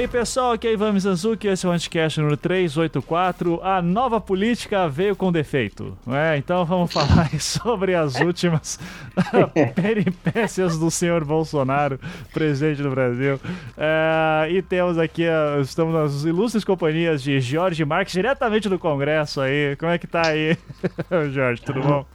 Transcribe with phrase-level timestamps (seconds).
[0.00, 3.60] aí, pessoal, aqui é Ivan Mizanzuki, esse é o Anticast número 384.
[3.62, 6.38] A nova política veio com defeito, é?
[6.38, 8.78] Então vamos falar sobre as últimas
[9.74, 12.00] peripécias do senhor Bolsonaro,
[12.32, 13.38] presidente do Brasil.
[13.76, 15.24] É, e temos aqui,
[15.60, 19.76] estamos nas ilustres companhias de Jorge Marques, diretamente do Congresso aí.
[19.76, 20.56] Como é que tá aí,
[21.30, 22.06] Jorge, tudo bom?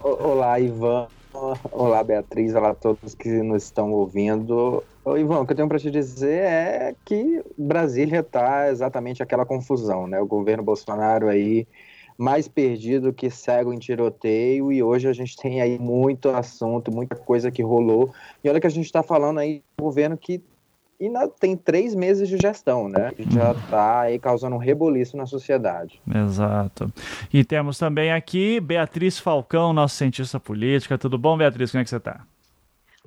[0.00, 1.06] Olá, Ivan.
[1.32, 2.54] Olá, Beatriz.
[2.54, 4.82] Olá a todos que nos estão ouvindo.
[5.04, 9.46] Ô, Ivan, o que eu tenho para te dizer é que Brasília está exatamente aquela
[9.46, 10.20] confusão, né?
[10.20, 11.66] O governo Bolsonaro aí
[12.18, 17.16] mais perdido que cego em tiroteio e hoje a gente tem aí muito assunto, muita
[17.16, 18.12] coisa que rolou.
[18.44, 20.42] E olha que a gente está falando aí um governo que
[21.06, 23.12] ainda tem três meses de gestão, né?
[23.30, 26.00] Já está aí causando um reboliço na sociedade.
[26.14, 26.92] Exato.
[27.32, 30.98] E temos também aqui Beatriz Falcão, nossa cientista política.
[30.98, 31.70] Tudo bom, Beatriz?
[31.70, 32.20] Como é que você está?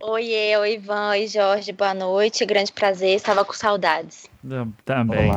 [0.01, 4.32] Oi, oi, Ivan, oi, Jorge, boa noite, grande prazer, estava com saudades.
[4.83, 5.31] Também.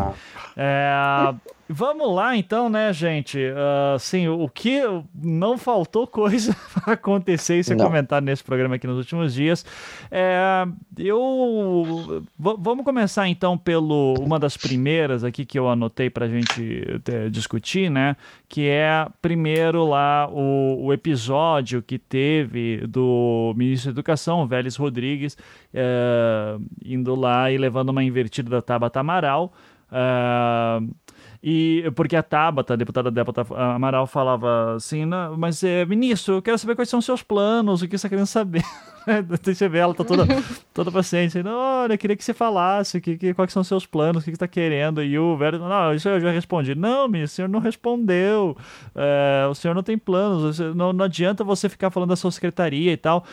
[0.57, 1.35] É,
[1.69, 3.39] vamos lá então, né, gente?
[3.39, 4.81] Uh, sim, o que
[5.15, 9.65] não faltou coisa para acontecer e ser comentado nesse programa aqui nos últimos dias.
[10.11, 10.67] É,
[10.99, 16.85] eu vamos começar então pelo uma das primeiras aqui que eu anotei para a gente
[17.09, 18.17] é, discutir, né?
[18.49, 25.37] Que é primeiro lá o, o episódio que teve do ministro da Educação, Vélez Rodrigues,
[25.73, 29.53] é, indo lá e levando uma invertida da Tabata Amaral.
[29.87, 30.95] Uh,
[31.43, 35.05] e porque a Tabata, a deputada Tabata Amaral, falava assim:
[35.39, 38.09] mas é, ministro, eu quero saber quais são os seus planos, o que você está
[38.09, 38.65] querendo saber.
[39.45, 40.27] Deixa eu ver, ela tá toda,
[40.75, 41.39] toda paciente.
[41.47, 44.33] Olha, eu queria que você falasse que, que, quais são os seus planos, o que,
[44.33, 45.01] você está querendo.
[45.01, 46.75] E o velho, não, isso eu já respondi.
[46.75, 48.57] Não, ministro, o senhor não respondeu.
[48.95, 52.93] É, o senhor não tem planos, não, não adianta você ficar falando da sua secretaria
[52.93, 53.25] e tal.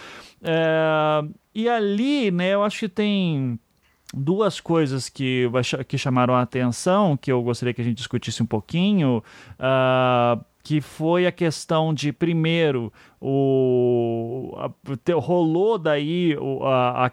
[0.44, 1.24] É,
[1.56, 3.60] e ali, né, eu acho que tem
[4.14, 5.50] duas coisas que,
[5.88, 9.24] que chamaram a atenção, que eu gostaria que a gente discutisse um pouquinho,
[9.60, 12.94] uh, que foi a questão de, primeiro,
[13.26, 14.70] o, a,
[15.14, 17.12] rolou daí o, a, a,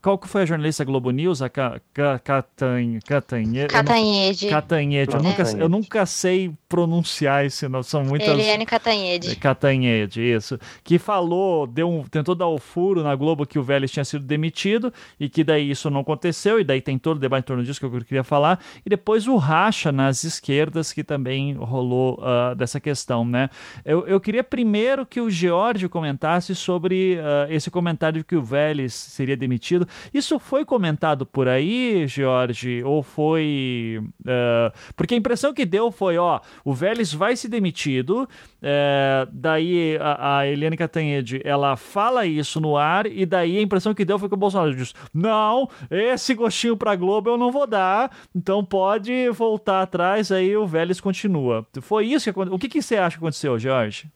[0.00, 1.42] qual que foi a jornalista Globo News?
[1.42, 3.04] A Catanhede.
[3.04, 4.48] Catanhede.
[4.48, 5.12] Catanhede.
[5.12, 7.82] Eu nunca, eu nunca sei pronunciar esse nome.
[7.82, 8.28] São muitas.
[8.28, 9.34] Eliane Catanhede.
[9.34, 10.56] Catanhede, isso.
[10.84, 14.24] Que falou, deu um, tentou dar o furo na Globo que o Vélez tinha sido
[14.24, 16.60] demitido e que daí isso não aconteceu.
[16.60, 18.60] E daí tem todo o debate em torno disso que eu queria falar.
[18.86, 23.50] E depois o racha nas esquerdas que também rolou uh, dessa questão, né?
[23.84, 28.42] Eu, eu queria primeiro que o George comentasse sobre uh, esse comentário de que o
[28.42, 29.86] Vélez seria demitido.
[30.12, 32.82] Isso foi comentado por aí, George?
[32.84, 34.00] Ou foi.
[34.20, 39.96] Uh, porque a impressão que deu foi: ó, o Vélez vai ser demitido, uh, daí
[40.00, 44.18] a, a Eliane Catanhede ela fala isso no ar, e daí a impressão que deu
[44.18, 48.64] foi que o Bolsonaro disse: não, esse gostinho pra Globo eu não vou dar, então
[48.64, 51.66] pode voltar atrás, aí o Vélez continua.
[51.80, 52.56] Foi isso que aconteceu.
[52.56, 54.08] O que, que você acha que aconteceu, George?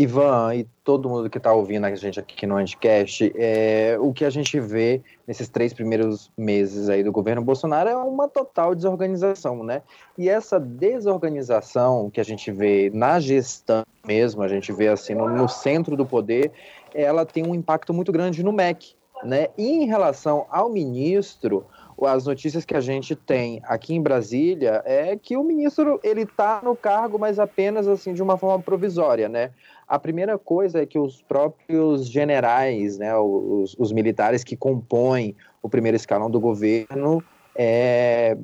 [0.00, 4.24] Ivan e todo mundo que está ouvindo a gente aqui no Anticast, é, o que
[4.24, 9.62] a gente vê nesses três primeiros meses aí do governo Bolsonaro é uma total desorganização,
[9.62, 9.82] né?
[10.16, 15.28] E essa desorganização que a gente vê na gestão mesmo, a gente vê assim no,
[15.28, 16.50] no centro do poder,
[16.94, 19.48] ela tem um impacto muito grande no MEC, né?
[19.58, 21.66] E em relação ao ministro,
[22.06, 26.60] as notícias que a gente tem aqui em Brasília é que o ministro ele está
[26.62, 29.50] no cargo, mas apenas assim de uma forma provisória, né?
[29.86, 35.68] A primeira coisa é que os próprios generais, né, os, os militares que compõem o
[35.68, 37.22] primeiro escalão do governo,
[37.56, 38.38] é,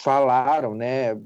[0.00, 1.18] falaram, né,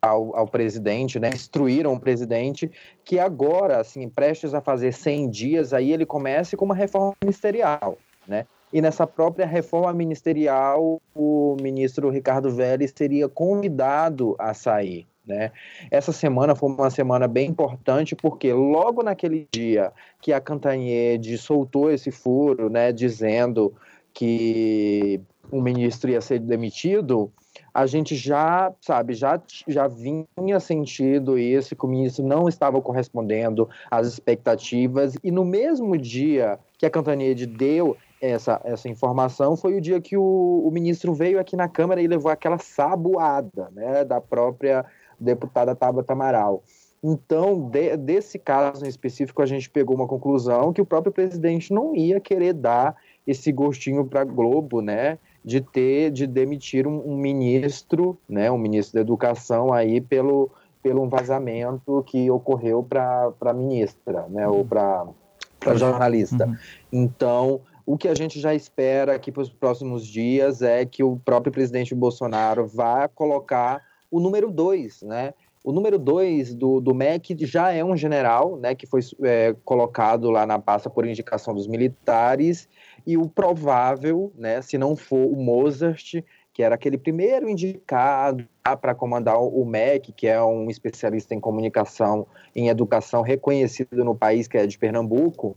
[0.00, 2.70] ao, ao, presidente, né, instruíram o presidente
[3.04, 7.98] que agora, assim, prestes a fazer 100 dias, aí ele comece com uma reforma ministerial,
[8.26, 8.46] né?
[8.74, 15.52] E nessa própria reforma ministerial, o ministro Ricardo Vélez seria convidado a sair, né?
[15.92, 21.88] Essa semana foi uma semana bem importante porque logo naquele dia que a Cantanhede soltou
[21.88, 23.72] esse furo, né, dizendo
[24.12, 25.20] que
[25.52, 27.30] o ministro ia ser demitido,
[27.72, 33.68] a gente já, sabe, já, já vinha sentido isso, que o ministro não estava correspondendo
[33.88, 37.96] às expectativas, e no mesmo dia que a Cantanhede deu
[38.30, 42.06] essa, essa informação, foi o dia que o, o ministro veio aqui na Câmara e
[42.06, 44.84] levou aquela sabuada, né, da própria
[45.18, 46.62] deputada Tabata Amaral.
[47.02, 51.72] Então, de, desse caso em específico, a gente pegou uma conclusão que o próprio presidente
[51.72, 57.02] não ia querer dar esse gostinho para a Globo, né, de ter, de demitir um,
[57.06, 60.50] um, ministro, né, um ministro da Educação aí pelo,
[60.82, 65.06] pelo um vazamento que ocorreu para a ministra, né, ou para
[65.74, 66.58] jornalista.
[66.90, 71.18] Então, O que a gente já espera aqui para os próximos dias é que o
[71.18, 75.34] próprio presidente Bolsonaro vá colocar o número 2, né?
[75.62, 80.30] O número 2 do, do MEC já é um general, né, que foi é, colocado
[80.30, 82.68] lá na pasta por indicação dos militares,
[83.06, 86.22] e o provável, né, se não for o Mozart,
[86.52, 92.26] que era aquele primeiro indicado para comandar o MEC, que é um especialista em comunicação,
[92.54, 95.56] em educação reconhecido no país, que é de Pernambuco,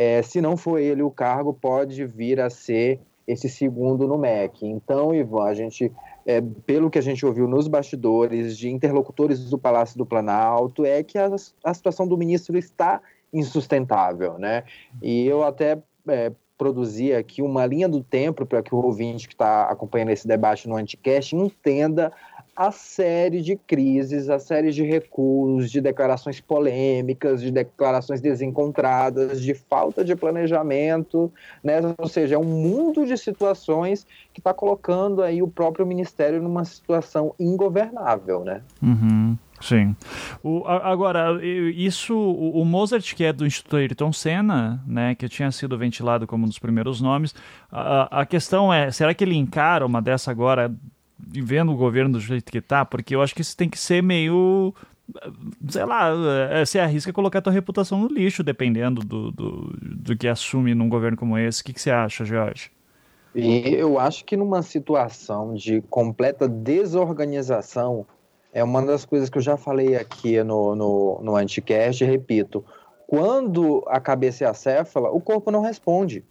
[0.00, 4.64] é, se não for ele o cargo, pode vir a ser esse segundo no MEC.
[4.64, 5.90] Então, Ivan, a gente,
[6.24, 11.02] é, pelo que a gente ouviu nos bastidores de interlocutores do Palácio do Planalto, é
[11.02, 11.28] que a,
[11.64, 13.00] a situação do ministro está
[13.32, 14.62] insustentável, né?
[15.02, 19.34] E eu até é, produzir aqui uma linha do tempo para que o ouvinte que
[19.34, 22.12] está acompanhando esse debate no Anticast entenda
[22.58, 29.54] a série de crises, a série de recuos, de declarações polêmicas, de declarações desencontradas, de
[29.54, 31.32] falta de planejamento,
[31.62, 31.76] né?
[31.96, 36.64] ou seja, é um mundo de situações que está colocando aí o próprio Ministério numa
[36.64, 38.42] situação ingovernável.
[38.42, 38.60] Né?
[38.82, 39.38] Uhum.
[39.60, 39.94] Sim.
[40.42, 45.78] O, agora, isso, o, Mozart, que é do Instituto Ayrton Senna, né, que tinha sido
[45.78, 47.34] ventilado como um dos primeiros nomes,
[47.70, 50.72] a, a questão é, será que ele encara uma dessa agora,
[51.18, 52.84] vendo o governo do jeito que está?
[52.84, 54.74] Porque eu acho que isso tem que ser meio
[55.68, 56.10] sei lá,
[56.50, 60.88] é, você arrisca colocar tua reputação no lixo, dependendo do, do, do que assume num
[60.88, 61.62] governo como esse.
[61.62, 62.70] O que, que você acha, Jorge?
[63.34, 68.06] E eu acho que numa situação de completa desorganização,
[68.52, 72.64] é uma das coisas que eu já falei aqui no, no, no Anticast, repito.
[73.06, 76.24] Quando a cabeça é acéfala, o corpo não responde.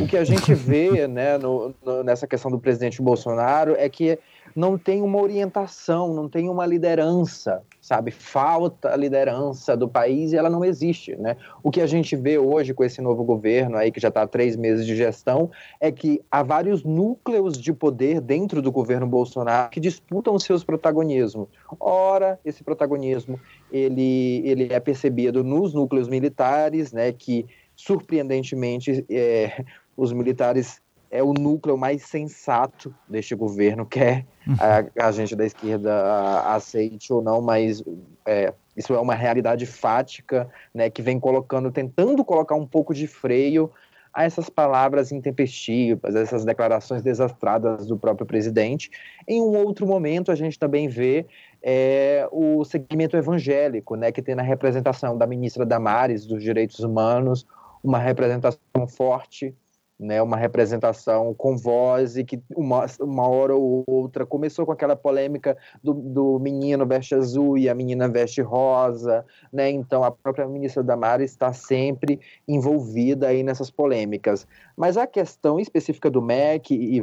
[0.00, 4.18] O que a gente vê né, no, no, nessa questão do presidente Bolsonaro é que
[4.54, 8.10] não tem uma orientação, não tem uma liderança, sabe?
[8.10, 11.36] Falta a liderança do país e ela não existe, né?
[11.62, 14.26] O que a gente vê hoje com esse novo governo aí, que já está há
[14.26, 19.70] três meses de gestão, é que há vários núcleos de poder dentro do governo Bolsonaro
[19.70, 21.48] que disputam seus protagonismos.
[21.78, 23.38] Ora, esse protagonismo,
[23.70, 27.12] ele, ele é percebido nos núcleos militares, né?
[27.12, 27.46] Que,
[27.76, 29.64] surpreendentemente, é,
[29.96, 30.80] os militares
[31.10, 34.26] é o núcleo mais sensato deste governo, quer
[34.58, 37.82] a, a gente da esquerda aceite ou não, mas
[38.24, 43.06] é, isso é uma realidade fática, né, que vem colocando, tentando colocar um pouco de
[43.06, 43.70] freio
[44.12, 48.90] a essas palavras intempestivas, essas declarações desastradas do próprio presidente.
[49.28, 51.26] Em um outro momento, a gente também vê
[51.62, 57.46] é, o segmento evangélico, né, que tem na representação da ministra Damares dos Direitos Humanos
[57.86, 59.54] uma representação forte
[59.98, 64.94] né, uma representação com voz e que uma, uma hora ou outra começou com aquela
[64.94, 70.46] polêmica do, do menino veste azul e a menina veste rosa, né, então a própria
[70.46, 74.46] ministra Damara está sempre envolvida aí nessas polêmicas.
[74.76, 77.00] Mas a questão específica do MEC, e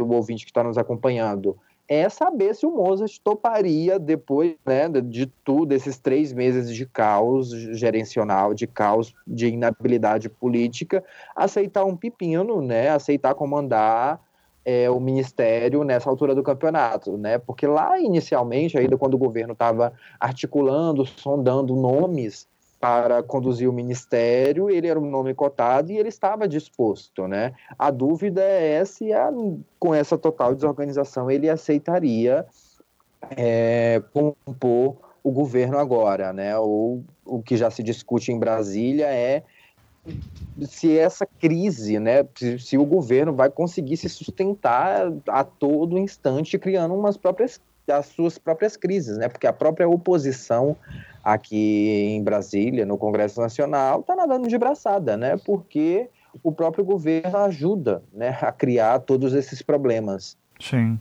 [0.00, 1.56] o ouvinte que está nos acompanhando,
[1.92, 7.50] é saber se o Mozart toparia, depois né, de tudo, desses três meses de caos
[7.50, 11.04] gerencial, de caos de inabilidade política,
[11.36, 14.20] aceitar um pepino, né, aceitar comandar
[14.64, 17.36] é, o ministério nessa altura do campeonato, né?
[17.36, 22.46] Porque lá inicialmente, ainda quando o governo estava articulando, sondando nomes
[22.82, 27.52] para conduzir o ministério, ele era um nome cotado e ele estava disposto, né?
[27.78, 29.30] A dúvida é se a,
[29.78, 32.44] com essa total desorganização ele aceitaria
[33.36, 36.58] é, compor o governo agora, né?
[36.58, 39.44] Ou o que já se discute em Brasília é
[40.66, 46.58] se essa crise, né, se, se o governo vai conseguir se sustentar a todo instante
[46.58, 47.60] criando umas próprias
[47.90, 49.28] as suas próprias crises, né?
[49.28, 50.76] Porque a própria oposição
[51.22, 55.36] aqui em Brasília, no Congresso Nacional, está nadando de braçada, né?
[55.44, 56.08] Porque
[56.42, 60.36] o próprio governo ajuda né, a criar todos esses problemas.
[60.58, 60.98] Sim.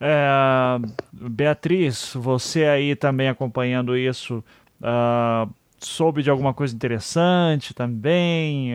[0.00, 0.78] É,
[1.12, 4.42] Beatriz, você aí também acompanhando isso,
[4.80, 8.72] uh, soube de alguma coisa interessante também?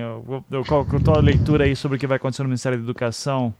[0.67, 3.53] Qual é a leitura aí sobre o que vai acontecer no Ministério da Educação?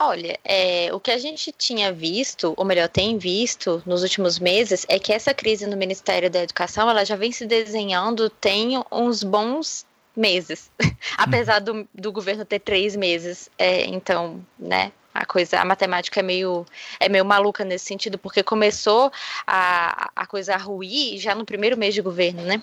[0.00, 4.86] Olha, é, o que a gente tinha visto, ou melhor, tem visto nos últimos meses,
[4.88, 9.24] é que essa crise no Ministério da Educação ela já vem se desenhando tem uns
[9.24, 10.70] bons meses,
[11.18, 13.50] apesar do, do governo ter três meses.
[13.58, 16.64] É, então, né, a coisa, a matemática é meio,
[17.00, 19.10] é meio maluca nesse sentido, porque começou
[19.44, 22.62] a, a coisa a ruir já no primeiro mês de governo, né?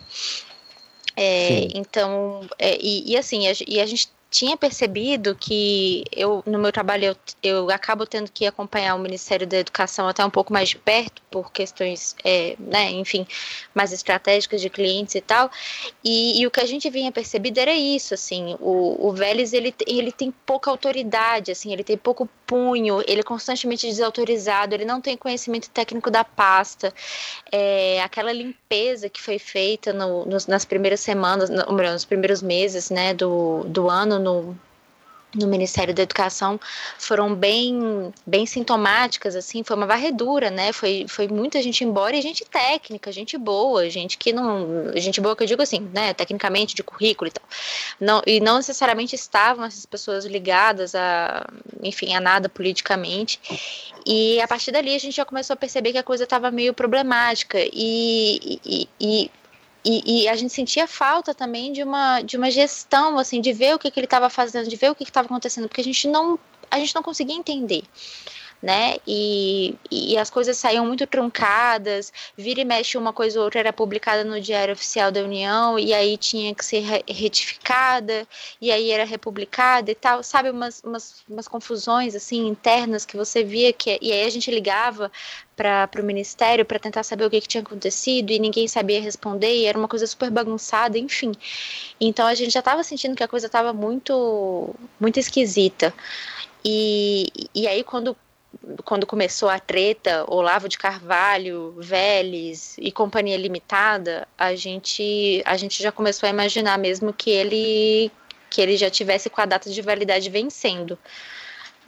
[1.18, 6.60] É, então, é, e, e, assim, a, e a gente tinha percebido que eu, no
[6.60, 10.52] meu trabalho, eu, eu acabo tendo que acompanhar o Ministério da Educação até um pouco
[10.52, 13.26] mais de perto, por questões, é, né, enfim,
[13.74, 15.50] mais estratégicas de clientes e tal.
[16.04, 19.74] E, e, o que a gente vinha percebido era isso, assim, o, o Vélez, ele,
[19.88, 25.02] ele tem pouca autoridade, assim, ele tem pouco punho, ele é constantemente desautorizado, ele não
[25.02, 26.94] tem conhecimento técnico da pasta.
[27.52, 32.90] É, aquela limpeza que foi feita no, nos, nas primeiras semanas, no, nos primeiros meses,
[32.90, 34.58] né, do, do ano no,
[35.36, 36.60] no Ministério da Educação
[36.98, 40.72] foram bem bem sintomáticas assim foi uma varredura né?
[40.72, 45.36] Foi, foi muita gente embora e gente técnica gente boa gente que não gente boa
[45.36, 46.14] que eu digo assim né?
[46.14, 47.44] Tecnicamente de currículo e tal.
[48.00, 51.46] Não e não necessariamente estavam essas pessoas ligadas a
[51.84, 53.40] enfim a nada politicamente.
[54.06, 56.74] E a partir dali a gente já começou a perceber que a coisa estava meio
[56.74, 57.58] problemática.
[57.74, 59.32] E, e, e
[59.86, 63.76] e, e, a gente sentia falta também de uma, de uma gestão, assim, de ver
[63.76, 66.08] o que, que ele estava fazendo, de ver o que estava acontecendo, porque a gente
[66.08, 66.40] não,
[66.72, 67.84] a gente não conseguia entender
[68.62, 68.98] né?
[69.06, 73.74] E, e as coisas saíam muito truncadas, vira e mexe uma coisa ou outra era
[73.74, 78.28] publicada no Diário Oficial da União e aí tinha que ser retificada
[78.60, 80.50] e aí era republicada e tal, sabe?
[80.50, 85.12] Umas, umas, umas confusões assim internas que você via que e aí a gente ligava
[85.56, 89.56] para o ministério para tentar saber o que, que, tinha acontecido e ninguém sabia responder
[89.56, 91.32] e era uma coisa super bagunçada, enfim.
[92.00, 95.94] Então a gente já estava sentindo que a coisa estava muito muito esquisita.
[96.64, 98.18] E, e aí quando
[98.84, 105.82] quando começou a treta, Olavo de Carvalho, Vélez e Companhia Limitada, a gente, a gente
[105.82, 108.12] já começou a imaginar mesmo que ele,
[108.50, 110.98] que ele já tivesse com a data de validade vencendo.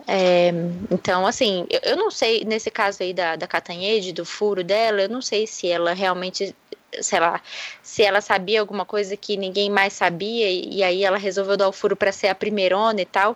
[0.07, 0.51] É,
[0.91, 5.01] então, assim, eu, eu, não sei, nesse caso aí da, da Catanhede, do furo dela,
[5.01, 6.55] eu não sei se ela realmente,
[7.01, 7.41] sei lá,
[7.81, 11.67] se ela sabia alguma coisa que ninguém mais sabia e, e aí ela resolveu dar
[11.67, 13.35] o furo para ser a primeirona e tal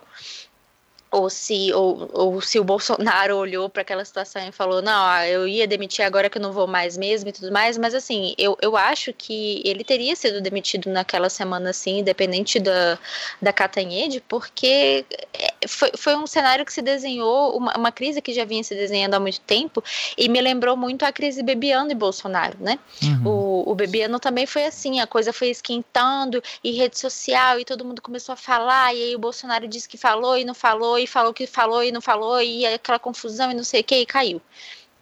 [1.12, 5.46] ou se, ou, ou se o Bolsonaro olhou para aquela situação e falou, não, eu
[5.46, 8.56] ia demitir agora que eu não vou mais mesmo e tudo mais, mas assim, eu,
[8.62, 12.98] eu acho que ele teria sido demitido naquela semana, assim, independente da,
[13.42, 15.04] da Catanhede, porque
[15.34, 18.74] é, foi, foi um cenário que se desenhou, uma, uma crise que já vinha se
[18.74, 19.84] desenhando há muito tempo,
[20.16, 22.78] e me lembrou muito a crise Bebiano e Bolsonaro, né?
[23.02, 23.26] Uhum.
[23.26, 27.84] O, o Bebiano também foi assim, a coisa foi esquentando, e rede social, e todo
[27.84, 31.06] mundo começou a falar, e aí o Bolsonaro disse que falou e não falou, e
[31.06, 34.06] falou que falou e não falou, e aquela confusão e não sei o que, e
[34.06, 34.40] caiu.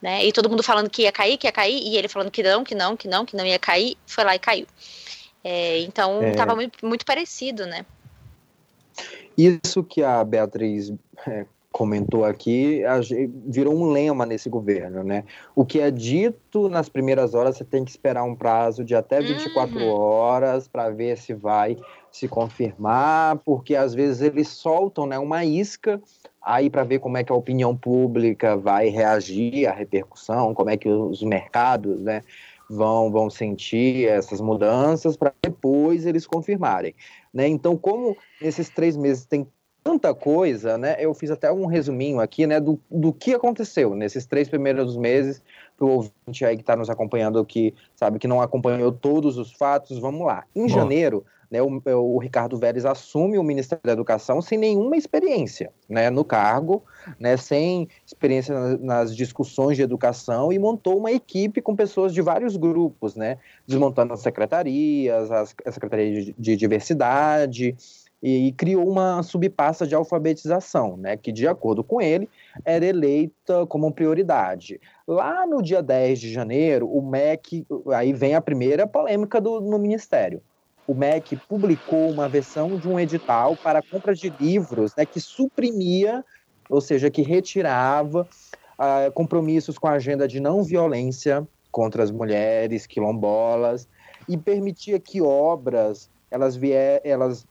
[0.00, 0.24] Né?
[0.24, 2.64] E todo mundo falando que ia cair, que ia cair, e ele falando que não,
[2.64, 4.66] que não, que não, que não ia cair, foi lá e caiu.
[5.42, 6.54] É, então estava é...
[6.54, 7.84] muito, muito parecido, né?
[9.36, 10.92] Isso que a Beatriz
[11.26, 12.82] é, comentou aqui
[13.46, 15.24] virou um lema nesse governo, né?
[15.54, 19.20] O que é dito nas primeiras horas, você tem que esperar um prazo de até
[19.20, 19.88] 24 uhum.
[19.88, 21.76] horas para ver se vai
[22.12, 26.00] se confirmar, porque às vezes eles soltam né, uma isca
[26.42, 30.76] aí para ver como é que a opinião pública vai reagir à repercussão, como é
[30.76, 32.24] que os mercados né,
[32.68, 36.94] vão, vão sentir essas mudanças para depois eles confirmarem.
[37.32, 37.46] Né?
[37.48, 39.46] Então, como nesses três meses tem
[39.82, 40.96] tanta coisa, né?
[40.98, 45.42] Eu fiz até um resuminho aqui, né, do, do que aconteceu nesses três primeiros meses
[45.76, 49.52] para o ouvinte aí que está nos acompanhando, que sabe que não acompanhou todos os
[49.52, 49.98] fatos.
[49.98, 50.44] Vamos lá.
[50.54, 50.68] Em Bom.
[50.68, 56.08] janeiro, né, o, o, Ricardo Vélez assume o Ministério da Educação sem nenhuma experiência né,
[56.08, 56.84] no cargo,
[57.18, 62.22] né, sem experiência nas, nas, discussões de educação e montou uma equipe com pessoas de
[62.22, 67.76] vários grupos, né, desmontando as secretarias, as, a Secretaria de, de Diversidade,
[68.22, 72.28] e, e, criou uma subpasta de alfabetização, né, que, de acordo com ele,
[72.66, 74.78] era eleita como prioridade.
[75.08, 79.78] Lá no dia 10 de janeiro, o MEC, aí vem a primeira polêmica do, no
[79.78, 80.42] Ministério
[80.90, 86.24] o MEC publicou uma versão de um edital para compra de livros né, que suprimia,
[86.68, 88.26] ou seja, que retirava
[88.76, 93.88] uh, compromissos com a agenda de não violência contra as mulheres quilombolas
[94.28, 97.46] e permitia que obras elas, vier, elas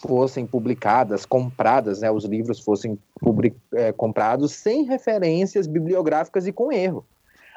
[0.00, 6.72] fossem publicadas, compradas, né, os livros fossem public, é, comprados sem referências bibliográficas e com
[6.72, 7.06] erro.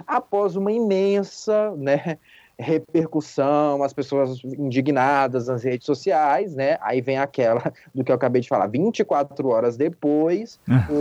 [0.06, 2.20] Após uma imensa né,
[2.62, 6.78] repercussão, as pessoas indignadas nas redes sociais, né?
[6.82, 8.68] Aí vem aquela do que eu acabei de falar.
[8.68, 10.60] 24 horas depois,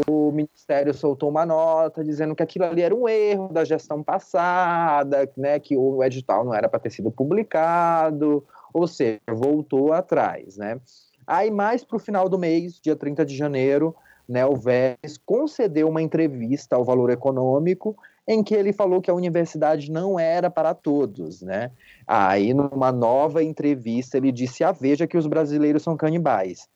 [0.08, 5.30] o Ministério soltou uma nota dizendo que aquilo ali era um erro da gestão passada,
[5.36, 5.58] né?
[5.58, 10.80] Que o edital não era para ter sido publicado, ou seja, voltou atrás, né?
[11.26, 13.94] Aí, mais para o final do mês, dia 30 de janeiro,
[14.28, 17.96] né, o Vélez concedeu uma entrevista ao Valor Econômico
[18.32, 21.72] em que ele falou que a universidade não era para todos, né?
[22.06, 26.68] Aí, numa nova entrevista, ele disse à Veja que os brasileiros são canibais.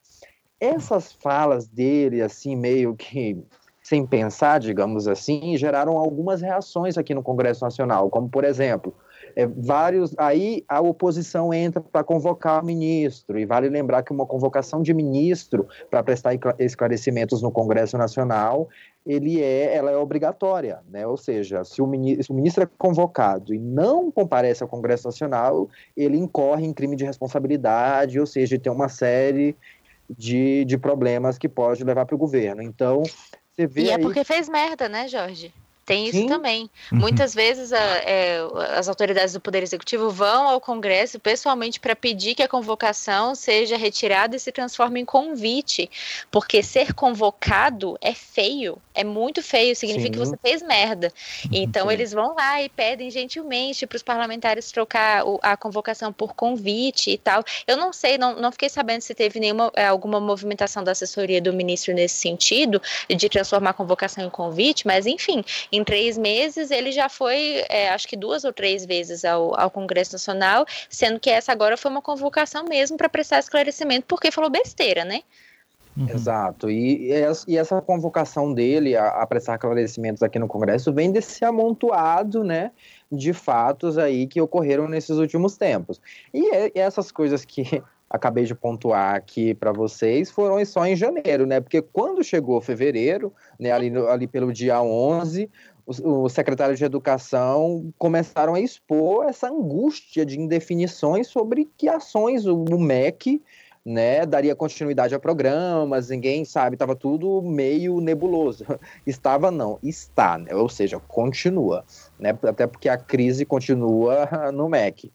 [0.59, 3.37] essas falas dele, assim, meio que
[3.81, 8.93] sem pensar, digamos assim, geraram algumas reações aqui no Congresso Nacional, como, por exemplo,
[9.35, 10.15] é, vários.
[10.17, 14.93] Aí a oposição entra para convocar o ministro, e vale lembrar que uma convocação de
[14.93, 18.69] ministro para prestar esclarecimentos no Congresso Nacional
[19.05, 21.05] ele é, ela é obrigatória, né?
[21.05, 25.07] Ou seja, se o, ministro, se o ministro é convocado e não comparece ao Congresso
[25.07, 29.55] Nacional, ele incorre em crime de responsabilidade, ou seja, tem uma série
[30.09, 32.63] de, de problemas que pode levar para o governo.
[32.63, 33.03] Então,
[33.51, 33.83] você vê.
[33.83, 35.53] E é porque fez merda, né, Jorge?
[35.85, 36.27] Tem isso Sim.
[36.27, 36.69] também.
[36.91, 36.97] Uhum.
[36.97, 38.39] Muitas vezes a, é,
[38.75, 43.77] as autoridades do Poder Executivo vão ao Congresso pessoalmente para pedir que a convocação seja
[43.77, 45.89] retirada e se transforme em convite,
[46.31, 50.11] porque ser convocado é feio, é muito feio, significa Sim.
[50.13, 51.13] que você fez merda.
[51.45, 51.51] Uhum.
[51.53, 51.93] Então Sim.
[51.93, 57.17] eles vão lá e pedem gentilmente para os parlamentares trocar a convocação por convite e
[57.17, 57.43] tal.
[57.67, 61.39] Eu não sei, não, não fiquei sabendo se teve nenhuma é, alguma movimentação da assessoria
[61.39, 65.43] do ministro nesse sentido de transformar a convocação em convite, mas enfim
[65.75, 69.69] em três meses, ele já foi, é, acho que duas ou três vezes ao, ao
[69.69, 74.49] Congresso Nacional, sendo que essa agora foi uma convocação mesmo para prestar esclarecimento, porque falou
[74.49, 75.21] besteira, né?
[75.97, 76.09] Uhum.
[76.09, 76.69] Exato.
[76.69, 77.09] E,
[77.47, 82.71] e, essa convocação dele a, a, prestar esclarecimentos aqui no Congresso vem desse amontoado, né,
[83.09, 86.01] de fatos aí que ocorreram nesses últimos tempos.
[86.33, 91.45] E, e essas coisas que acabei de pontuar aqui para vocês foram só em janeiro,
[91.45, 91.59] né?
[91.59, 95.49] Porque quando chegou fevereiro, né, ali, ali pelo dia 11,
[95.85, 102.45] o, o secretário de Educação começaram a expor essa angústia de indefinições sobre que ações
[102.45, 103.41] o, o MEC
[103.85, 108.65] né, daria continuidade a programas, ninguém sabe, estava tudo meio nebuloso.
[109.05, 110.55] Estava não, está, né?
[110.55, 111.85] ou seja, continua,
[112.17, 112.35] né?
[112.41, 115.13] Até porque a crise continua no MEC.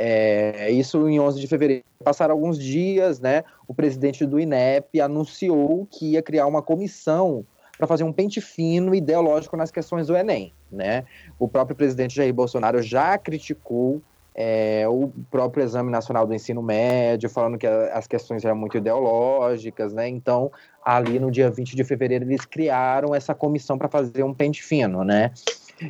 [0.00, 1.82] É, isso em 11 de fevereiro.
[2.04, 3.42] Passaram alguns dias, né?
[3.66, 7.44] O presidente do INEP anunciou que ia criar uma comissão
[7.76, 11.04] para fazer um pente fino ideológico nas questões do Enem, né?
[11.38, 14.00] O próprio presidente Jair Bolsonaro já criticou
[14.40, 19.92] é, o próprio Exame Nacional do Ensino Médio, falando que as questões eram muito ideológicas,
[19.92, 20.08] né?
[20.08, 20.52] Então,
[20.84, 25.02] ali no dia 20 de fevereiro, eles criaram essa comissão para fazer um pente fino,
[25.02, 25.32] né?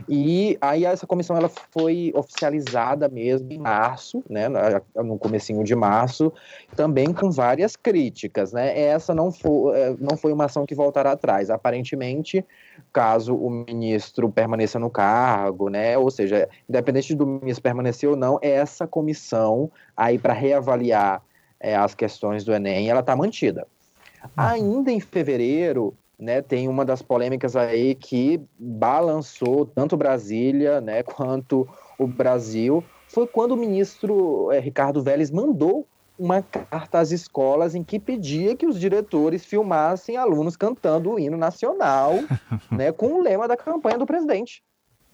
[0.09, 4.47] E aí essa comissão ela foi oficializada mesmo em março, né,
[4.97, 6.33] no comecinho de março,
[6.77, 8.79] também com várias críticas, né?
[8.79, 11.51] Essa não foi, é, não foi uma ação que voltará atrás.
[11.51, 12.45] Aparentemente,
[12.93, 18.39] caso o ministro permaneça no cargo, né, ou seja, independente do ministro permanecer ou não,
[18.43, 21.23] essa comissão aí para reavaliar
[21.61, 23.67] é, as questões do Enem, ela está mantida.
[24.23, 24.31] Uhum.
[24.37, 31.69] Ainda em fevereiro, né, tem uma das polêmicas aí que balançou tanto Brasília, né, quanto
[31.99, 35.87] o Brasil, foi quando o ministro é, Ricardo Vélez mandou
[36.19, 41.37] uma carta às escolas em que pedia que os diretores filmassem alunos cantando o hino
[41.37, 42.15] nacional,
[42.71, 44.63] né, com o lema da campanha do presidente.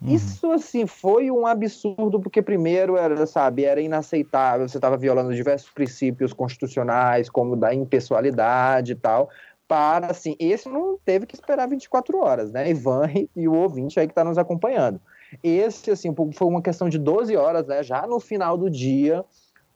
[0.00, 0.14] Uhum.
[0.14, 5.70] Isso, assim, foi um absurdo, porque primeiro era, sabe, era inaceitável, você estava violando diversos
[5.70, 9.28] princípios constitucionais, como da impessoalidade e tal,
[9.74, 12.70] para, assim, esse não teve que esperar 24 horas, né?
[12.70, 15.00] Ivan e o ouvinte aí que está nos acompanhando.
[15.42, 17.82] Esse, assim, foi uma questão de 12 horas, né?
[17.82, 19.24] Já no final do dia,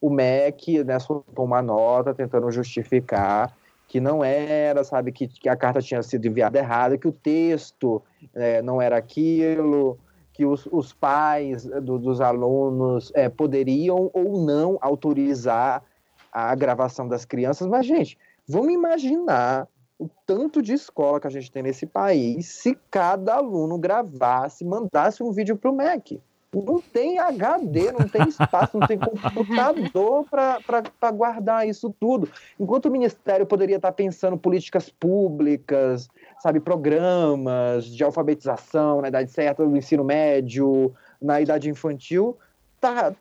[0.00, 3.52] o MEC, né, soltou uma nota tentando justificar
[3.88, 8.00] que não era, sabe, que, que a carta tinha sido enviada errada, que o texto
[8.32, 9.98] é, não era aquilo,
[10.32, 15.82] que os, os pais do, dos alunos é, poderiam ou não autorizar
[16.30, 17.66] a gravação das crianças.
[17.66, 19.66] Mas, gente, vamos imaginar
[19.98, 25.22] o tanto de escola que a gente tem nesse país se cada aluno gravasse, mandasse
[25.22, 26.20] um vídeo para o MEC.
[26.54, 32.28] Não tem HD, não tem espaço, não tem computador para guardar isso tudo.
[32.58, 36.08] Enquanto o Ministério poderia estar pensando políticas públicas,
[36.38, 42.38] sabe, programas de alfabetização na idade certa, no ensino médio, na idade infantil,
[42.80, 43.12] tá,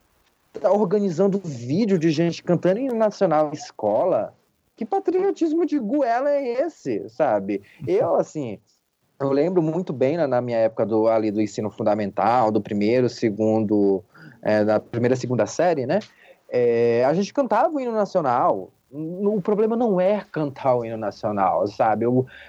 [0.54, 4.34] tá organizando vídeo de gente cantando em nacional escola
[4.78, 7.64] que patriotismo de goela é esse, sabe?
[7.86, 8.60] Eu, assim,
[9.20, 13.10] eu lembro muito bem na, na minha época do, ali do ensino fundamental, do primeiro,
[13.10, 14.04] segundo,
[14.44, 16.00] é, da primeira, segunda série, né?
[16.48, 18.72] É, a gente cantava o hino nacional.
[18.90, 22.06] O problema não é cantar o hino nacional, sabe?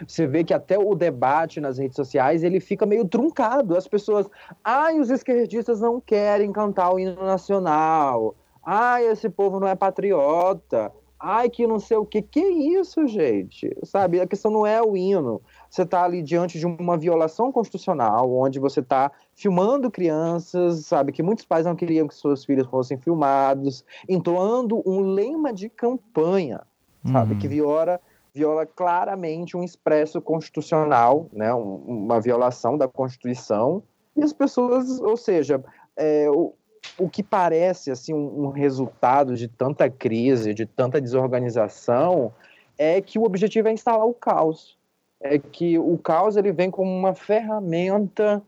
[0.06, 3.76] você vê que até o debate nas redes sociais ele fica meio truncado.
[3.76, 4.28] As pessoas,
[4.62, 8.36] ai, os esquerdistas não querem cantar o hino nacional.
[8.64, 12.22] Ai, esse povo não é patriota ai, que não sei o que.
[12.22, 13.74] Que isso, gente?
[13.84, 14.20] Sabe?
[14.20, 15.40] A questão não é o hino.
[15.68, 21.12] Você está ali diante de uma violação constitucional, onde você está filmando crianças, sabe?
[21.12, 26.62] Que muitos pais não queriam que seus filhos fossem filmados, entoando um lema de campanha,
[27.04, 27.34] sabe?
[27.34, 27.38] Uhum.
[27.38, 28.00] Que viola,
[28.32, 33.82] viola claramente um expresso constitucional, né, uma violação da Constituição,
[34.16, 35.62] e as pessoas, ou seja,
[35.96, 36.54] é, o,
[36.96, 42.32] o que parece assim um, um, resultado de tanta crise, de tanta desorganização,
[42.76, 44.76] é que o objetivo é instalar o caos.
[45.20, 48.42] É que o caos ele vem como uma ferramenta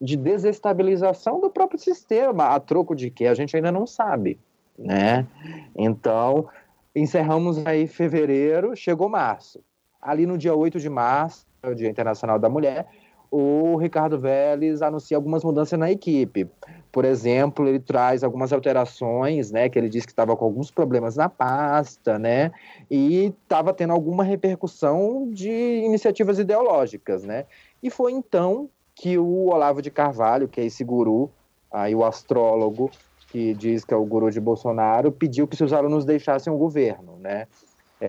[0.00, 4.38] de desestabilização do próprio sistema, a troco de que a gente ainda não sabe,
[4.78, 5.26] né?
[5.74, 6.48] Então,
[6.94, 9.62] encerramos aí fevereiro, chegou março.
[10.02, 12.86] Ali no dia 8 de março, é o Dia Internacional da Mulher,
[13.30, 16.48] o Ricardo Vélez anuncia algumas mudanças na equipe.
[16.92, 21.16] Por exemplo, ele traz algumas alterações, né, que ele disse que estava com alguns problemas
[21.16, 22.52] na pasta, né,
[22.90, 25.50] e estava tendo alguma repercussão de
[25.84, 27.44] iniciativas ideológicas, né.
[27.82, 31.30] E foi então que o Olavo de Carvalho, que é esse guru,
[31.70, 32.90] aí o astrólogo,
[33.28, 37.18] que diz que é o guru de Bolsonaro, pediu que seus alunos deixassem o governo,
[37.20, 37.46] né?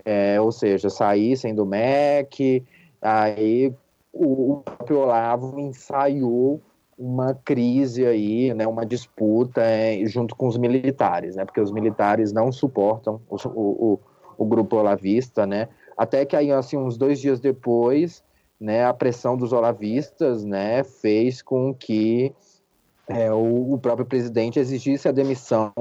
[0.04, 2.64] É, ou seja, saíssem do MEC,
[3.02, 3.72] aí
[4.18, 6.60] o, próprio Olavo ensaiou
[6.98, 12.32] uma crise aí, né, uma disputa é, junto com os militares, né, porque os militares
[12.32, 14.00] não suportam o, o,
[14.36, 18.24] o grupo olavista, né, até que aí, assim, uns dois dias depois,
[18.60, 22.34] né, a pressão dos olavistas, né, fez com que
[23.06, 25.72] é, o, o, próprio presidente exigisse a demissão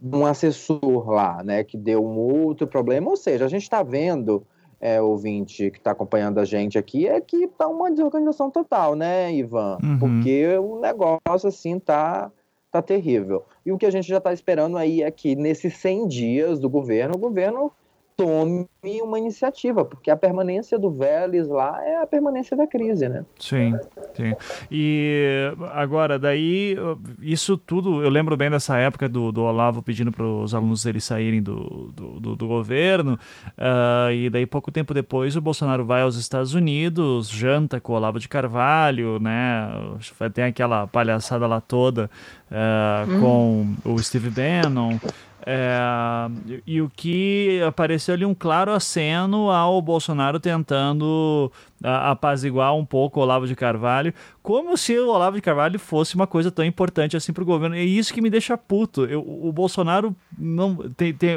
[0.00, 3.82] de um assessor lá, né, que deu um outro problema, ou seja, a gente está
[3.82, 4.46] vendo
[4.80, 9.32] é, ouvinte que está acompanhando a gente aqui é que tá uma desorganização total, né,
[9.32, 9.78] Ivan?
[9.82, 9.98] Uhum.
[9.98, 12.32] Porque o negócio, assim, tá,
[12.72, 13.44] tá terrível.
[13.64, 16.70] E o que a gente já está esperando aí é que nesses 100 dias do
[16.70, 17.70] governo, o governo
[18.16, 18.66] tome
[19.02, 23.24] uma iniciativa, porque a permanência do Vélez lá é a permanência da crise, né?
[23.38, 23.74] Sim,
[24.14, 24.34] sim.
[24.70, 26.76] E agora, daí,
[27.20, 31.04] isso tudo, eu lembro bem dessa época do, do Olavo pedindo para os alunos deles
[31.04, 33.18] saírem do, do, do, do governo,
[33.58, 37.96] uh, e daí pouco tempo depois o Bolsonaro vai aos Estados Unidos, janta com o
[37.96, 39.70] Olavo de Carvalho, né?
[40.34, 42.10] Tem aquela palhaçada lá toda
[42.50, 43.20] uh, hum.
[43.84, 44.98] com o Steve Bannon.
[45.46, 45.78] É,
[46.66, 51.50] e o que apareceu ali um claro aceno ao Bolsonaro tentando
[51.82, 54.12] apaziguar um pouco o Olavo de Carvalho,
[54.42, 57.74] como se o Olavo de Carvalho fosse uma coisa tão importante assim para o governo.
[57.76, 59.04] É isso que me deixa puto.
[59.04, 61.30] Eu, o Bolsonaro não tem, tem,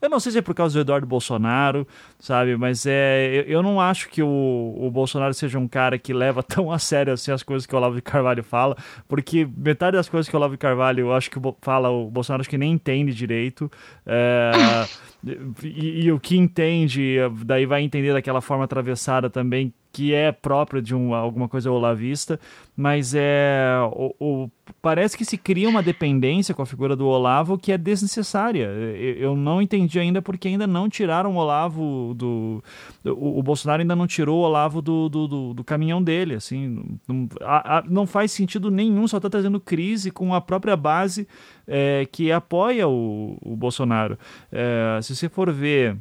[0.00, 1.86] Eu não sei se é por causa do Eduardo Bolsonaro,
[2.18, 2.56] sabe?
[2.56, 6.42] Mas é, eu, eu não acho que o, o Bolsonaro seja um cara que leva
[6.44, 8.76] tão a sério assim as coisas que o Olavo de Carvalho fala,
[9.08, 12.40] porque metade das coisas que o Olavo de Carvalho eu acho que fala, o Bolsonaro
[12.40, 13.70] acho que nem entende direito.
[14.04, 14.50] É,
[15.62, 20.82] e, e, o que entende, daí vai entender daquela forma atravessada também, que é própria
[20.82, 22.38] de um, alguma coisa olavista,
[22.76, 24.50] mas é o, o,
[24.82, 28.66] parece que se cria uma dependência com a figura do Olavo que é desnecessária.
[28.66, 32.62] Eu, eu não entendi ainda porque ainda não tiraram o Olavo do.
[33.06, 36.34] O, o Bolsonaro ainda não tirou o Olavo do, do, do, do caminhão dele.
[36.34, 40.76] Assim, não, a, a, não faz sentido nenhum, só está trazendo crise com a própria
[40.76, 41.26] base
[41.66, 44.18] é, que apoia o, o Bolsonaro.
[44.52, 45.96] É, se você for ver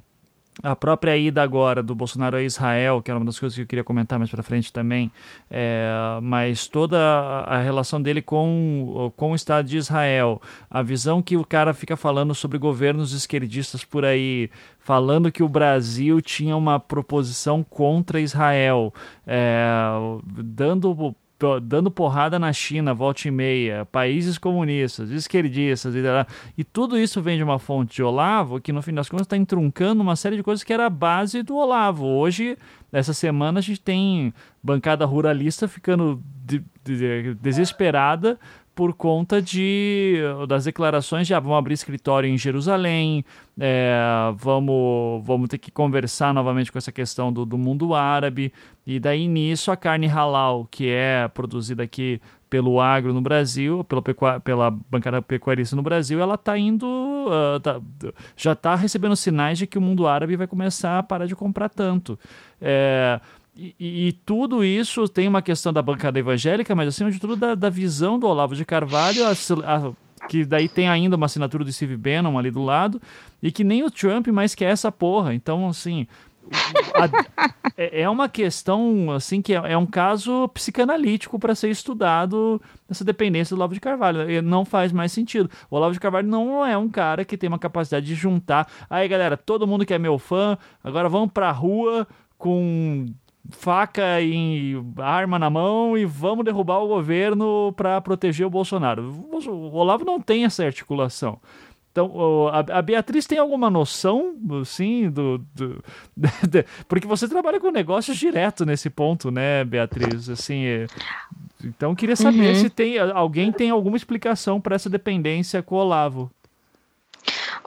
[0.63, 3.67] a própria ida agora do Bolsonaro a Israel, que era uma das coisas que eu
[3.67, 5.11] queria comentar mais para frente também,
[5.49, 5.89] é,
[6.21, 11.45] mas toda a relação dele com, com o Estado de Israel, a visão que o
[11.45, 17.63] cara fica falando sobre governos esquerdistas por aí, falando que o Brasil tinha uma proposição
[17.63, 18.93] contra Israel,
[19.27, 19.67] é,
[20.25, 21.15] dando
[21.61, 25.99] dando porrada na China, volta e meia, países comunistas, esquerdistas, e,
[26.57, 29.35] e tudo isso vem de uma fonte de Olavo, que no fim das contas está
[29.35, 32.05] entruncando uma série de coisas que era a base do Olavo.
[32.05, 32.57] Hoje,
[32.91, 38.39] essa semana, a gente tem bancada ruralista ficando de, de, desesperada
[38.75, 40.17] por conta de,
[40.49, 43.23] das declarações de ah, vamos abrir escritório em Jerusalém,
[43.57, 43.97] é,
[44.35, 48.51] vamos, vamos ter que conversar novamente com essa questão do, do mundo árabe,
[48.85, 54.39] e daí nisso a carne halal, que é produzida aqui pelo agro no Brasil, pela,
[54.41, 57.81] pela bancada pecuarista no Brasil, ela está indo, uh, tá,
[58.35, 61.69] já está recebendo sinais de que o mundo árabe vai começar a parar de comprar
[61.69, 62.19] tanto.
[62.61, 63.19] É,
[63.55, 67.55] e, e, tudo isso tem uma questão da bancada evangélica, mas acima de tudo da,
[67.55, 71.71] da visão do Olavo de Carvalho, a, a, que daí tem ainda uma assinatura do
[71.71, 73.01] Steve Bannon ali do lado,
[73.41, 75.33] e que nem o Trump mais quer essa porra.
[75.33, 76.05] Então, assim,
[76.93, 77.07] a,
[77.77, 83.05] é, é uma questão, assim, que é, é um caso psicanalítico para ser estudado essa
[83.05, 84.41] dependência do Olavo de Carvalho.
[84.41, 85.49] Não faz mais sentido.
[85.69, 88.67] O Olavo de Carvalho não é um cara que tem uma capacidade de juntar.
[88.89, 92.05] Aí, galera, todo mundo que é meu fã, agora vamos pra rua
[92.37, 93.05] com
[93.51, 99.03] faca e arma na mão e vamos derrubar o governo para proteger o Bolsonaro.
[99.31, 101.39] O Olavo não tem essa articulação.
[101.95, 102.11] Então,
[102.51, 105.81] a, Beatriz tem alguma noção, sim, do, do
[106.45, 110.27] de, porque você trabalha com negócios direto nesse ponto, né, Beatriz?
[110.27, 110.87] Assim, é,
[111.63, 112.55] então queria saber uhum.
[112.55, 116.29] se tem alguém tem alguma explicação para essa dependência com o Olavo.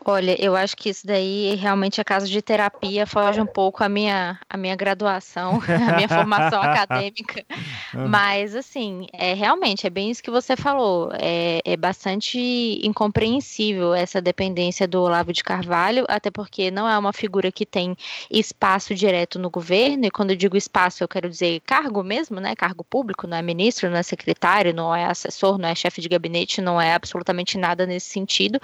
[0.05, 3.89] Olha, eu acho que isso daí realmente a casa de terapia foge um pouco a
[3.89, 7.45] minha, a minha graduação, a minha formação acadêmica.
[7.51, 8.07] Ah.
[8.09, 11.11] Mas, assim, é realmente, é bem isso que você falou.
[11.15, 12.39] É, é bastante
[12.83, 17.97] incompreensível essa dependência do Olavo de Carvalho, até porque não é uma figura que tem
[18.31, 22.55] espaço direto no governo, e quando eu digo espaço, eu quero dizer cargo mesmo, né?
[22.55, 26.09] Cargo público, não é ministro, não é secretário, não é assessor, não é chefe de
[26.09, 28.61] gabinete, não é absolutamente nada nesse sentido.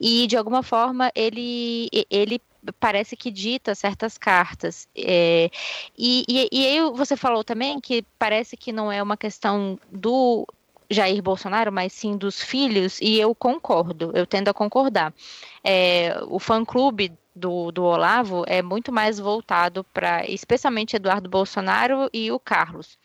[0.00, 2.40] E, de alguma forma, ele, ele
[2.78, 4.86] parece que dita certas cartas.
[4.96, 5.50] É,
[5.96, 10.46] e, e, e aí você falou também que parece que não é uma questão do
[10.90, 15.12] Jair Bolsonaro, mas sim dos filhos, e eu concordo, eu tendo a concordar.
[15.62, 22.32] É, o fã-clube do, do Olavo é muito mais voltado para, especialmente Eduardo Bolsonaro e
[22.32, 22.98] o Carlos.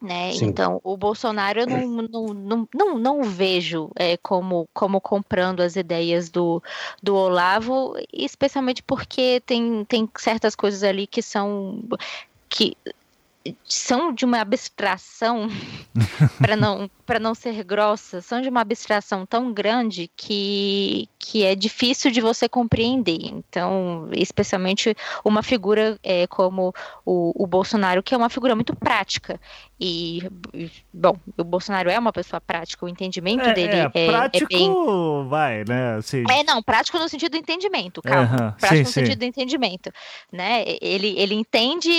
[0.00, 0.34] Né?
[0.42, 5.74] Então, o Bolsonaro eu não, não, não, não, não vejo é, como, como comprando as
[5.74, 6.62] ideias do,
[7.02, 11.82] do Olavo, especialmente porque tem, tem certas coisas ali que são
[12.48, 12.76] que
[13.64, 15.48] são de uma abstração,
[16.38, 22.12] para não, não ser grossa, são de uma abstração tão grande que, que é difícil
[22.12, 23.18] de você compreender.
[23.20, 26.72] Então, especialmente uma figura é, como
[27.04, 29.40] o, o Bolsonaro, que é uma figura muito prática.
[29.78, 30.22] E,
[30.94, 34.56] bom, o Bolsonaro é uma pessoa prática, o entendimento é, dele é, é, prático, é
[34.56, 34.72] bem...
[35.28, 35.96] vai, né?
[35.96, 36.22] Assim...
[36.30, 38.54] É, não, prático no sentido do entendimento, calma.
[38.60, 38.92] prático sim, no sim.
[38.92, 39.90] sentido do entendimento,
[40.32, 40.62] né?
[40.80, 41.90] Ele, ele entende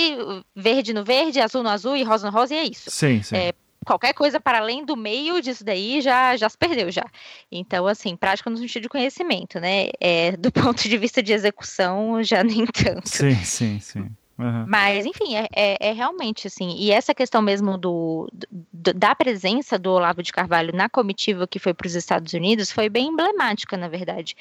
[0.56, 2.90] verde no verde, azul no azul e rosa no rosa e é isso.
[2.90, 3.36] Sim, sim.
[3.36, 3.52] É,
[3.84, 7.04] qualquer coisa para além do meio disso daí já, já se perdeu já.
[7.50, 9.88] Então, assim, prática no sentido de conhecimento, né?
[10.00, 13.08] É, do ponto de vista de execução, já nem tanto.
[13.08, 14.10] Sim, sim, sim.
[14.38, 14.66] Uhum.
[14.68, 16.76] Mas, enfim, é, é, é, realmente assim.
[16.76, 18.30] E essa questão mesmo do,
[18.72, 22.70] do, da presença do Olavo de Carvalho na comitiva que foi para os Estados Unidos
[22.70, 24.36] foi bem emblemática, na verdade.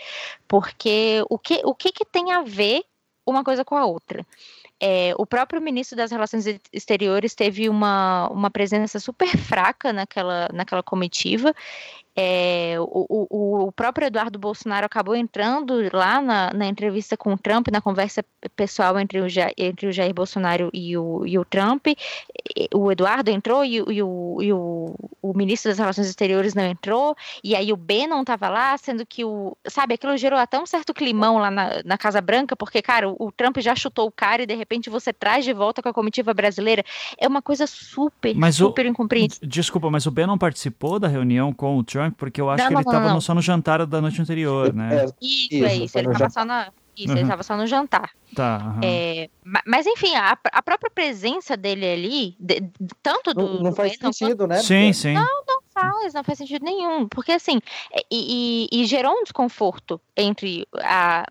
[0.47, 2.83] Porque o que, o que, que tem a ver
[3.25, 4.23] uma coisa com a outra?
[4.81, 10.83] É, o próprio ministro das Relações Exteriores teve uma, uma presença super fraca naquela, naquela
[10.83, 11.53] comitiva
[12.19, 17.37] é, o, o, o, próprio Eduardo Bolsonaro acabou entrando lá na, na, entrevista com o
[17.37, 18.25] Trump, na conversa
[18.55, 21.85] pessoal entre o, Jair, entre o Jair Bolsonaro e o, e o Trump.
[22.73, 27.15] O Eduardo entrou e, e, o, e o, o, ministro das Relações Exteriores não entrou,
[27.43, 29.55] e aí o B não estava lá, sendo que o.
[29.67, 33.27] Sabe, aquilo gerou até um certo climão lá na, na Casa Branca, porque, cara, o,
[33.27, 35.93] o Trump já chutou o cara e de repente você traz de volta com a
[35.93, 36.83] comitiva brasileira.
[37.15, 39.47] É uma coisa super, mas super incompreensível.
[39.47, 42.06] Desculpa, mas o B não participou da reunião com o Trump?
[42.11, 45.03] Porque eu acho não, que ele estava só no jantar da noite anterior, né?
[45.03, 45.97] É, isso, isso, é isso.
[45.97, 46.71] Ele estava só na.
[46.97, 47.13] Isso, uhum.
[47.13, 48.09] ele estava só no jantar.
[48.33, 48.73] Tá.
[48.75, 48.81] Uhum.
[48.83, 49.29] É,
[49.67, 53.41] mas, enfim, a, a, própria presença dele ali, de, de, tanto do.
[53.41, 54.47] Não, não faz sentido, quanto...
[54.47, 54.57] né?
[54.57, 55.13] Sim, sim.
[55.13, 57.07] Não, não faz, não faz sentido nenhum.
[57.07, 57.59] Porque, assim,
[57.93, 61.23] é, e, e, e gerou um desconforto entre a,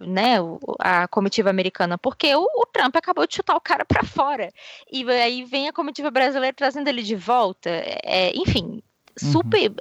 [0.00, 0.38] né,
[0.80, 4.48] a comitiva americana, porque o, o Trump acabou de chutar o cara para fora.
[4.90, 7.70] E aí vem a comitiva brasileira trazendo ele de volta.
[7.70, 8.82] É, enfim,
[9.16, 9.70] super.
[9.70, 9.76] Uhum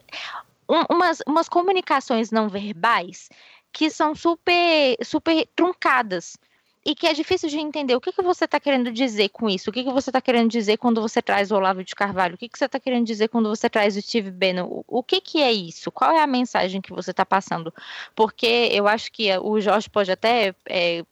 [0.71, 3.29] um, umas, umas comunicações não verbais
[3.73, 6.37] que são super, super truncadas
[6.83, 7.95] e que é difícil de entender.
[7.95, 9.69] O que, que você está querendo dizer com isso?
[9.69, 12.35] O que, que você está querendo dizer quando você traz o Olavo de Carvalho?
[12.35, 14.65] O que, que você está querendo dizer quando você traz o Steve Bannon?
[14.65, 15.91] O, o que, que é isso?
[15.91, 17.73] Qual é a mensagem que você está passando?
[18.15, 21.03] Porque eu acho que o Jorge pode até é,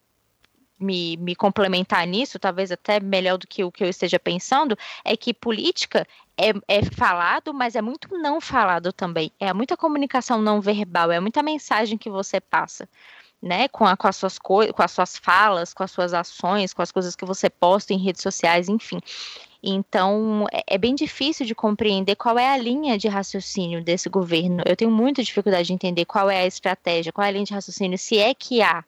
[0.80, 5.18] me, me complementar nisso, talvez até melhor do que o que eu esteja pensando, é
[5.18, 9.32] que política é, é, falado, mas é muito não falado também.
[9.40, 12.88] É muita comunicação não verbal, é muita mensagem que você passa.
[13.42, 16.82] Né, com, a, com, as suas com as suas falas, com as suas ações, com
[16.82, 19.00] as coisas que você posta em redes sociais, enfim.
[19.64, 24.62] Então, é, é bem difícil de compreender qual é a linha de raciocínio desse governo.
[24.66, 27.54] Eu tenho muita dificuldade de entender qual é a estratégia, qual é a linha de
[27.54, 28.84] raciocínio, se é que há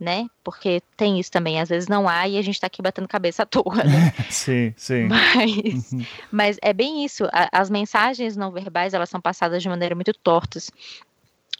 [0.00, 0.26] né?
[0.44, 3.42] Porque tem isso também, às vezes não há e a gente está aqui batendo cabeça
[3.42, 4.12] à toa, né?
[4.30, 5.08] sim, sim.
[5.08, 6.06] Mas, uhum.
[6.30, 10.70] mas é bem isso, as mensagens não verbais, elas são passadas de maneira muito tortas.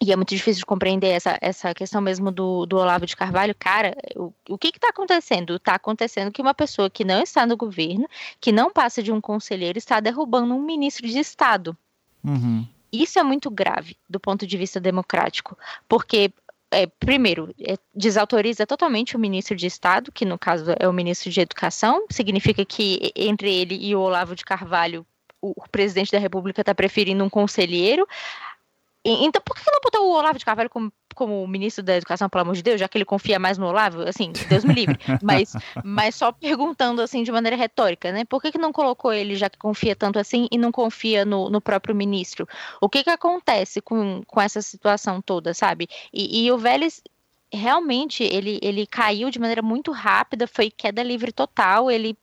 [0.01, 3.53] E é muito difícil de compreender essa, essa questão mesmo do, do Olavo de Carvalho.
[3.59, 5.57] Cara, o, o que está acontecendo?
[5.57, 8.09] Está acontecendo que uma pessoa que não está no governo,
[8.41, 11.77] que não passa de um conselheiro, está derrubando um ministro de Estado.
[12.23, 12.65] Uhum.
[12.93, 16.33] Isso é muito grave do ponto de vista democrático, porque
[16.71, 21.31] é, primeiro, é, desautoriza totalmente o ministro de Estado, que no caso é o ministro
[21.31, 25.07] de Educação, significa que entre ele e o Olavo de Carvalho,
[25.41, 28.07] o, o presidente da República está preferindo um conselheiro.
[29.05, 32.43] Então, por que não botou o Olavo de Carvalho como, como ministro da Educação, pelo
[32.43, 34.03] amor de Deus, já que ele confia mais no Olavo?
[34.03, 34.99] Assim, Deus me livre.
[35.23, 38.25] mas, mas só perguntando, assim, de maneira retórica, né?
[38.25, 41.49] Por que, que não colocou ele, já que confia tanto assim, e não confia no,
[41.49, 42.47] no próprio ministro?
[42.81, 45.89] O que que acontece com, com essa situação toda, sabe?
[46.13, 47.01] E, e o Vélez
[47.53, 52.17] realmente ele, ele caiu de maneira muito rápida, foi queda livre total, ele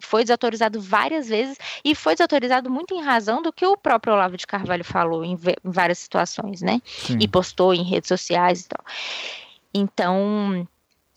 [0.00, 4.36] foi desautorizado várias vezes e foi desautorizado muito em razão do que o próprio Olavo
[4.36, 6.80] de Carvalho falou em, várias situações, né?
[6.84, 7.18] Sim.
[7.20, 8.84] E postou em redes sociais e tal.
[9.72, 10.66] Então,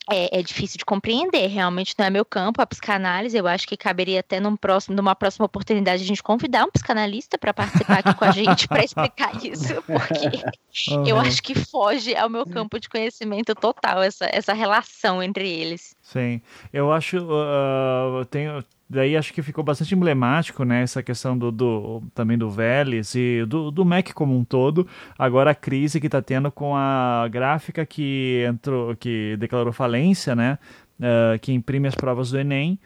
[0.10, 3.38] é, é, difícil de compreender, realmente não é meu campo, a psicanálise.
[3.38, 7.38] Eu acho que caberia até num próximo, numa próxima oportunidade a gente convidar um psicanalista
[7.38, 11.08] para participar aqui com a gente para explicar isso, porque uhum.
[11.08, 15.96] eu acho que foge ao meu campo de conhecimento total essa, essa relação entre eles.
[16.02, 16.42] Sim,
[16.74, 22.02] eu acho, uh, tenho, daí acho que ficou bastante emblemático, né, essa questão do, do
[22.14, 24.88] também do Vélez e do, do Mac como um todo.
[25.18, 30.58] Agora a crise que está tendo com a gráfica que entrou, que declarou falência, né,
[31.00, 32.80] uh, que imprime as provas do Enem.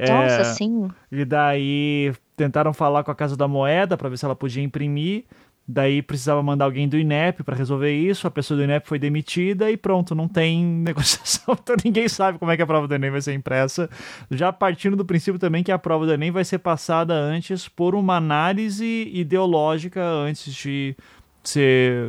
[0.00, 0.88] Nossa, é, sim.
[1.12, 5.24] E daí tentaram falar com a Casa da Moeda para ver se ela podia imprimir.
[5.66, 9.70] Daí precisava mandar alguém do INEP para resolver isso, a pessoa do INEP foi demitida
[9.70, 13.10] e pronto, não tem negociação, então ninguém sabe como é que a prova do Enem
[13.10, 13.88] vai ser impressa.
[14.30, 17.94] Já partindo do princípio também que a prova do Enem vai ser passada antes por
[17.94, 20.94] uma análise ideológica antes de
[21.42, 22.08] ser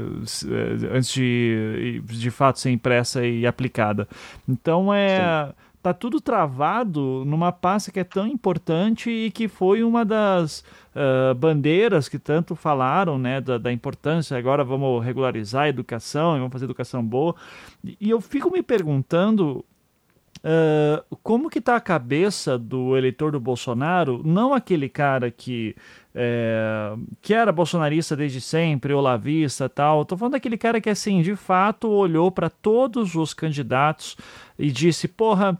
[0.91, 4.07] antes de de fato ser impressa e aplicada.
[4.47, 9.84] Então é Sim tá tudo travado numa pasta que é tão importante e que foi
[9.84, 10.63] uma das
[10.95, 16.52] uh, bandeiras que tanto falaram, né, da, da, importância, agora vamos regularizar a educação, vamos
[16.52, 17.36] fazer educação boa.
[18.02, 19.63] E eu fico me perguntando
[20.39, 25.76] uh, como que tá a cabeça do eleitor do Bolsonaro, não aquele cara que
[26.17, 30.06] é, que era bolsonarista desde sempre, olavista tal.
[30.06, 34.15] Tô falando daquele cara que, assim, de fato olhou para todos os candidatos
[34.58, 35.60] e disse: porra,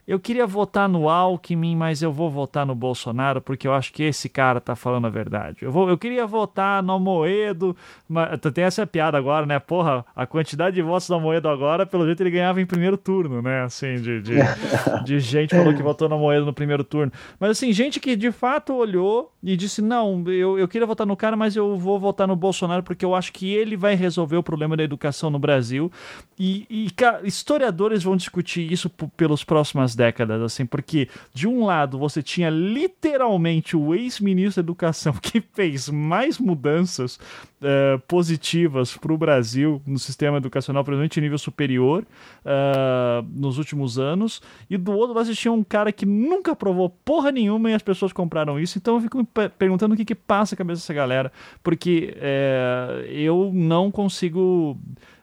[0.07, 4.03] eu queria votar no Alckmin, mas eu vou votar no Bolsonaro porque eu acho que
[4.03, 5.59] esse cara tá falando a verdade.
[5.61, 7.75] Eu, vou, eu queria votar no Moedo,
[8.09, 9.59] mas tem essa piada agora, né?
[9.59, 13.41] Porra, a quantidade de votos do Moedo agora, pelo jeito ele ganhava em primeiro turno,
[13.41, 13.63] né?
[13.63, 14.35] Assim, de, de,
[15.05, 17.11] de gente falou que votou no Moedo no primeiro turno.
[17.39, 21.15] Mas assim, gente que de fato olhou e disse: não, eu, eu queria votar no
[21.15, 24.43] cara, mas eu vou votar no Bolsonaro porque eu acho que ele vai resolver o
[24.43, 25.91] problema da educação no Brasil.
[26.37, 26.87] E, e
[27.23, 29.43] historiadores vão discutir isso pelos
[29.91, 35.41] próximas décadas, assim, porque de um lado você tinha literalmente o ex-ministro da Educação que
[35.53, 37.17] fez mais mudanças
[37.61, 42.05] uh, positivas para o Brasil no sistema educacional, principalmente em nível superior,
[42.45, 46.89] uh, nos últimos anos, e do outro lado você tinha um cara que nunca provou
[46.89, 48.77] porra nenhuma e as pessoas compraram isso.
[48.77, 49.27] Então eu fico me
[49.57, 51.31] perguntando o que, que passa a cabeça dessa galera,
[51.63, 54.77] porque uh, eu não consigo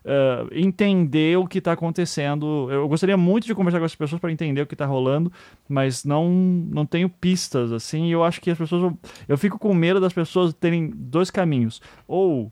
[0.09, 2.69] uh, entender o que está acontecendo.
[2.71, 5.31] Eu gostaria muito de conversar com as pessoas para entender o que está rolando,
[5.69, 8.93] mas não, não tenho pistas, assim, eu acho que as pessoas...
[9.29, 11.81] Eu fico com medo das pessoas terem dois caminhos.
[12.07, 12.51] Ou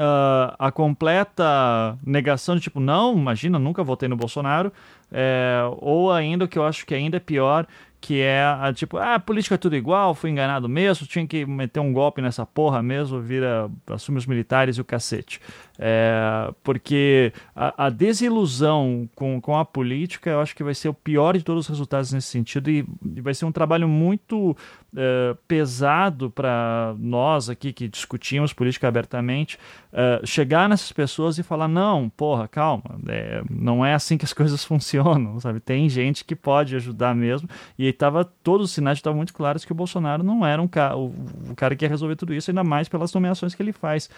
[0.00, 4.72] Uh, a completa negação de tipo, não, imagina, nunca votei no Bolsonaro,
[5.10, 7.66] é, ou ainda o que eu acho que ainda é pior,
[8.00, 11.44] que é a, tipo, ah, a política é tudo igual, fui enganado mesmo, tinha que
[11.44, 15.40] meter um golpe nessa porra mesmo, vira, assume os militares e o cacete.
[15.78, 20.94] É, porque a, a, desilusão com, com a política, eu acho que vai ser o
[20.94, 22.84] pior de todos os resultados nesse sentido e,
[23.14, 24.56] e vai ser um trabalho muito
[24.96, 29.58] é, pesado para nós aqui que discutimos política abertamente,
[29.92, 34.32] é, chegar nessas pessoas e falar, não, porra, calma, é, não é assim que as
[34.34, 35.60] coisas funcionam, sabe?
[35.60, 37.48] Tem gente que pode ajudar mesmo
[37.78, 41.06] e tava, todos os sinais estavam muito claros que o Bolsonaro não era um o,
[41.50, 44.08] o, cara que ia resolver tudo isso, ainda mais pelas nomeações que ele faz.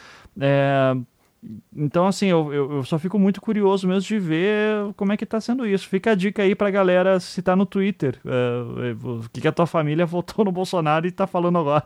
[0.41, 0.97] É,
[1.75, 5.41] então, assim, eu, eu, só fico muito curioso mesmo de ver como é que tá
[5.41, 5.89] sendo isso.
[5.89, 8.21] Fica a dica aí pra galera se tá no Twitter.
[8.27, 11.85] É, o que, que a tua família votou no Bolsonaro e tá falando agora.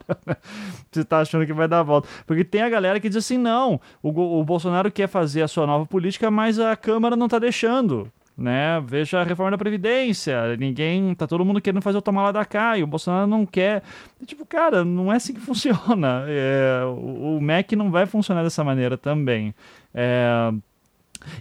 [0.90, 2.08] se tá achando que vai dar a volta.
[2.26, 5.66] Porque tem a galera que diz assim: não, o, o Bolsonaro quer fazer a sua
[5.66, 8.82] nova política, mas a Câmara não tá deixando né?
[8.84, 10.56] Veja a reforma da Previdência.
[10.56, 11.14] Ninguém.
[11.14, 13.82] Tá todo mundo querendo fazer o tomar lá da cá e o Bolsonaro não quer.
[14.26, 16.24] Tipo, cara, não é assim que funciona.
[16.28, 19.54] É, o, o MEC não vai funcionar dessa maneira também.
[19.94, 20.52] É,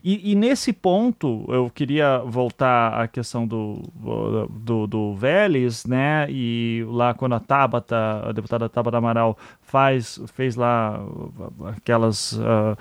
[0.04, 3.82] e, e, nesse ponto, eu queria voltar à questão do,
[4.50, 6.28] do, do Vélez, né?
[6.30, 9.38] E lá quando a Tabata, a deputada Tabata Amaral,
[9.74, 11.04] faz, fez lá
[11.76, 12.78] aquelas uh,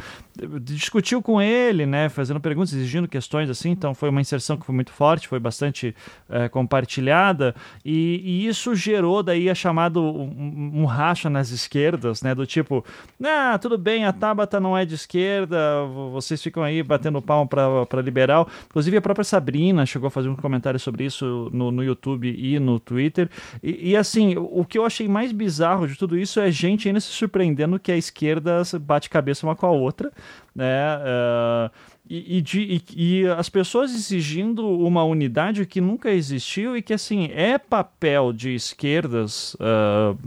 [0.60, 4.74] discutiu com ele, né, fazendo perguntas, exigindo questões assim, então foi uma inserção que foi
[4.74, 5.94] muito forte, foi bastante
[6.28, 12.34] é, compartilhada, e, e, isso gerou daí a chamado um, um, racha nas esquerdas, né,
[12.34, 12.84] do tipo,
[13.22, 18.00] ah, tudo bem, a Tabata não é de esquerda, vocês ficam aí batendo palmo para
[18.02, 22.34] liberal, inclusive a própria Sabrina chegou a fazer um comentário sobre isso no, no YouTube
[22.34, 23.28] e no Twitter,
[23.62, 27.00] e, e assim, o que eu achei mais bizarro de tudo isso é gente ainda
[27.00, 30.12] se surpreendendo que a esquerda bate cabeça uma com a outra,
[30.54, 30.96] né?
[30.98, 31.70] Uh,
[32.08, 32.82] e, e, de, e,
[33.22, 38.54] e, as pessoas exigindo uma unidade que nunca existiu e que, assim, é papel de
[38.54, 40.18] esquerdas uh,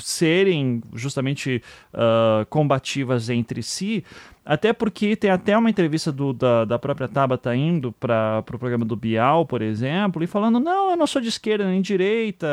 [0.00, 4.04] serem justamente uh, combativas entre si,
[4.44, 8.58] até porque tem até uma entrevista do, da, da própria Tabata indo para o pro
[8.58, 11.88] programa do Bial, por exemplo, e falando: não, eu não sou de esquerda nem de
[11.88, 12.46] direita,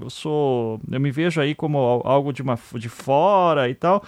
[0.00, 0.80] eu sou.
[0.90, 4.02] Eu me vejo aí como algo de, uma, de fora e tal.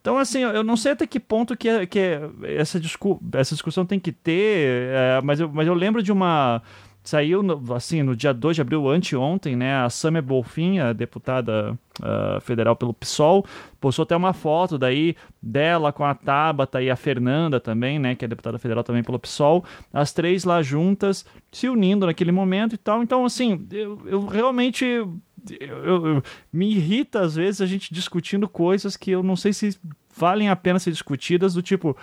[0.00, 4.00] Então, assim, eu não sei até que ponto que, que essa, discu essa discussão tem
[4.00, 6.62] que ter, é, mas, eu, mas eu lembro de uma.
[7.04, 9.76] Saiu, no, assim, no dia 2 de abril, anteontem, né?
[9.76, 13.44] A Samia Bolfin, a deputada uh, federal pelo PSOL,
[13.80, 18.14] postou até uma foto daí dela com a Tabata e a Fernanda também, né?
[18.14, 19.64] Que é deputada federal também pelo PSOL.
[19.92, 23.02] As três lá juntas, se unindo naquele momento e tal.
[23.02, 26.22] Então, assim, eu, eu realmente eu, eu,
[26.52, 29.76] me irrita às vezes a gente discutindo coisas que eu não sei se
[30.16, 31.96] valem a pena ser discutidas, do tipo,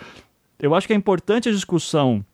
[0.60, 2.26] eu acho que é importante a discussão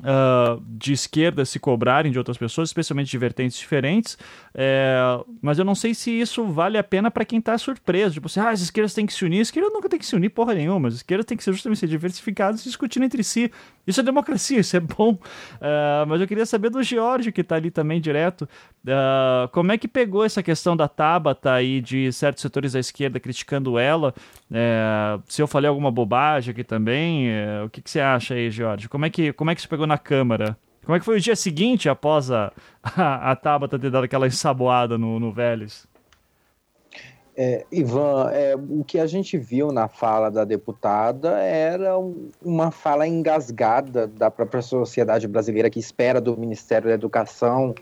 [0.00, 4.18] uh, de esquerda se cobrarem de outras pessoas, especialmente de vertentes diferentes,
[4.56, 4.96] é,
[5.42, 8.14] mas eu não sei se isso vale a pena para quem está surpreso.
[8.14, 9.40] Tipo assim, ah, as esquerdas têm que se unir.
[9.40, 10.86] A esquerda nunca tem que se unir porra nenhuma.
[10.86, 13.50] As esquerdas têm que ser justamente diversificadas e discutindo entre si.
[13.84, 15.14] Isso é democracia, isso é bom.
[15.14, 19.78] Uh, mas eu queria saber do George, que está ali também direto, uh, como é
[19.78, 24.14] que pegou essa questão da Tabata e de certos setores da esquerda criticando ela.
[24.48, 27.28] Uh, se eu falei alguma bobagem aqui também,
[27.64, 28.88] o que, que, você acha aí, George?
[28.88, 30.56] Como é que, como é que isso pegou na Câmara?
[30.84, 34.26] Como é que foi o dia seguinte após a, a, a Tabata ter dado aquela
[34.26, 35.86] ensaboada no, no Vélez?
[37.36, 41.94] É, Ivan, é, o que a gente viu na fala da deputada era
[42.40, 47.74] uma fala engasgada da própria sociedade brasileira que espera do Ministério da Educação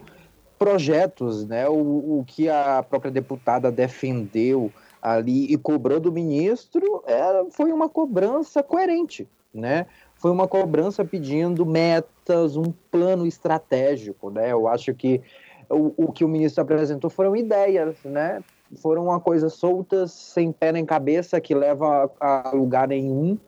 [0.63, 1.69] projetos, né?
[1.69, 4.73] O, o que a própria deputada defendeu
[5.03, 9.87] ali e cobrou do ministro era, foi uma cobrança coerente, né?
[10.23, 14.53] Foi uma cobrança pedindo metas, um plano estratégico, né?
[14.53, 15.21] Eu acho que
[15.69, 18.41] o, o que o ministro apresentou foram ideias, né?
[18.77, 23.39] foram uma coisa soltas, sem pé nem cabeça, que leva a, lugar nenhum.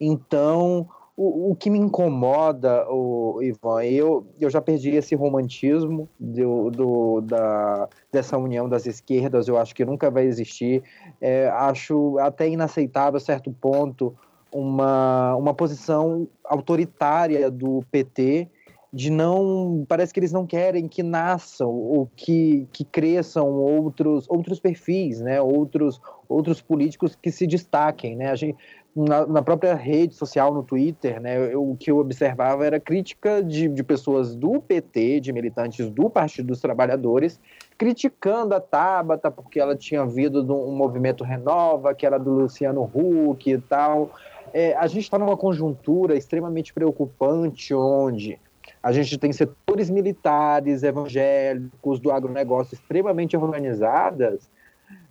[0.00, 6.70] Então, o, o, que me incomoda, o Ivan, eu, eu já perdi esse romantismo do,
[6.70, 10.82] do, da, dessa união das esquerdas, eu acho que nunca vai existir.
[11.20, 14.14] É, acho até inaceitável, a certo ponto,
[14.56, 18.48] uma, uma posição autoritária do PT
[18.92, 24.58] de não parece que eles não querem que nasçam ou que, que cresçam outros outros
[24.58, 25.40] perfis né?
[25.40, 28.30] Outros outros políticos que se destaquem né?
[28.30, 28.56] A gente
[28.94, 31.52] na, na própria rede social no Twitter né?
[31.52, 36.08] Eu, o que eu observava era crítica de, de pessoas do PT de militantes do
[36.08, 37.38] Partido dos Trabalhadores
[37.76, 42.90] criticando a Tabata porque ela tinha vindo de um movimento renova que era do Luciano
[42.94, 44.10] Huck e tal
[44.56, 48.40] é, a gente está numa conjuntura extremamente preocupante onde
[48.82, 54.48] a gente tem setores militares, evangélicos, do agronegócio extremamente organizadas,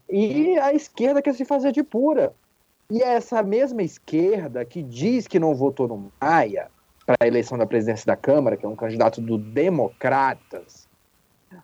[0.10, 2.34] e a esquerda quer se fazer de pura.
[2.90, 6.72] E é essa mesma esquerda que diz que não votou no Maia
[7.06, 10.90] para a eleição da presidência da Câmara, que é um candidato do Democratas,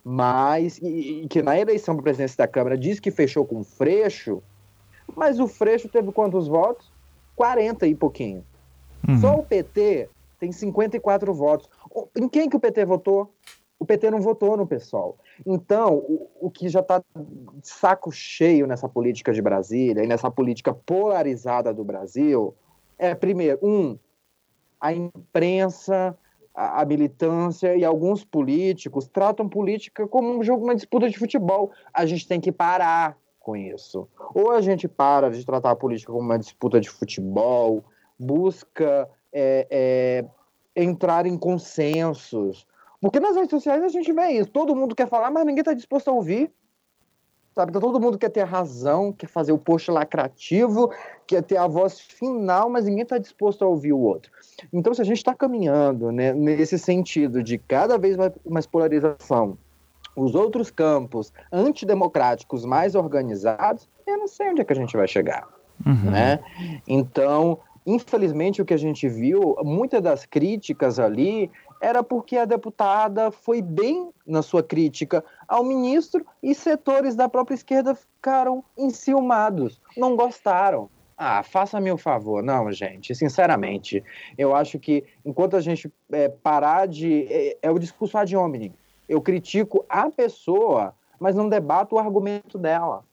[0.04, 3.62] mas e, e que na eleição para a presidência da Câmara diz que fechou com
[3.62, 4.44] o Freixo,
[5.16, 6.91] mas o Freixo teve quantos votos?
[7.36, 8.44] 40 e pouquinho.
[9.08, 9.20] Uhum.
[9.20, 10.10] Só o PT
[10.40, 11.70] tem 54 votos.
[12.16, 13.34] Em quem que o PT votou?
[13.80, 15.18] O PT não votou no pessoal.
[15.46, 17.02] Então, o, o que já está
[17.64, 22.56] saco cheio nessa política de Brasília e nessa política polarizada do Brasil
[23.02, 23.98] é, primeiro, um,
[24.80, 26.16] a imprensa,
[26.54, 31.72] a, a, militância e alguns políticos tratam política como um jogo, uma disputa de futebol.
[31.92, 34.08] A gente tem que parar com isso.
[34.34, 37.84] Ou a gente para de tratar a política como uma disputa de futebol,
[38.18, 42.66] busca é, é, entrar em consensos.
[43.02, 44.50] Porque nas redes sociais a gente vê isso.
[44.50, 46.52] Todo mundo quer falar, mas ninguém está disposto a ouvir.
[47.54, 47.72] Sabe?
[47.72, 50.90] Então, todo mundo quer ter razão, quer fazer o post lacrativo,
[51.28, 54.32] quer ter a voz final, mas ninguém está disposto a ouvir o outro.
[54.72, 58.16] Então, se a gente está caminhando né, nesse sentido de cada vez
[58.50, 59.58] mais polarização,
[60.16, 65.08] os outros campos antidemocráticos mais organizados, eu não sei onde é que a gente vai
[65.08, 65.48] chegar.
[65.86, 66.12] Uhum.
[66.12, 66.40] Né?
[66.88, 71.50] Então, infelizmente, o que a gente viu, muitas das críticas ali
[71.82, 77.56] era porque a deputada foi bem na sua crítica ao ministro e setores da própria
[77.56, 80.90] esquerda ficaram enciumados, não gostaram.
[81.18, 82.42] Ah, faça-me o um favor.
[82.42, 84.04] Não, gente, sinceramente,
[84.38, 87.28] eu acho que enquanto a gente é, parar de.
[87.30, 88.74] É, é o discurso ad hominem.
[89.12, 93.04] Eu critico a pessoa, mas não debato o argumento dela,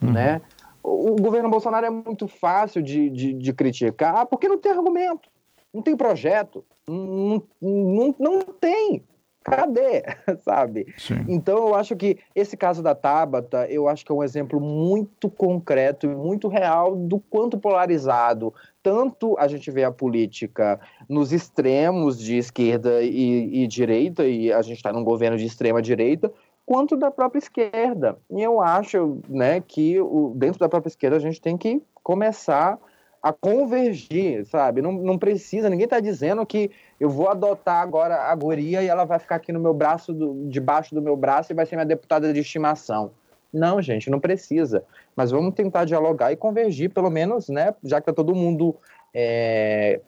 [0.00, 0.12] uhum.
[0.12, 0.40] né?
[0.80, 5.28] O, o governo Bolsonaro é muito fácil de, de, de criticar porque não tem argumento,
[5.74, 9.02] não tem projeto, não, não, não tem
[9.50, 10.02] cadê,
[10.44, 10.86] sabe?
[10.96, 11.24] Sim.
[11.28, 15.30] Então eu acho que esse caso da Tabata, eu acho que é um exemplo muito
[15.30, 22.18] concreto e muito real do quanto polarizado tanto a gente vê a política nos extremos
[22.18, 26.32] de esquerda e, e direita, e a gente está num governo de extrema direita,
[26.64, 28.18] quanto da própria esquerda.
[28.30, 32.78] E eu acho né, que o, dentro da própria esquerda a gente tem que começar
[33.22, 34.80] a convergir, sabe?
[34.80, 39.04] Não, não precisa, ninguém está dizendo que eu vou adotar agora a guria e ela
[39.04, 41.86] vai ficar aqui no meu braço, do, debaixo do meu braço e vai ser minha
[41.86, 43.10] deputada de estimação.
[43.52, 44.84] Não, gente, não precisa.
[45.16, 47.74] Mas vamos tentar dialogar e convergir, pelo menos, né?
[47.82, 48.76] Já que tá todo mundo
[49.14, 50.00] é,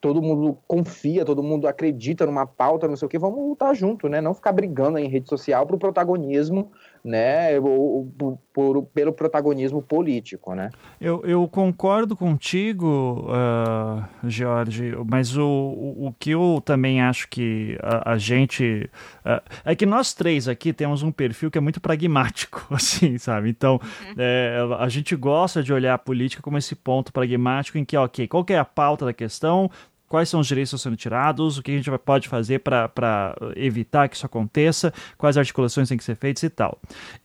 [0.00, 4.08] todo mundo confia, todo mundo acredita numa pauta, não sei o que, vamos lutar junto,
[4.08, 4.20] né?
[4.20, 6.70] Não ficar brigando em rede social pro protagonismo,
[7.04, 7.50] né?
[8.52, 10.70] Por, pelo protagonismo político, né?
[11.00, 17.78] Eu, eu concordo contigo, uh, Jorge, mas o, o, o, que eu também acho que
[17.82, 18.90] a, a gente...
[19.24, 23.48] Uh, é que nós três aqui temos um perfil que é muito pragmático, assim, sabe?
[23.48, 24.14] Então, uhum.
[24.18, 28.26] é, a gente gosta de olhar a política como esse ponto pragmático em que, ok,
[28.26, 29.70] qual que é a pauta da questão?
[30.08, 33.36] Quais são os direitos que estão sendo tirados, o que a gente pode fazer para
[33.56, 36.78] evitar que isso aconteça, quais articulações têm que ser feitas e tal.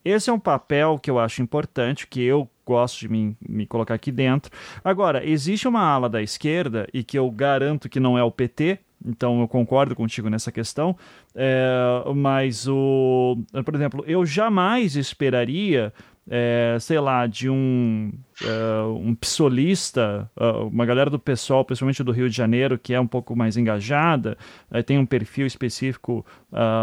[0.03, 3.93] Esse é um papel que eu acho importante, que eu gosto de me, me colocar
[3.93, 4.51] aqui dentro.
[4.84, 8.79] Agora, existe uma ala da esquerda, e que eu garanto que não é o PT,
[9.05, 10.95] então eu concordo contigo nessa questão,
[11.36, 15.93] é, mas o, por exemplo, eu jamais esperaria,
[16.29, 18.11] é, sei lá, de um
[18.41, 22.99] uh, um psolista, uh, uma galera do pessoal, principalmente do Rio de Janeiro, que é
[22.99, 24.38] um pouco mais engajada,
[24.71, 26.25] uh, tem um perfil específico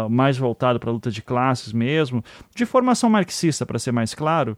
[0.09, 2.21] mais voltado para a luta de classes mesmo,
[2.53, 4.57] de formação marxista, para ser mais claro,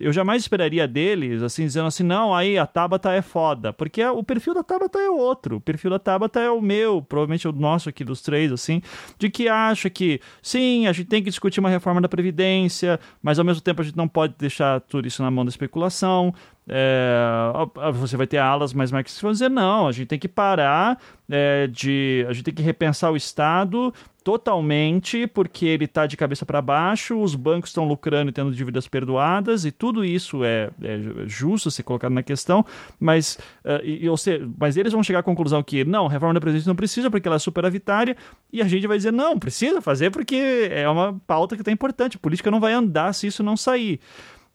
[0.00, 4.24] eu jamais esperaria deles, assim, dizendo assim, não, aí a Tabata é foda, porque o
[4.24, 7.88] perfil da Tabata é outro, o perfil da Tabata é o meu, provavelmente o nosso
[7.88, 8.82] aqui dos três, assim,
[9.16, 13.38] de que acha que, sim, a gente tem que discutir uma reforma da Previdência, mas
[13.38, 16.34] ao mesmo tempo a gente não pode deixar tudo isso na mão da especulação.
[16.66, 17.52] É,
[17.92, 20.98] você vai ter alas mais marxistas vão dizer: não, a gente tem que parar
[21.28, 22.24] é, de.
[22.28, 23.92] A gente tem que repensar o Estado
[24.24, 28.88] totalmente, porque ele está de cabeça para baixo, os bancos estão lucrando e tendo dívidas
[28.88, 32.64] perdoadas, e tudo isso é, é justo ser colocado na questão,
[32.98, 36.40] mas, uh, e, ou seja, mas eles vão chegar à conclusão que não, reforma da
[36.40, 38.16] Previdência não precisa porque ela é superavitária,
[38.50, 42.16] e a gente vai dizer não, precisa fazer porque é uma pauta que está importante,
[42.16, 44.00] a política não vai andar se isso não sair.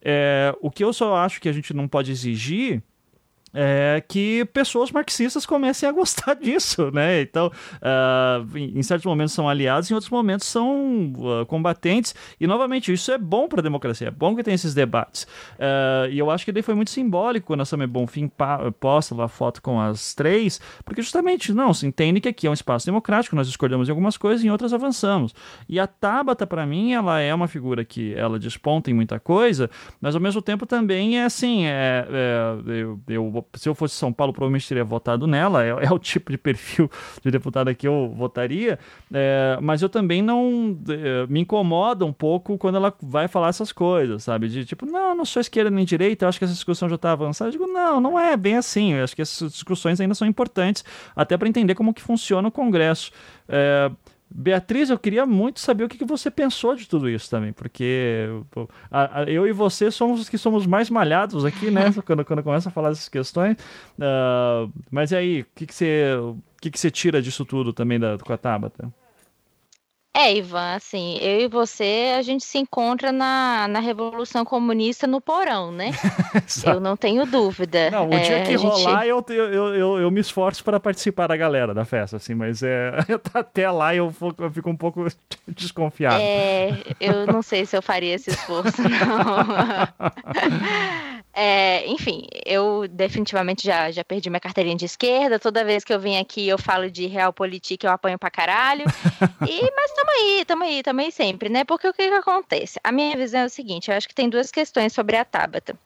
[0.01, 2.81] É, o que eu só acho que a gente não pode exigir
[3.53, 7.21] é que pessoas marxistas comecem a gostar disso, né?
[7.21, 12.15] Então, uh, em, certos momentos são aliados, em outros momentos são uh, combatentes.
[12.39, 15.23] E novamente, isso é bom para a democracia, é bom que tenha esses debates.
[15.23, 18.31] Uh, e eu acho que daí foi muito simbólico quando a Samia Bonfim
[18.79, 22.49] posta lá a foto com as três, porque justamente não se entende que aqui é
[22.49, 25.33] um espaço democrático, nós discordamos em algumas coisas, em outras avançamos.
[25.67, 29.69] E a Tabata, para mim, ela é uma figura que ela desponta em muita coisa,
[29.99, 34.11] mas ao mesmo tempo também é assim, é, é eu, eu se eu fosse São
[34.11, 35.63] Paulo, provavelmente teria votado nela.
[35.63, 36.89] É, é o tipo de perfil
[37.23, 38.79] de deputada que eu votaria.
[39.13, 43.71] É, mas eu também não é, me incomoda um pouco quando ela vai falar essas
[43.71, 44.47] coisas, sabe?
[44.47, 47.49] De tipo, não, não sou esquerda nem direita, acho que essa discussão já está avançada.
[47.49, 48.93] Eu digo, não, não é bem assim.
[48.93, 50.83] Eu acho que essas discussões ainda são importantes,
[51.15, 53.11] até para entender como que funciona o Congresso.
[53.47, 53.91] É,
[54.31, 58.27] Beatriz, eu queria muito saber o que, que você pensou de tudo isso também, porque
[58.91, 61.91] a, a, eu e você somos os que somos mais malhados aqui, né?
[62.05, 63.57] quando, quando começa a falar dessas questões.
[63.97, 67.73] Uh, mas e aí, o que, que, você, o que, que você tira disso tudo
[67.73, 68.93] também da, com a Tabata?
[70.15, 75.21] É, Ivan, assim, eu e você, a gente se encontra na, na Revolução Comunista no
[75.21, 75.91] porão, né?
[76.65, 77.91] eu não tenho dúvida.
[77.91, 81.37] Não, o é, dia que rolar, eu, eu, eu, eu, me esforço para participar da
[81.37, 82.91] galera da festa, assim, mas é,
[83.33, 85.05] até lá eu, eu fico um pouco
[85.47, 86.19] desconfiado.
[86.19, 88.89] É, eu não sei se eu faria esse esforço, não.
[91.41, 95.39] É, enfim, eu definitivamente já, já perdi minha carteirinha de esquerda.
[95.39, 98.83] Toda vez que eu venho aqui, eu falo de realpolitik, eu apanho pra caralho.
[99.47, 101.63] E, mas tamo aí, tamo aí, tamo aí sempre, né?
[101.63, 102.79] Porque o que, que acontece?
[102.83, 105.77] A minha visão é o seguinte: eu acho que tem duas questões sobre a Tabata.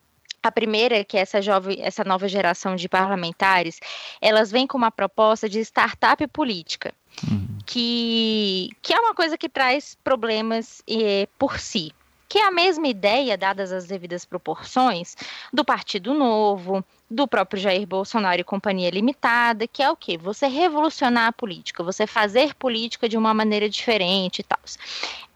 [0.41, 3.79] A primeira, que é essa jovem, essa nova geração de parlamentares,
[4.21, 6.93] elas vêm com uma proposta de startup política,
[7.23, 7.59] uhum.
[7.65, 11.93] que, que é uma coisa que traz problemas eh, por si
[12.33, 15.15] que é a mesma ideia, dadas as devidas proporções,
[15.53, 16.83] do Partido Novo,
[17.13, 20.17] do próprio Jair Bolsonaro e Companhia Limitada, que é o quê?
[20.17, 24.59] Você revolucionar a política, você fazer política de uma maneira diferente e tal.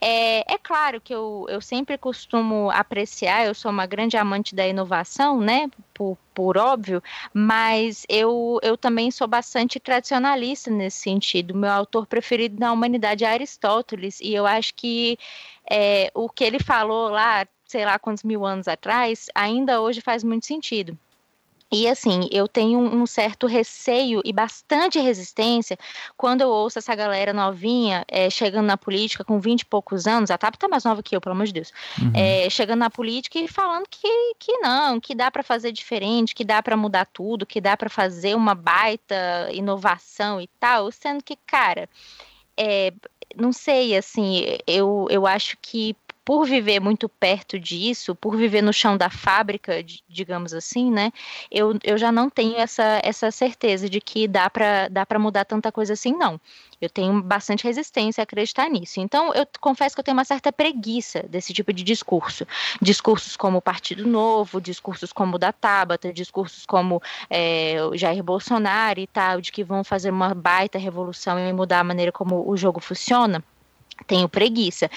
[0.02, 4.68] É, é claro que eu, eu sempre costumo apreciar, eu sou uma grande amante da
[4.68, 5.70] inovação, né?
[5.94, 7.02] Por, por óbvio,
[7.34, 11.56] mas eu, eu também sou bastante tradicionalista nesse sentido.
[11.56, 15.18] Meu autor preferido na humanidade é Aristóteles, e eu acho que
[15.70, 20.24] é, o que ele falou lá, sei lá quantos mil anos atrás, ainda hoje faz
[20.24, 20.98] muito sentido.
[21.72, 25.78] E assim, eu tenho um certo receio e bastante resistência
[26.16, 30.32] quando eu ouço essa galera novinha é, chegando na política com 20 e poucos anos,
[30.32, 32.12] a TAP tá mais nova que eu, pelo amor de Deus, uhum.
[32.14, 36.46] é, chegando na política e falando que, que não, que dá para fazer diferente, que
[36.46, 41.36] dá para mudar tudo, que dá para fazer uma baita inovação e tal, sendo que,
[41.36, 41.90] cara,
[42.56, 42.94] é,
[43.36, 45.96] não sei, assim, eu, eu acho que
[46.28, 51.14] por viver muito perto disso, por viver no chão da fábrica, digamos assim, né,
[51.50, 55.72] eu, eu já não tenho essa, essa certeza de que dá para dá mudar tanta
[55.72, 56.38] coisa assim, não.
[56.82, 59.00] Eu tenho bastante resistência a acreditar nisso.
[59.00, 62.46] Então, eu confesso que eu tenho uma certa preguiça desse tipo de discurso.
[62.82, 68.22] Discursos como o Partido Novo, discursos como o da Tabata, discursos como é, o Jair
[68.22, 72.48] Bolsonaro e tal, de que vão fazer uma baita revolução e mudar a maneira como
[72.48, 73.42] o jogo funciona
[74.06, 74.90] tenho preguiça.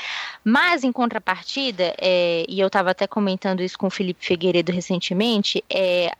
[0.44, 5.64] Mas, em contrapartida, é, e eu estava até comentando isso com o Felipe Figueiredo recentemente,
[5.70, 6.12] é,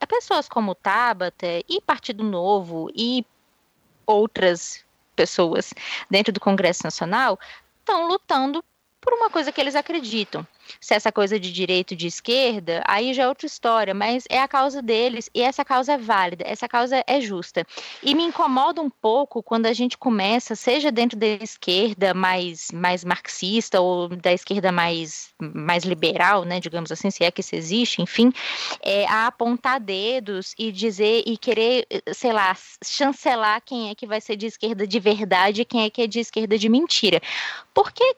[0.00, 3.24] a pessoas como Tabata e Partido Novo e
[4.06, 5.74] outras pessoas
[6.08, 7.38] dentro do Congresso Nacional
[7.80, 8.64] estão lutando
[9.00, 10.46] por uma coisa que eles acreditam
[10.80, 14.48] se essa coisa de direito de esquerda, aí já é outra história, mas é a
[14.48, 17.66] causa deles e essa causa é válida, essa causa é justa.
[18.02, 23.04] E me incomoda um pouco quando a gente começa, seja dentro da esquerda mais, mais
[23.04, 28.02] marxista ou da esquerda mais, mais liberal, né, digamos assim, se é que isso existe,
[28.02, 28.32] enfim,
[28.82, 34.20] é, a apontar dedos e dizer e querer, sei lá, chancelar quem é que vai
[34.20, 37.20] ser de esquerda de verdade e quem é que é de esquerda de mentira.
[37.72, 38.16] Porque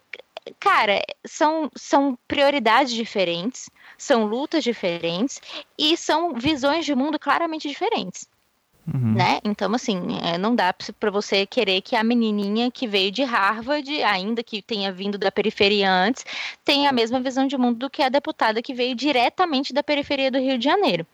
[0.59, 5.41] cara, são, são prioridades diferentes, são lutas diferentes
[5.79, 8.29] e são visões de mundo claramente diferentes.
[8.93, 9.15] Uhum.
[9.15, 9.39] Né?
[9.45, 14.03] Então, assim, é, não dá para você querer que a menininha que veio de Harvard,
[14.03, 16.25] ainda que tenha vindo da periferia antes,
[16.65, 20.31] tenha a mesma visão de mundo do que a deputada que veio diretamente da periferia
[20.31, 21.07] do Rio de Janeiro.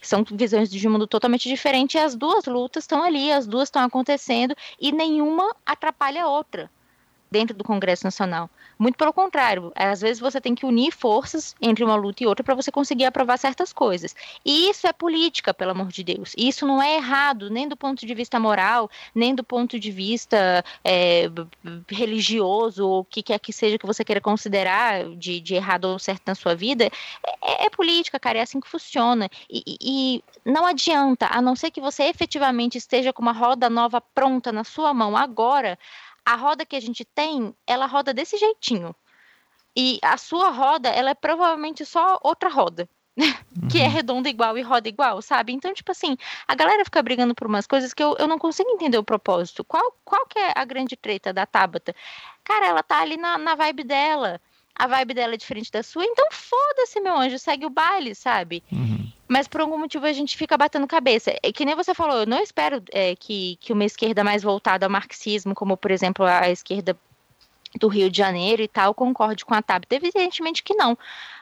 [0.00, 3.82] São visões de mundo totalmente diferentes e as duas lutas estão ali, as duas estão
[3.82, 6.70] acontecendo e nenhuma atrapalha a outra
[7.34, 8.48] dentro do Congresso Nacional.
[8.78, 12.44] Muito pelo contrário, às vezes você tem que unir forças entre uma luta e outra
[12.44, 14.14] para você conseguir aprovar certas coisas.
[14.44, 16.32] E isso é política, pelo amor de Deus.
[16.38, 20.64] Isso não é errado, nem do ponto de vista moral, nem do ponto de vista
[20.84, 21.28] é,
[21.88, 25.98] religioso, ou o que quer que seja que você queira considerar de, de errado ou
[25.98, 26.88] certo na sua vida.
[27.42, 29.28] É, é, política, cara, é assim que funciona.
[29.50, 34.00] E, e não adianta, a não ser que você efetivamente esteja com uma roda nova
[34.00, 35.76] pronta na sua mão agora,
[36.24, 38.94] a roda que a gente tem, ela roda desse jeitinho.
[39.76, 42.88] E a sua roda, ela é provavelmente só outra roda.
[43.70, 43.90] que é uhum.
[43.90, 45.52] redonda igual e roda igual, sabe?
[45.52, 46.16] Então, tipo assim,
[46.48, 49.64] a galera fica brigando por umas coisas que eu, eu não consigo entender o propósito.
[49.64, 51.94] Qual, qual que é a grande treta da Tabata?
[52.42, 54.40] Cara, ela tá ali na, na vibe dela.
[54.74, 58.64] A vibe dela é diferente da sua, então foda-se, meu anjo, segue o baile, sabe?
[58.72, 59.03] Uhum.
[59.34, 61.34] Mas por algum motivo a gente fica batendo cabeça.
[61.42, 64.86] É que nem você falou, eu não espero é, que, que uma esquerda mais voltada
[64.86, 66.96] ao marxismo, como por exemplo a esquerda
[67.80, 69.86] do Rio de Janeiro e tal, concorde com a TAP.
[69.90, 70.96] Evidentemente que não.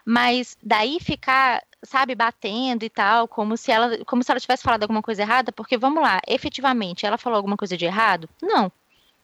[0.07, 4.85] Mas daí ficar, sabe, batendo e tal, como se ela, como se ela tivesse falado
[4.85, 8.27] alguma coisa errada, porque vamos lá, efetivamente, ela falou alguma coisa de errado?
[8.41, 8.73] Não.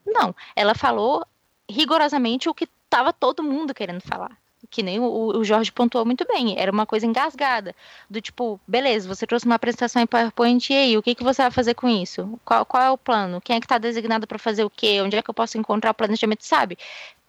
[0.05, 0.37] Não.
[0.55, 1.27] Ela falou
[1.71, 4.37] rigorosamente o que estava todo mundo querendo falar
[4.71, 7.75] que nem o, o, Jorge pontuou muito bem, era uma coisa engasgada,
[8.09, 11.43] do tipo, beleza, você trouxe uma apresentação em PowerPoint e aí, o que, que você
[11.43, 12.39] vai fazer com isso?
[12.45, 13.41] Qual, qual é o plano?
[13.41, 15.01] Quem é que está designado para fazer o quê?
[15.03, 16.77] Onde é que eu posso encontrar o planejamento, sabe?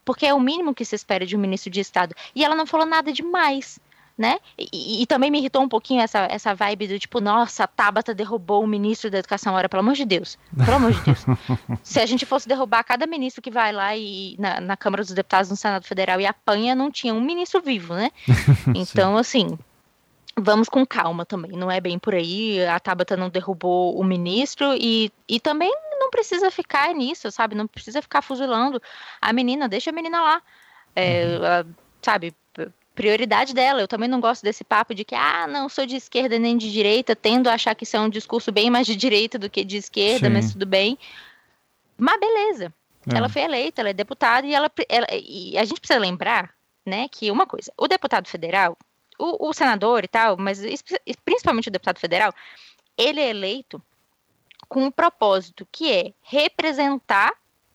[0.03, 2.15] Porque é o mínimo que se espera de um ministro de Estado.
[2.34, 3.80] E ela não falou nada demais
[4.20, 4.38] né?
[4.57, 8.13] E, e, também me irritou um pouquinho essa, essa vibe do tipo, nossa, a Tabata
[8.13, 9.53] derrubou o ministro da Educação.
[9.53, 10.38] Ora, pelo amor de Deus.
[10.57, 11.26] Pelo amor de Deus.
[11.82, 15.13] Se a gente fosse derrubar cada ministro que vai lá e na, na Câmara dos
[15.13, 18.11] Deputados no Senado Federal e apanha, não tinha um ministro vivo, né?
[18.76, 19.57] Então, assim,
[20.38, 21.51] vamos com calma também.
[21.51, 22.65] Não é bem por aí.
[22.65, 27.55] A Tabata não derrubou o ministro e, e também não precisa ficar nisso, sabe?
[27.55, 28.82] Não precisa ficar fuzilando
[29.22, 29.70] a menina.
[29.70, 30.41] Deixa a menina lá.
[30.93, 31.24] É,
[31.63, 31.74] uhum.
[32.01, 32.36] sabe?
[33.00, 33.80] Prioridade dela.
[33.80, 36.70] Eu também não gosto desse papo de que, ah, não sou de esquerda nem de
[36.70, 39.64] direita, tendo a achar que isso é um discurso bem mais de direita do que
[39.64, 40.34] de esquerda, Sim.
[40.34, 41.00] mas tudo bem.
[41.97, 42.74] Mas beleza.
[43.10, 43.18] É.
[43.18, 46.54] Ela foi eleita, ela é deputada e ela, ela, e a gente precisa lembrar,
[46.86, 48.78] né, que uma coisa, o deputado federal,
[49.18, 50.62] o, o senador e tal, mas
[51.24, 52.34] principalmente o deputado federal,
[52.97, 53.82] ele é eleito
[54.68, 57.32] com um propósito que é representar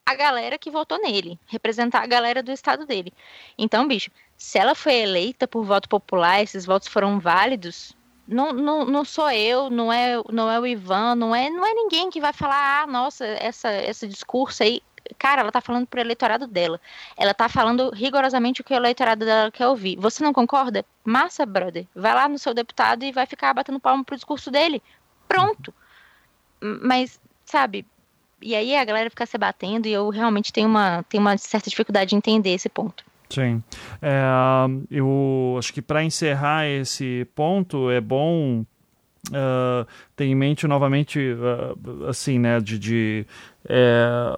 [0.06, 3.12] a galera que votou nele, representar a galera do estado dele.
[3.56, 7.96] Então, bicho, se ela foi eleita por voto popular, esses votos foram válidos,
[8.26, 11.74] não, não, não sou eu, não é, não é o Ivan, não é, não é
[11.74, 14.82] ninguém que vai falar, ah, nossa, essa, esse discurso aí.
[15.18, 16.80] Cara, ela tá falando pro eleitorado dela.
[17.14, 19.96] Ela tá falando rigorosamente o que o eleitorado dela quer ouvir.
[19.96, 20.82] Você não concorda?
[21.04, 21.86] Massa, brother.
[21.94, 24.82] Vai lá no seu deputado e vai ficar batendo palma pro discurso dele.
[25.28, 25.74] Pronto.
[26.58, 27.84] Mas, sabe,
[28.44, 31.70] e aí a galera fica se batendo e eu realmente tenho uma, tenho uma certa
[31.70, 33.02] dificuldade de entender esse ponto.
[33.30, 33.62] Sim.
[34.02, 34.22] É,
[34.90, 38.64] eu acho que para encerrar esse ponto é bom
[39.30, 43.26] uh, ter em mente novamente, uh, assim, né, de, de
[43.66, 44.36] é,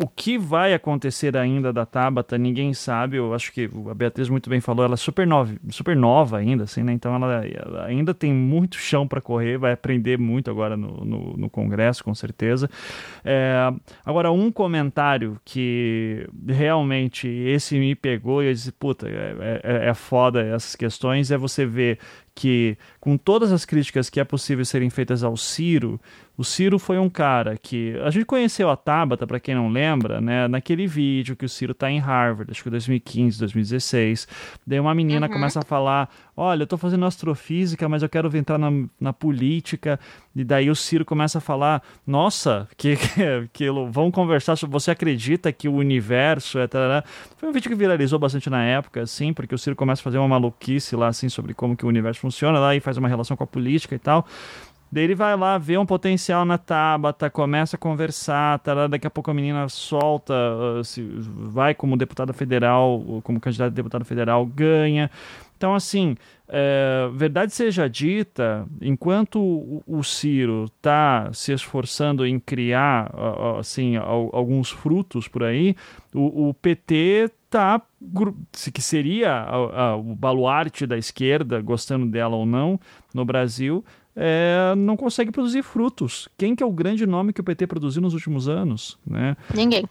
[0.00, 3.16] o que vai acontecer ainda da Tabata, ninguém sabe.
[3.16, 6.64] Eu acho que a Beatriz muito bem falou, ela é super nova, super nova ainda,
[6.64, 6.92] assim, né?
[6.92, 11.36] Então ela, ela ainda tem muito chão para correr, vai aprender muito agora no, no,
[11.36, 12.70] no Congresso, com certeza.
[13.24, 13.72] É,
[14.06, 19.94] agora, um comentário que realmente esse me pegou e eu disse, puta, é, é, é
[19.94, 21.98] foda essas questões, é você ver
[22.36, 26.00] que, com todas as críticas que é possível serem feitas ao Ciro,
[26.38, 27.98] o Ciro foi um cara que.
[28.04, 30.46] A gente conheceu a Tabata, para quem não lembra, né?
[30.46, 34.28] Naquele vídeo que o Ciro tá em Harvard, acho que 2015, 2016.
[34.64, 35.32] Daí uma menina uhum.
[35.32, 38.70] começa a falar: Olha, eu tô fazendo astrofísica, mas eu quero entrar na,
[39.00, 39.98] na política.
[40.36, 44.74] E daí o Ciro começa a falar: Nossa, que, que, que vamos conversar sobre.
[44.74, 46.68] Você acredita que o universo é.
[46.68, 47.02] Tarará.
[47.36, 50.18] Foi um vídeo que viralizou bastante na época, assim, porque o Ciro começa a fazer
[50.18, 53.36] uma maluquice lá, assim, sobre como que o universo funciona lá e faz uma relação
[53.36, 54.24] com a política e tal.
[54.90, 59.10] Daí ele vai lá, vê um potencial na Tabata, começa a conversar, tá, daqui a
[59.10, 64.46] pouco a menina solta, uh, se vai como deputada federal, como candidata a deputada federal,
[64.46, 65.10] ganha.
[65.58, 66.16] Então, assim,
[66.48, 69.40] é, verdade seja dita, enquanto
[69.84, 73.12] o, Ciro está se esforçando em criar
[73.58, 75.74] assim, alguns frutos por aí,
[76.14, 77.82] o, o PT tá
[78.72, 82.78] que seria a, a, o baluarte da esquerda, gostando dela ou não,
[83.12, 83.84] no Brasil,
[84.20, 86.28] é, não consegue produzir frutos.
[86.36, 88.98] Quem que é o grande nome que o PT produziu nos últimos anos?
[89.06, 89.36] Né?
[89.54, 89.84] Ninguém.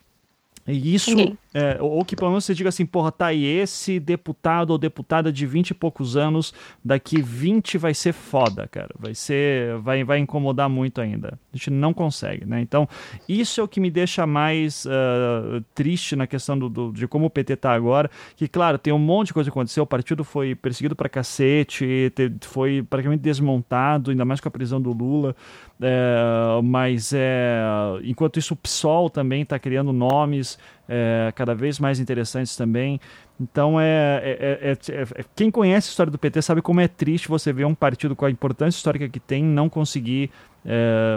[0.67, 1.15] E isso,
[1.53, 5.31] é, ou que pelo menos você diga assim, porra, tá aí esse deputado ou deputada
[5.31, 8.89] de 20 e poucos anos, daqui 20 vai ser foda, cara.
[8.99, 11.39] Vai ser, vai, vai incomodar muito ainda.
[11.53, 12.61] A gente não consegue, né?
[12.61, 12.87] Então,
[13.27, 17.25] isso é o que me deixa mais uh, triste na questão do, do, de como
[17.25, 20.23] o PT tá agora, que, claro, tem um monte de coisa que aconteceu, o partido
[20.23, 25.35] foi perseguido pra cacete, foi praticamente desmontado, ainda mais com a prisão do Lula,
[25.79, 27.61] é, mas é,
[28.03, 30.57] enquanto isso o PSOL também está criando nomes
[30.87, 32.99] é, cada vez mais interessantes também.
[33.39, 37.53] Então, é, é, é, quem conhece a história do PT sabe como é triste você
[37.53, 40.31] ver um partido com a importância histórica que tem não conseguir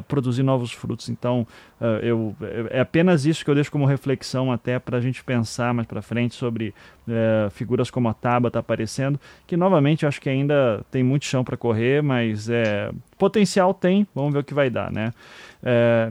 [0.07, 1.09] produzir novos frutos.
[1.09, 1.45] Então,
[2.03, 2.37] eu,
[2.71, 6.01] é apenas isso que eu deixo como reflexão até para a gente pensar mais para
[6.01, 6.73] frente sobre
[7.51, 9.19] figuras como a Tabata aparecendo,
[9.49, 12.49] que novamente eu acho que ainda tem muito chão para correr, mas
[13.19, 15.13] potencial tem, vamos ver o que vai dar, né?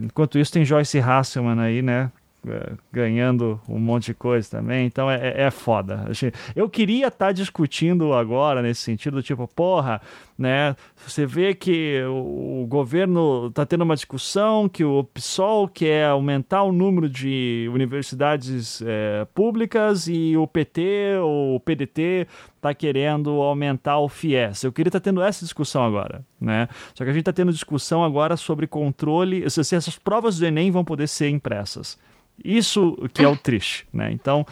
[0.02, 2.12] enquanto isso, tem Joyce Hasselman aí, né?
[2.46, 6.06] É, ganhando um monte de coisa também, então é, é, é foda.
[6.56, 10.00] Eu queria estar tá discutindo agora nesse sentido, tipo, porra,
[10.38, 10.74] né?
[11.06, 16.72] Você vê que o, governo está tendo uma discussão que o PSOL quer aumentar o
[16.72, 22.26] número de universidades é, públicas e o PT ou o PDT
[22.56, 24.64] está querendo aumentar o FIES.
[24.64, 26.68] Eu queria estar tá tendo essa discussão agora, né?
[26.94, 30.70] Só que a gente está tendo discussão agora sobre controle, se essas provas do Enem
[30.70, 31.98] vão poder ser impressas.
[32.44, 34.10] Isso que é o triste, né?
[34.12, 34.46] Então,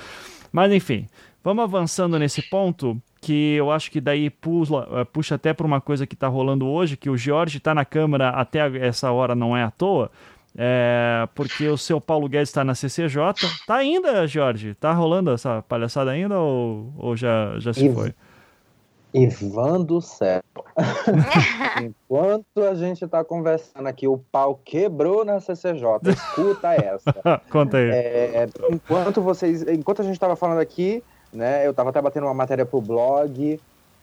[0.52, 1.06] mas enfim,
[1.42, 5.80] vamos avançando nesse ponto que eu acho que daí puxa, eh, puxa até para uma
[5.80, 9.56] coisa que está rolando hoje, que o Jorge está na Câmara até essa hora não
[9.56, 10.10] é à toa,
[10.56, 13.20] é, porque o seu Paulo Guedes está na CCJ.
[13.66, 14.74] Tá ainda, Jorge?
[14.74, 18.12] Tá rolando essa palhaçada ainda ou, ou já, já se foi?
[19.12, 20.42] Ivan do céu.
[21.82, 25.84] Enquanto a gente está conversando aqui, o pau quebrou na CCJ.
[26.08, 27.14] Escuta essa.
[27.50, 27.90] Conta aí.
[27.90, 31.02] É, enquanto vocês, enquanto a gente estava falando aqui,
[31.32, 33.60] né, eu estava até batendo uma matéria pro blog,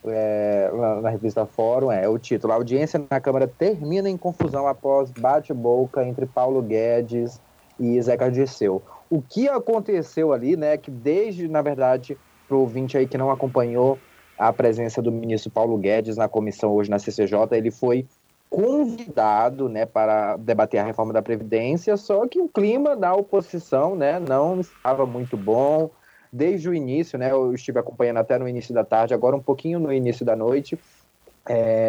[0.08, 4.68] é, na, na, revista Fórum, é o título: A audiência na Câmara termina em confusão
[4.68, 7.42] após bate-boca entre Paulo Guedes
[7.80, 8.82] e Zeca Dirceu.
[9.10, 14.00] O que aconteceu ali, né, que desde, na verdade, pro ouvinte aí que não acompanhou,
[14.38, 17.38] a presença do ministro Paulo Guedes na comissão hoje na CCJ.
[17.52, 18.06] Ele foi
[18.50, 24.20] convidado né, para debater a reforma da Previdência, só que o clima da oposição né,
[24.20, 25.90] não estava muito bom.
[26.32, 29.80] Desde o início, né, eu estive acompanhando até no início da tarde, agora um pouquinho
[29.80, 30.78] no início da noite,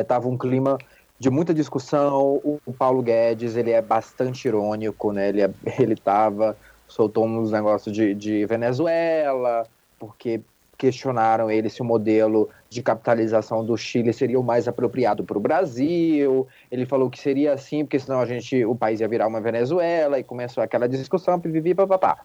[0.01, 0.79] estava é, um clima
[1.19, 2.41] de muita discussão.
[2.45, 5.29] O, Paulo Guedes ele é bastante irônico, né?
[5.29, 5.51] Ele é,
[5.93, 6.57] estava
[6.89, 9.67] soltou uns negócios de, de Venezuela,
[9.99, 10.41] porque
[10.77, 15.41] questionaram ele se o modelo de capitalização do Chile seria o mais apropriado para o
[15.41, 16.47] Brasil.
[16.71, 20.19] Ele falou que seria assim, porque senão a gente, o país ia virar uma Venezuela
[20.19, 22.19] e começou aquela discussão, pipipi, papapá.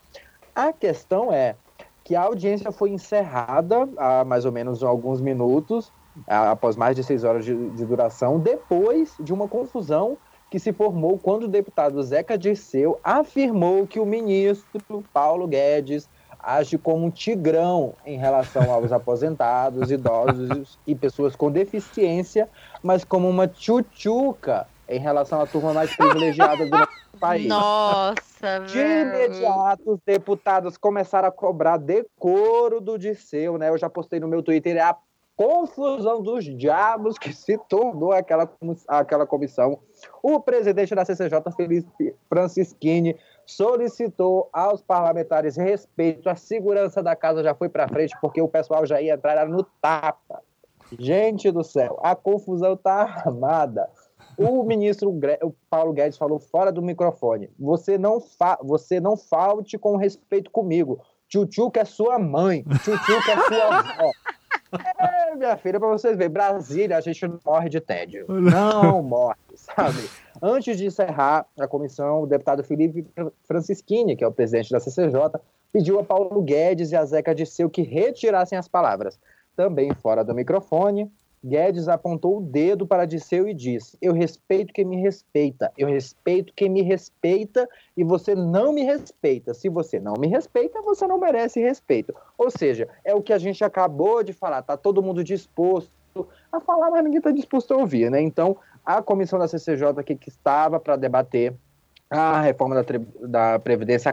[0.54, 1.56] A questão é
[2.04, 5.92] que a audiência foi encerrada há mais ou menos alguns minutos,
[6.26, 10.18] após mais de seis horas de, de duração, depois de uma confusão
[10.50, 16.06] que se formou quando o deputado Zeca Dirceu afirmou que o ministro Paulo Guedes
[16.42, 22.48] age como um tigrão em relação aos aposentados, idosos e pessoas com deficiência,
[22.82, 27.46] mas como uma tchutchuca em relação à turma mais privilegiada do nosso país.
[27.46, 33.68] Nossa, De imediato, os deputados começaram a cobrar decoro do Disseu, né?
[33.68, 34.96] Eu já postei no meu Twitter a
[35.34, 38.50] confusão dos diabos que se tornou aquela,
[38.86, 39.78] aquela comissão.
[40.22, 43.16] O presidente da CCJ, Felipe Francischini,
[43.46, 48.86] solicitou aos parlamentares respeito, a segurança da casa já foi para frente, porque o pessoal
[48.86, 50.42] já ia entrar no tapa.
[50.98, 53.88] Gente do céu, a confusão está armada.
[54.36, 55.10] O ministro
[55.42, 60.50] o Paulo Guedes falou fora do microfone: você não, fa você não falte com respeito
[60.50, 61.00] comigo.
[61.28, 62.64] Tchutchu que é sua mãe,
[63.30, 64.10] é sua avó.
[64.98, 68.26] É, minha filha, para vocês verem, Brasília, a gente não morre de tédio.
[68.28, 70.08] Não morre, sabe?
[70.40, 73.06] Antes de encerrar a comissão, o deputado Felipe
[73.44, 75.38] Francischini, que é o presidente da CCJ,
[75.72, 79.18] pediu a Paulo Guedes e a Zeca Disseu que retirassem as palavras.
[79.54, 81.10] Também fora do microfone,
[81.44, 86.52] Guedes apontou o dedo para Disseu e disse: Eu respeito quem me respeita, eu respeito
[86.54, 89.52] quem me respeita e você não me respeita.
[89.52, 92.14] Se você não me respeita, você não merece respeito.
[92.38, 95.90] Ou seja, é o que a gente acabou de falar, tá todo mundo disposto
[96.52, 98.20] a falar, mas ninguém está disposto a ouvir, né?
[98.20, 101.54] Então, a comissão da CCJ que, que estava para debater
[102.08, 102.84] a reforma da,
[103.26, 104.12] da Previdência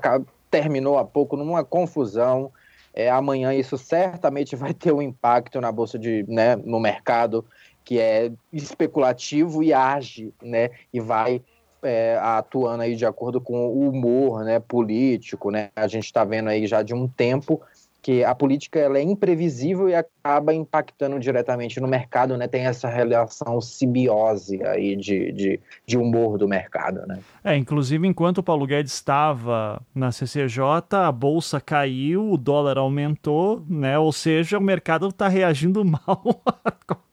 [0.49, 2.51] terminou há pouco numa confusão
[3.00, 7.45] é, amanhã isso certamente vai ter um impacto na bolsa de, né, no mercado
[7.84, 11.41] que é especulativo e age, né, e vai
[11.82, 15.70] é, atuando aí de acordo com o humor, né, político, né.
[15.76, 17.62] A gente está vendo aí já de um tempo
[18.02, 22.47] que a política ela é imprevisível e acaba impactando diretamente no mercado, né?
[22.47, 27.20] Tem essa relação simbiose aí de, de, de humor do mercado, né?
[27.43, 33.64] É, inclusive enquanto o Paulo Guedes estava na CCJ, a bolsa caiu, o dólar aumentou,
[33.68, 33.97] né?
[34.00, 36.41] Ou seja, o mercado está reagindo mal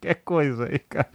[0.07, 1.09] qualquer coisa aí, cara.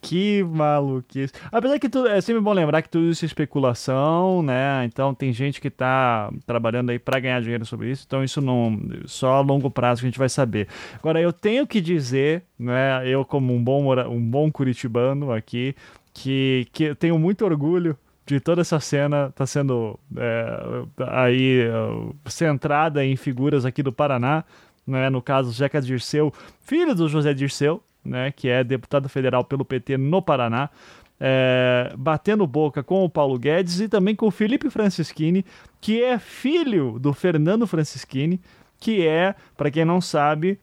[0.00, 1.32] Que maluquice.
[1.50, 4.84] Apesar que tudo, é sempre bom lembrar que tudo isso é especulação, né?
[4.84, 8.78] Então tem gente que está trabalhando aí para ganhar dinheiro sobre isso, então isso não
[9.06, 10.68] só a longo prazo que a gente vai saber.
[10.94, 15.74] Agora, eu tenho que dizer, né, eu como um bom, um bom curitibano aqui,
[16.12, 22.30] que, que eu tenho muito orgulho de toda essa cena tá sendo é, aí é,
[22.30, 24.44] centrada em figuras aqui do Paraná,
[24.86, 29.64] né, no caso Jeca Dirceu, filho do José Dirceu, né, que é deputado federal pelo
[29.64, 30.70] PT no Paraná,
[31.18, 35.44] é, batendo boca com o Paulo Guedes e também com o Felipe Francischini,
[35.80, 38.40] que é filho do Fernando Francischini,
[38.78, 40.58] que é, para quem não sabe,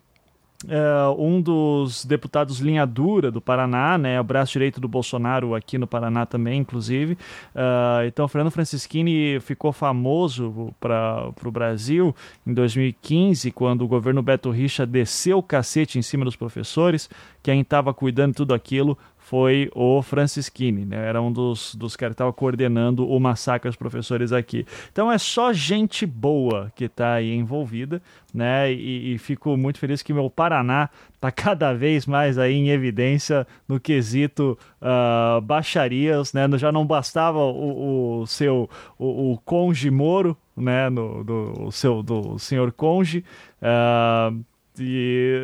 [0.66, 5.78] Uh, um dos deputados linha dura do Paraná, né, o braço direito do Bolsonaro aqui
[5.78, 7.14] no Paraná também, inclusive.
[7.14, 14.50] Uh, então, Fernando Francischini ficou famoso para o Brasil em 2015, quando o governo Beto
[14.50, 17.08] Richa desceu o cacete em cima dos professores.
[17.44, 18.98] Quem estava cuidando tudo aquilo
[19.28, 21.06] foi o Francisquini, né?
[21.06, 24.66] Era um dos, dos caras que estava coordenando o massacre aos professores aqui.
[24.90, 28.02] Então é só gente boa que está aí envolvida,
[28.34, 28.72] né?
[28.72, 33.46] E, e, fico muito feliz que meu Paraná está cada vez mais aí em evidência
[33.68, 36.48] no quesito uh, baixarias, né?
[36.58, 40.90] Já não bastava o, o seu o, o conge Moro, né?
[40.90, 43.26] No, do, o seu do senhor conge.
[43.62, 44.42] Uh,
[44.80, 45.40] e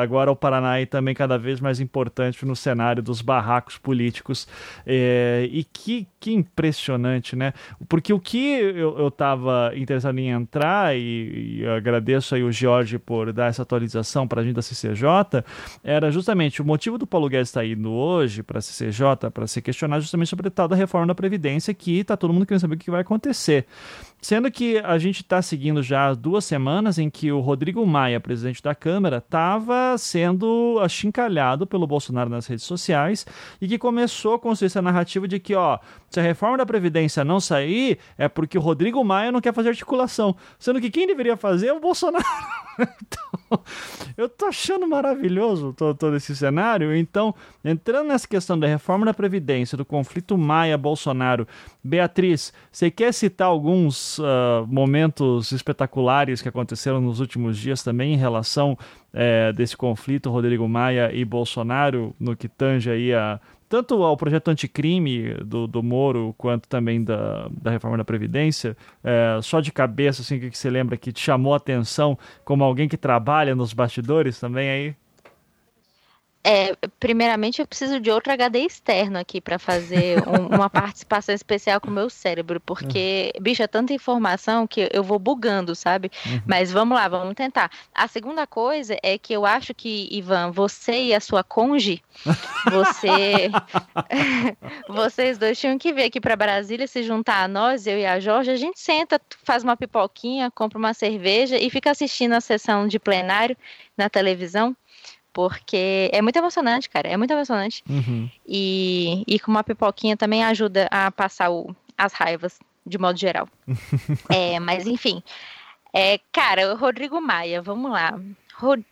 [0.00, 4.46] agora o Paraná também cada vez mais importante no cenário dos barracos políticos.
[4.86, 7.52] É, e que, que impressionante, né?
[7.88, 13.32] Porque o que eu estava interessado em entrar, e, e agradeço aí o Jorge por
[13.32, 15.44] dar essa atualização para a gente da CCJ,
[15.82, 19.46] era justamente o motivo do Paulo Guedes estar tá indo hoje para a CCJ para
[19.46, 22.60] se questionar justamente sobre o tal da reforma da Previdência, que está todo mundo querendo
[22.60, 23.66] saber o que vai acontecer.
[24.20, 28.62] Sendo que a gente está seguindo já duas semanas em que o Rodrigo Maia, presidente
[28.62, 33.26] da Câmara, estava sendo achincalhado pelo Bolsonaro nas redes sociais
[33.60, 35.78] e que começou a construir essa narrativa de que, ó,
[36.10, 39.70] se a reforma da Previdência não sair, é porque o Rodrigo Maia não quer fazer
[39.70, 40.34] articulação.
[40.58, 42.24] Sendo que quem deveria fazer é o Bolsonaro.
[42.78, 43.62] então,
[44.16, 46.94] eu tô achando maravilhoso todo, todo esse cenário.
[46.94, 51.46] Então, entrando nessa questão da reforma da Previdência, do conflito Maia-Bolsonaro,
[51.88, 58.16] Beatriz, você quer citar alguns uh, momentos espetaculares que aconteceram nos últimos dias também em
[58.16, 64.16] relação uh, desse conflito Rodrigo Maia e Bolsonaro, no que tange aí a tanto ao
[64.16, 68.74] projeto anticrime do, do Moro quanto também da, da reforma da Previdência,
[69.04, 72.64] é, só de cabeça, assim, o que, você lembra que te chamou a atenção como
[72.64, 74.96] alguém que trabalha nos bastidores também aí?
[76.44, 81.80] É, primeiramente, eu preciso de outro HD externo aqui para fazer um, uma participação especial
[81.80, 83.42] com o meu cérebro, porque, uhum.
[83.42, 86.10] bicho, é tanta informação que eu vou bugando, sabe?
[86.24, 86.40] Uhum.
[86.46, 87.70] Mas vamos lá, vamos tentar.
[87.94, 92.02] A segunda coisa é que eu acho que, Ivan, você e a sua conge,
[92.70, 93.50] você.
[94.88, 98.20] vocês dois tinham que vir aqui para Brasília, se juntar a nós, eu e a
[98.20, 102.86] Jorge, a gente senta, faz uma pipoquinha, compra uma cerveja e fica assistindo a sessão
[102.86, 103.56] de plenário
[103.96, 104.76] na televisão
[105.38, 107.84] porque é muito emocionante, cara, é muito emocionante.
[107.88, 108.28] Uhum.
[108.44, 113.48] E, e com uma pipoquinha também ajuda a passar o, as raivas, de modo geral.
[114.28, 115.22] é, mas enfim,
[115.94, 118.18] é, cara, Rodrigo Maia, vamos lá.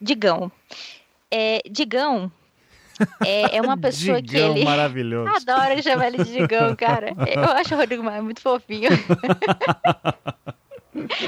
[0.00, 0.52] Digão.
[1.28, 2.30] É, Digão
[3.24, 4.64] é, é uma pessoa Digão, que ele.
[4.64, 5.28] maravilhoso.
[5.34, 7.12] Adora chamar ele de Digão, cara.
[7.26, 8.90] Eu acho o Rodrigo Maia muito fofinho.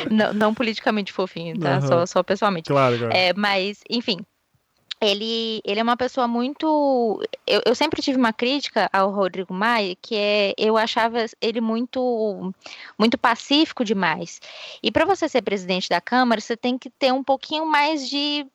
[0.08, 1.80] não, não politicamente fofinho, tá?
[1.80, 1.88] Uhum.
[1.88, 2.68] Só, só pessoalmente.
[2.68, 3.12] Claro, claro.
[3.12, 4.24] É, mas, enfim,
[5.00, 7.20] ele, ele é uma pessoa muito.
[7.46, 12.52] Eu, eu sempre tive uma crítica ao Rodrigo Maia, que é eu achava ele muito,
[12.98, 14.40] muito pacífico demais.
[14.82, 18.46] E para você ser presidente da Câmara, você tem que ter um pouquinho mais de.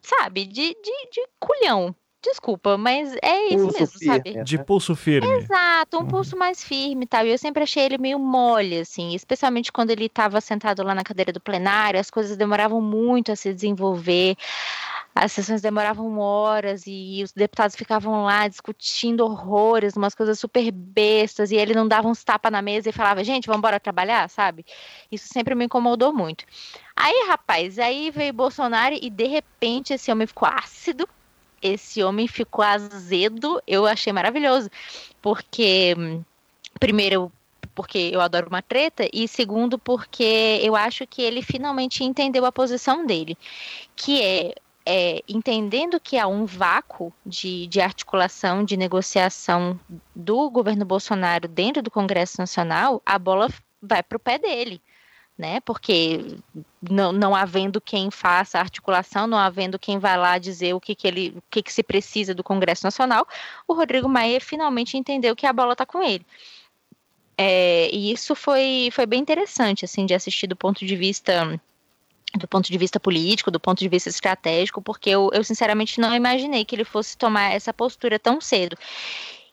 [0.00, 1.94] Sabe, de, de, de culhão.
[2.20, 4.32] Desculpa, mas é isso pulso mesmo, firme.
[4.32, 4.44] sabe?
[4.44, 5.32] De pulso firme.
[5.36, 6.08] Exato, um uhum.
[6.08, 7.24] pulso mais firme e tal.
[7.24, 11.04] E eu sempre achei ele meio mole, assim, especialmente quando ele estava sentado lá na
[11.04, 14.36] cadeira do plenário, as coisas demoravam muito a se desenvolver
[15.20, 21.50] as sessões demoravam horas e os deputados ficavam lá discutindo horrores, umas coisas super bestas,
[21.50, 24.64] e ele não dava uns tapas na mesa e falava, gente, vamos embora trabalhar, sabe?
[25.10, 26.44] Isso sempre me incomodou muito.
[26.94, 31.08] Aí, rapaz, aí veio Bolsonaro e de repente esse homem ficou ácido,
[31.60, 34.70] esse homem ficou azedo, eu achei maravilhoso,
[35.20, 35.96] porque
[36.78, 37.32] primeiro
[37.74, 42.50] porque eu adoro uma treta, e segundo, porque eu acho que ele finalmente entendeu a
[42.50, 43.38] posição dele,
[43.94, 44.54] que é
[44.90, 49.78] é, entendendo que há um vácuo de, de articulação, de negociação
[50.16, 53.50] do governo Bolsonaro dentro do Congresso Nacional, a bola
[53.82, 54.80] vai para o pé dele.
[55.36, 55.60] Né?
[55.60, 56.38] Porque
[56.80, 60.94] não, não havendo quem faça a articulação, não havendo quem vá lá dizer o que,
[60.94, 63.28] que ele, o que, que se precisa do Congresso Nacional,
[63.68, 66.24] o Rodrigo Maia finalmente entendeu que a bola está com ele.
[67.36, 71.60] É, e isso foi, foi bem interessante, assim, de assistir do ponto de vista
[72.36, 76.14] do ponto de vista político, do ponto de vista estratégico, porque eu, eu sinceramente não
[76.14, 78.76] imaginei que ele fosse tomar essa postura tão cedo.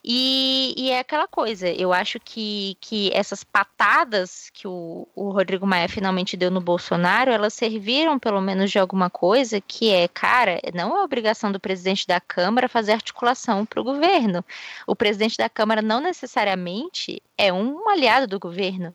[0.07, 5.65] E, e, é aquela coisa, eu acho que, que essas patadas que o, o, Rodrigo
[5.65, 10.61] Maia finalmente deu no Bolsonaro, elas serviram pelo menos de alguma coisa, que é, cara,
[10.75, 14.45] não é obrigação do presidente da Câmara fazer articulação para o governo.
[14.85, 18.93] O presidente da Câmara não necessariamente é um aliado do governo.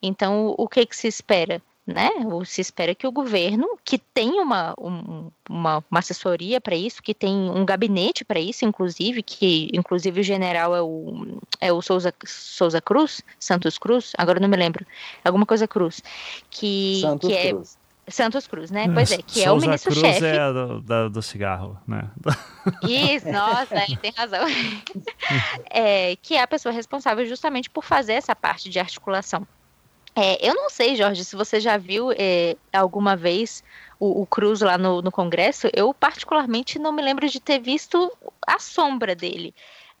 [0.00, 1.60] Então, o que, que se espera?
[1.86, 2.10] Né?
[2.24, 7.02] Ou se espera que o governo, que tem uma, um, uma, uma, assessoria para isso,
[7.02, 11.82] que tem um gabinete para isso, inclusive, que inclusive o general é o, é o
[11.82, 14.86] Souza, Souza Cruz, Santos Cruz, agora não me lembro,
[15.22, 16.02] alguma coisa Cruz,
[16.50, 17.50] que, Santos que é.
[17.50, 17.84] Cruz.
[18.06, 18.86] Santos Cruz, né?
[18.92, 20.18] Pois é, que Souza é o ministro-chefe.
[20.18, 22.10] Cruz é do, do, do, cigarro, né?
[22.82, 24.44] Isso, nossa, tem razão.
[25.70, 29.46] é, que é a pessoa responsável justamente por fazer essa parte de articulação.
[30.16, 33.64] É, eu não sei, Jorge, se você já viu é, alguma vez
[33.98, 35.68] o, o Cruz lá no, no Congresso.
[35.72, 38.12] Eu, particularmente, não me lembro de ter visto
[38.46, 39.54] a sombra dele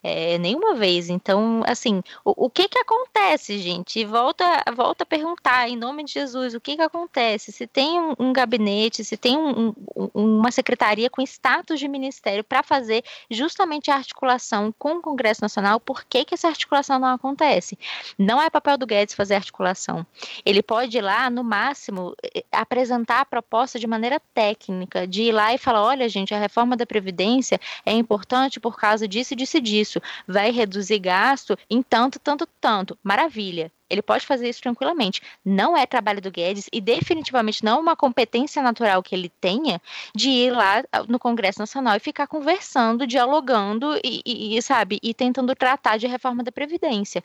[0.04, 1.08] é, nenhuma vez.
[1.08, 4.04] Então, assim, o, o, que que acontece, gente?
[4.04, 4.44] Volta,
[4.76, 7.50] volta a perguntar, em nome de Jesus, o que que acontece?
[7.50, 12.44] Se tem um, um gabinete, se tem um, um, uma secretaria com status de ministério
[12.44, 17.08] para fazer justamente a articulação com o Congresso Nacional, por que que essa articulação não
[17.08, 17.78] acontece?
[18.18, 20.06] Não é papel do Guedes fazer articulação.
[20.44, 22.14] Ele pode ir lá, no máximo,
[22.52, 26.76] apresentar a proposta de maneira técnica, de ir lá e falar, olha, gente, a reforma
[26.76, 31.82] da Previdência é importante por causa disso, disso e disso isso, vai reduzir gasto em
[31.82, 32.98] tanto, tanto, tanto.
[33.02, 33.70] Maravilha.
[33.88, 35.22] Ele pode fazer isso tranquilamente.
[35.44, 39.80] Não é trabalho do Guedes e definitivamente não é uma competência natural que ele tenha
[40.14, 45.14] de ir lá no Congresso Nacional e ficar conversando, dialogando e, e, e sabe, e
[45.14, 47.22] tentando tratar de reforma da Previdência.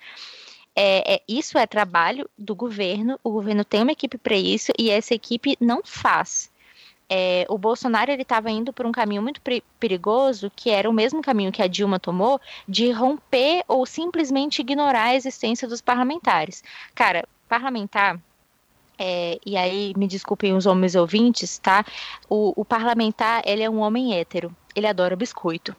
[0.76, 4.90] É, é, isso é trabalho do governo, o governo tem uma equipe para isso e
[4.90, 6.52] essa equipe não faz.
[7.10, 9.42] É, o Bolsonaro ele estava indo por um caminho muito
[9.80, 15.06] perigoso, que era o mesmo caminho que a Dilma tomou, de romper ou simplesmente ignorar
[15.06, 16.64] a existência dos parlamentares.
[16.94, 18.20] Cara, parlamentar
[19.00, 21.86] é, e aí me desculpem os homens ouvintes, tá?
[22.30, 24.54] O, o, parlamentar, ele é um homem hétero.
[24.76, 25.74] Ele adora biscoito.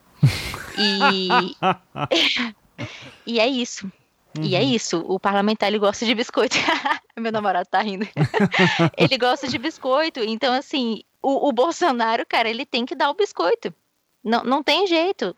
[0.79, 1.29] E,
[3.27, 3.93] e é isso.
[4.39, 4.45] Uhum.
[4.45, 4.71] E é uhum.
[4.71, 6.57] isso, o parlamentar ele gosta de biscoito.
[7.19, 8.09] Meu namorado tá rindo.
[8.97, 13.15] ele gosta de biscoito, então assim, o, o, Bolsonaro, cara, ele tem que dar o
[13.15, 13.75] biscoito.
[14.23, 15.35] Não, não tem jeito.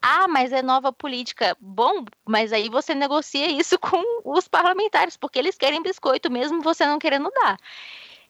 [0.00, 1.56] Ah, mas é nova política.
[1.60, 6.86] Bom, mas aí você negocia isso com os parlamentares, porque eles querem biscoito, mesmo você
[6.86, 7.58] não querendo dar.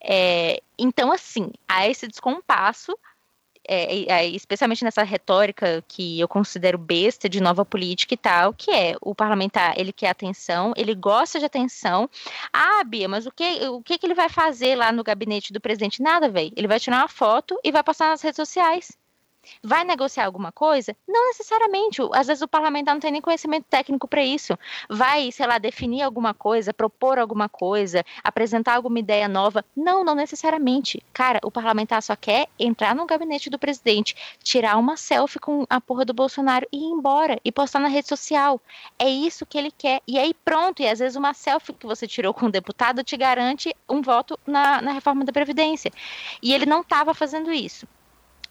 [0.03, 2.97] É, então, assim, há esse descompasso
[3.67, 8.71] é, é, especialmente nessa retórica que eu considero besta de nova política e tal, que
[8.71, 12.09] é o parlamentar, ele quer atenção, ele gosta de atenção.
[12.53, 15.61] Ah, Bia, mas o que, o que, que ele vai fazer lá no gabinete do
[15.61, 16.03] presidente?
[16.03, 16.53] Nada, velho.
[16.57, 19.02] Ele vai tirar uma foto e vai passar nas redes sociais.
[19.63, 20.97] Vai negociar alguma coisa?
[21.07, 22.01] Não necessariamente.
[22.13, 24.59] Às vezes o parlamentar não tem nem conhecimento técnico para isso.
[24.89, 29.65] Vai, sei lá, definir alguma coisa, propor alguma coisa, apresentar alguma ideia nova?
[29.77, 31.03] Não, não necessariamente.
[31.13, 35.81] Cara, o parlamentar só quer entrar no gabinete do presidente, tirar uma selfie com a
[35.81, 38.61] porra do Bolsonaro e ir embora e postar na rede social.
[38.99, 40.01] É isso que ele quer.
[40.07, 43.17] E aí pronto, e às vezes uma selfie que você tirou com o deputado te
[43.17, 45.93] garante um voto na, na reforma da Previdência.
[46.43, 47.87] E ele não estava fazendo isso.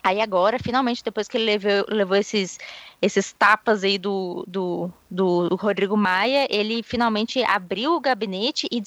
[0.04, 2.58] Aí agora, finalmente, depois que ele levou, levou esses,
[3.00, 8.82] esses tapas aí do, do, do Rodrigo Maia, ele finalmente abriu o gabinete e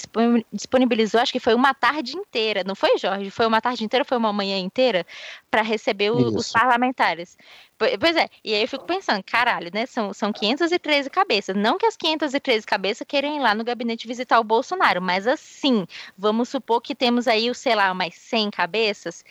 [0.53, 3.31] disponibilizou, acho que foi uma tarde inteira, não foi, Jorge?
[3.31, 5.07] Foi uma tarde inteira, foi uma manhã inteira,
[5.49, 7.39] para receber o, os parlamentares.
[7.79, 9.87] Pois é, e aí eu fico pensando, caralho, né?
[9.87, 11.55] São, são 513 cabeças.
[11.55, 15.87] Não que as 513 cabeças queiram ir lá no gabinete visitar o Bolsonaro, mas assim,
[16.19, 19.25] vamos supor que temos aí, sei lá, mais 100 cabeças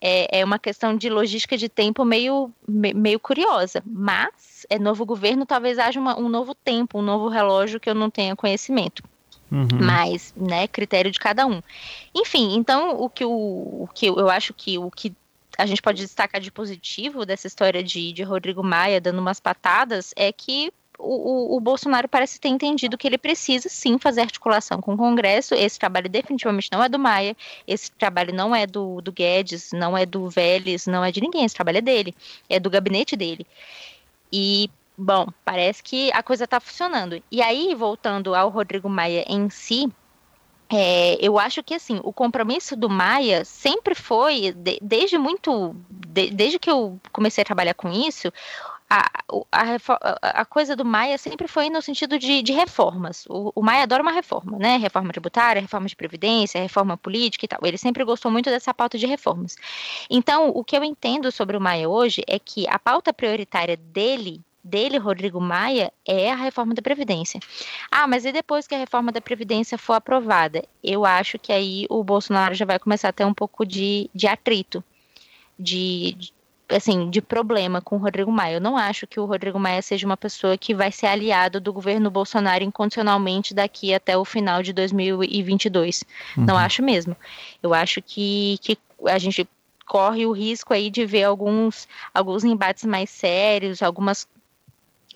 [0.00, 3.82] é, é uma questão de logística de tempo meio, meio curiosa.
[3.84, 7.94] Mas é novo governo, talvez haja uma, um novo tempo, um novo relógio que eu
[7.94, 9.02] não tenha conhecimento.
[9.50, 9.68] Uhum.
[9.80, 11.62] Mas, né, critério de cada um.
[12.14, 15.14] Enfim, então o que, o, o que eu acho que o que
[15.56, 20.12] a gente pode destacar de positivo dessa história de, de Rodrigo Maia dando umas patadas
[20.16, 24.94] é que o, o, Bolsonaro parece ter entendido que ele precisa sim fazer articulação com
[24.94, 25.54] o Congresso.
[25.54, 27.36] Esse trabalho definitivamente não é do Maia,
[27.66, 31.44] esse trabalho não é do, do Guedes, não é do Vélez, não é de ninguém,
[31.44, 32.14] esse trabalho é dele,
[32.48, 33.46] é do gabinete dele.
[34.32, 37.22] E, bom, parece que a coisa está funcionando.
[37.30, 39.90] E aí, voltando ao Rodrigo Maia em si,
[40.68, 46.30] é, eu acho que assim o compromisso do Maia sempre foi de, desde muito de,
[46.30, 48.32] desde que eu comecei a trabalhar com isso
[48.88, 49.10] a,
[49.50, 53.26] a, a, coisa do Maia sempre foi no sentido de, de reformas.
[53.28, 54.76] O, o, Maia adora uma reforma, né?
[54.76, 57.58] Reforma tributária, reforma de previdência, reforma política e tal.
[57.64, 59.56] Ele sempre gostou muito dessa pauta de reformas.
[60.08, 64.40] Então, o que eu entendo sobre o Maia hoje é que a pauta prioritária dele
[64.66, 67.38] dele, Rodrigo Maia, é a reforma da Previdência.
[67.90, 70.64] Ah, mas e depois que a reforma da Previdência for aprovada?
[70.82, 74.26] Eu acho que aí o Bolsonaro já vai começar a ter um pouco de, de
[74.26, 74.82] atrito,
[75.56, 76.16] de,
[76.68, 78.54] assim, de problema com o Rodrigo Maia.
[78.54, 81.72] Eu não acho que o Rodrigo Maia seja uma pessoa que vai ser aliado do
[81.72, 86.04] governo Bolsonaro incondicionalmente daqui até o final de 2022.
[86.36, 86.44] Uhum.
[86.44, 87.16] Não acho mesmo.
[87.62, 89.48] Eu acho que, que a gente
[89.86, 94.26] corre o risco aí de ver alguns, alguns embates mais sérios, algumas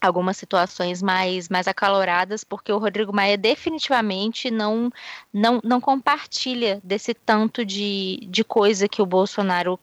[0.01, 4.91] algumas situações mais, mais acaloradas, porque o Rodrigo Maia definitivamente não,
[5.30, 9.79] não, não compartilha desse tanto de, de coisa que o Bolsonaro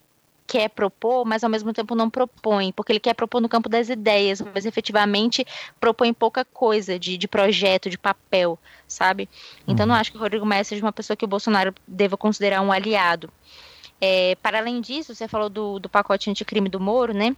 [0.48, 3.90] quer propor, mas ao mesmo tempo não propõe, porque ele quer propor no campo das
[3.90, 5.46] ideias, mas efetivamente
[5.80, 8.58] propõe pouca coisa de, de projeto, de papel,
[8.88, 9.28] sabe?
[9.68, 9.92] Então uhum.
[9.92, 12.72] não acho que o Rodrigo Maia seja uma pessoa que o Bolsonaro deva considerar um
[12.72, 13.30] aliado.
[14.00, 17.36] É, para além disso, você falou do, do pacote anticrime do Moro, né?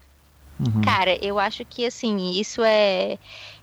[0.59, 0.81] Uhum.
[0.81, 3.17] Cara, eu acho que assim, isso é.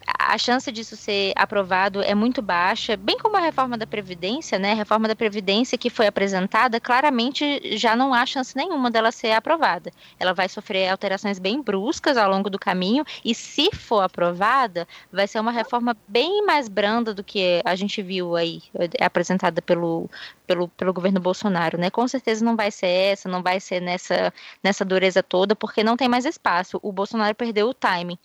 [0.06, 4.72] A chance disso ser aprovado é muito baixa, bem como a reforma da Previdência, né?
[4.72, 9.32] A reforma da Previdência que foi apresentada, claramente já não há chance nenhuma dela ser
[9.32, 9.92] aprovada.
[10.18, 15.26] Ela vai sofrer alterações bem bruscas ao longo do caminho, e se for aprovada, vai
[15.26, 18.62] ser uma reforma bem mais branda do que a gente viu aí,
[19.00, 20.08] apresentada pelo,
[20.46, 21.90] pelo, pelo governo Bolsonaro, né?
[21.90, 24.32] Com certeza não vai ser essa, não vai ser nessa,
[24.62, 26.78] nessa dureza toda, porque não tem mais espaço.
[26.82, 28.18] O Bolsonaro perdeu o time.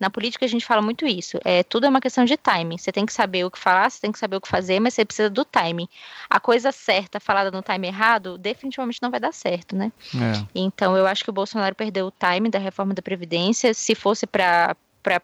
[0.00, 1.38] Na política a gente fala muito isso.
[1.44, 2.78] É, tudo é uma questão de time.
[2.78, 4.94] Você tem que saber o que falar, você tem que saber o que fazer, mas
[4.94, 5.88] você precisa do time.
[6.28, 9.92] A coisa certa falada no time errado, definitivamente não vai dar certo, né?
[10.14, 10.46] É.
[10.54, 13.74] Então eu acho que o Bolsonaro perdeu o time da reforma da Previdência.
[13.74, 14.76] Se fosse para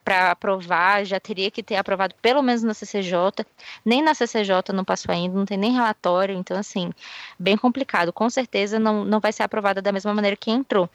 [0.05, 3.45] para aprovar, já teria que ter aprovado pelo menos na CCJ.
[3.85, 6.93] Nem na CCJ não passou ainda, não tem nem relatório, então, assim,
[7.39, 8.13] bem complicado.
[8.13, 10.89] Com certeza não, não vai ser aprovada da mesma maneira que entrou.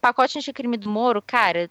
[0.00, 1.70] Pacote anticrime do Moro, cara,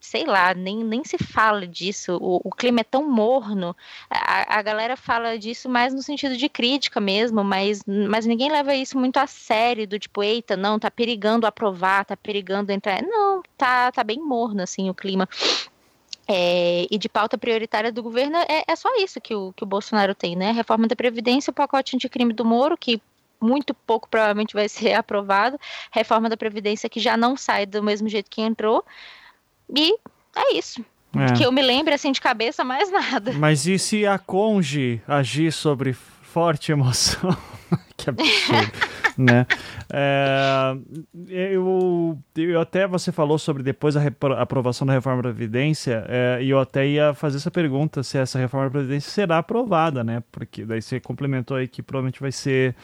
[0.00, 2.16] sei lá, nem, nem se fala disso.
[2.20, 3.76] O, o clima é tão morno.
[4.10, 8.74] A, a, galera fala disso mais no sentido de crítica mesmo, mas, mas ninguém leva
[8.74, 13.02] isso muito a sério, do tipo, eita, não, tá perigando aprovar, tá perigando entrar.
[13.02, 15.28] Não, tá, tá bem morno, assim, o clima.
[16.30, 19.66] É, e de pauta prioritária do governo é, é, só isso que o, que o
[19.66, 20.52] Bolsonaro tem, né?
[20.52, 23.00] Reforma da Previdência, o pacote anticrime do Moro, que
[23.40, 25.58] muito pouco provavelmente vai ser aprovado,
[25.90, 28.84] reforma da Previdência que já não sai do mesmo jeito que entrou,
[29.74, 29.94] e
[30.36, 30.84] é isso.
[31.16, 31.32] É.
[31.32, 33.32] Que eu me lembre assim de cabeça, mais nada.
[33.32, 37.36] Mas e se a Conge agir sobre forte emoção?
[37.98, 38.72] que absurdo,
[39.18, 39.46] né?
[39.92, 40.76] É,
[41.28, 44.02] eu, eu até você falou sobre depois a
[44.40, 48.38] aprovação da reforma da Previdência, é, e eu até ia fazer essa pergunta se essa
[48.38, 50.22] reforma da Previdência será aprovada, né?
[50.30, 52.74] Porque daí você complementou aí que provavelmente vai ser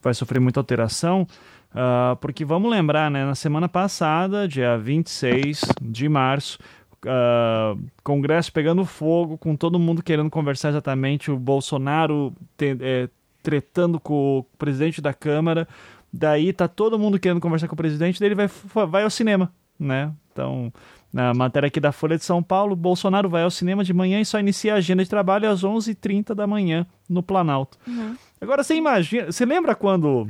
[0.00, 1.26] vai sofrer muita alteração.
[1.70, 6.58] Uh, porque vamos lembrar, né, na semana passada, dia 26 de março,
[7.06, 13.08] uh, Congresso pegando fogo, com todo mundo querendo conversar exatamente, o Bolsonaro te, é,
[13.42, 15.66] tretando com o presidente da Câmara,
[16.12, 18.48] daí tá todo mundo querendo conversar com o presidente, daí ele vai,
[18.86, 20.12] vai ao cinema, né?
[20.32, 20.72] Então,
[21.12, 24.24] na matéria aqui da Folha de São Paulo, Bolsonaro vai ao cinema de manhã e
[24.24, 27.78] só inicia a agenda de trabalho às 11h30 da manhã no Planalto.
[27.86, 28.14] Uhum.
[28.40, 30.28] Agora, você imagina, você lembra quando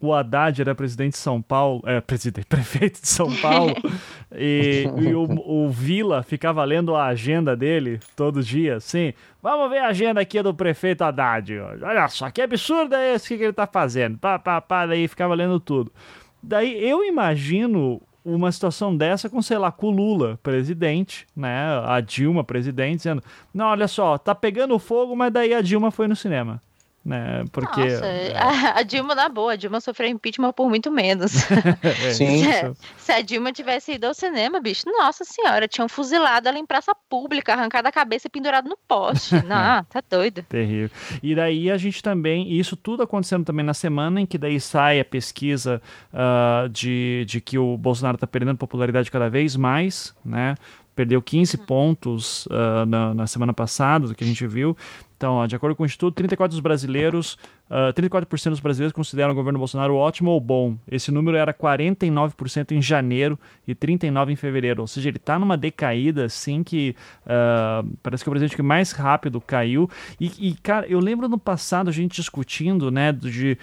[0.00, 3.74] o Haddad era presidente de São Paulo, é, presidente, prefeito de São Paulo,
[4.32, 9.12] e, e o, o, Vila ficava lendo a agenda dele todo dia, assim,
[9.42, 13.42] vamos ver a agenda aqui do prefeito Haddad, olha só, que absurdo é esse que
[13.42, 15.92] ele tá fazendo, pá, pá, pá, daí ficava lendo tudo.
[16.40, 22.00] Daí eu imagino uma situação dessa com, sei lá, com o Lula, presidente, né, a
[22.00, 23.22] Dilma, presidente, dizendo,
[23.52, 26.62] não, olha só, tá pegando fogo, mas daí a Dilma foi no cinema
[27.08, 27.42] né?
[27.50, 28.34] Porque Nossa, é...
[28.76, 31.32] a, Dilma na boa, a Dilma sofreu impeachment por muito menos.
[31.80, 32.42] É, Sim.
[32.42, 36.66] se, se, a Dilma tivesse ido ao cinema, bicho, nossa senhora, tinham fuzilado ela em
[36.66, 39.34] praça pública, arrancado a cabeça e pendurado no poste.
[39.46, 40.42] Não, tá doido.
[40.42, 40.90] Terrível.
[41.22, 45.00] E daí a gente também, isso tudo acontecendo também na semana em que daí sai
[45.00, 45.80] a pesquisa
[46.12, 50.56] uh, de, de que o Bolsonaro tá perdendo popularidade cada vez mais, né?
[50.98, 51.64] perdeu 15 uhum.
[51.64, 54.76] pontos uh, na, na, semana passada, do que a gente viu.
[55.18, 57.34] Então, ó, de acordo com o Instituto, 34% dos brasileiros,
[57.68, 60.76] uh, ah, 34% dos brasileiros consideram o governo Bolsonaro ótimo ou bom.
[60.88, 63.36] Esse número era 49% em janeiro
[63.66, 64.80] e 39% em fevereiro.
[64.80, 66.94] Ou seja, ele está numa decaída, assim, que
[67.26, 69.90] uh, parece que é o presidente que mais rápido caiu.
[70.20, 73.58] E, e, cara, eu lembro no passado a gente discutindo, né, de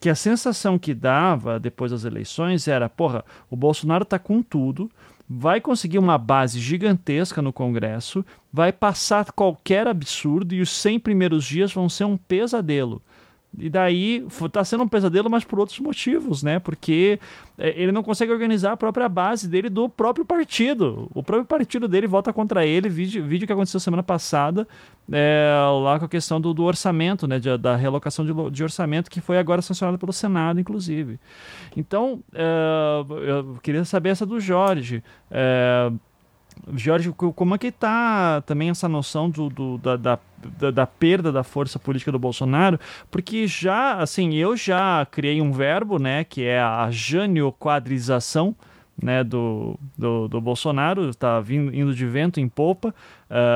[0.00, 4.90] que a sensação que dava depois das eleições era, porra, o Bolsonaro tá com tudo,
[5.28, 11.44] vai conseguir uma base gigantesca no Congresso, vai passar qualquer absurdo e os 100 primeiros
[11.44, 13.02] dias vão ser um pesadelo.
[13.58, 16.58] E daí está sendo um pesadelo, mas por outros motivos, né?
[16.58, 17.18] Porque
[17.56, 21.10] é, ele não consegue organizar a própria base dele do próprio partido.
[21.14, 22.88] O próprio partido dele vota contra ele.
[22.88, 24.68] Vídeo, vídeo que aconteceu semana passada,
[25.10, 25.50] é,
[25.82, 27.38] lá com a questão do, do orçamento, né?
[27.38, 31.18] De, da relocação de, de, orçamento, que foi agora sancionada pelo Senado, inclusive.
[31.74, 35.02] Então, é, eu queria saber essa do Jorge.
[35.30, 35.90] É,
[36.74, 40.18] Jorge, como é que está também essa noção do, do da, da,
[40.58, 42.78] da, da, perda da força política do Bolsonaro?
[43.10, 48.54] Porque já, assim, eu já criei um verbo, né, que é a janioquadrização,
[49.00, 52.88] né, do, do, do Bolsonaro, está indo de vento em popa.
[52.88, 52.94] Uh,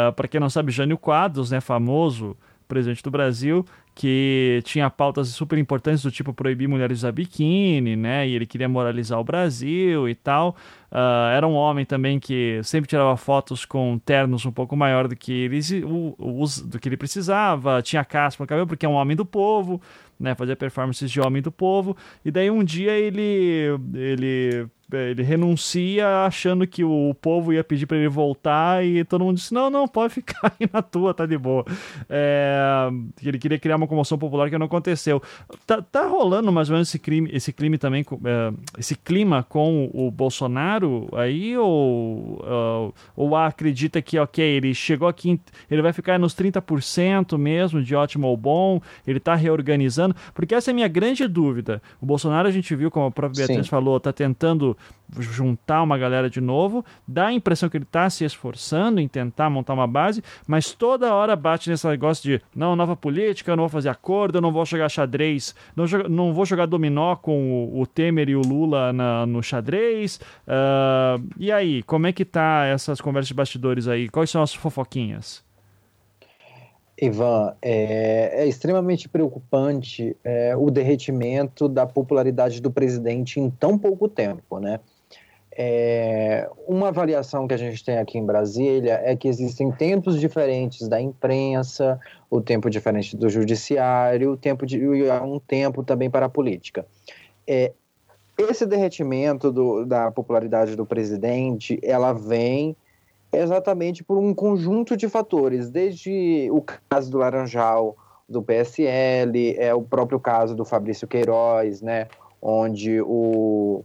[0.08, 2.36] ah, Para quem não sabe, Jânio Quadros, né, famoso
[2.68, 8.26] presidente do Brasil, que tinha pautas super importantes do tipo proibir mulheres usar biquíni, né?
[8.26, 10.56] E ele queria moralizar o Brasil e tal.
[10.90, 15.14] Uh, era um homem também que sempre tirava fotos com ternos um pouco maior do
[15.14, 18.94] que ele, o, o, do que ele precisava, tinha caspa no cabelo, porque é um
[18.94, 19.80] homem do povo,
[20.18, 20.34] né?
[20.34, 21.96] Fazia performances de homem do povo.
[22.24, 27.96] E daí um dia ele, ele ele renuncia achando que o povo ia pedir para
[27.96, 31.36] ele voltar e todo mundo disse: não, não, pode ficar aí na tua, tá de
[31.38, 31.64] boa.
[32.08, 32.88] É,
[33.22, 35.22] ele queria criar uma comoção popular que não aconteceu.
[35.66, 39.90] Tá, tá rolando mais ou menos esse crime, esse crime também, é, esse clima com
[39.92, 45.40] o Bolsonaro aí ou, ou, ou acredita que, ok, ele chegou aqui,
[45.70, 50.14] ele vai ficar nos 30% mesmo de ótimo ou bom, ele tá reorganizando?
[50.34, 51.82] Porque essa é a minha grande dúvida.
[52.00, 53.70] O Bolsonaro, a gente viu, como a própria Beatriz Sim.
[53.70, 54.76] falou, tá tentando
[55.18, 59.50] juntar uma galera de novo, dá a impressão que ele está se esforçando em tentar
[59.50, 63.64] montar uma base, mas toda hora bate nesse negócio de não, nova política, eu não
[63.64, 67.80] vou fazer acordo, eu não vou jogar xadrez, não, não vou jogar dominó com o,
[67.80, 70.20] o Temer e o Lula na, no xadrez.
[70.46, 74.08] Uh, e aí, como é que tá essas conversas de bastidores aí?
[74.08, 75.42] Quais são as fofoquinhas?
[77.00, 84.06] Ivan, é, é extremamente preocupante é, o derretimento da popularidade do presidente em tão pouco
[84.08, 84.80] tempo, né?
[85.52, 90.88] É, uma avaliação que a gente tem aqui em Brasília é que existem tempos diferentes
[90.88, 91.98] da imprensa,
[92.30, 94.80] o tempo diferente do judiciário, o tempo de
[95.22, 96.86] um tempo também para a política.
[97.46, 97.72] É,
[98.38, 102.76] esse derretimento do, da popularidade do presidente, ela vem
[103.32, 107.96] exatamente por um conjunto de fatores, desde o caso do Laranjal,
[108.28, 112.06] do PSL, é o próprio caso do Fabrício Queiroz, né,
[112.40, 113.84] onde o,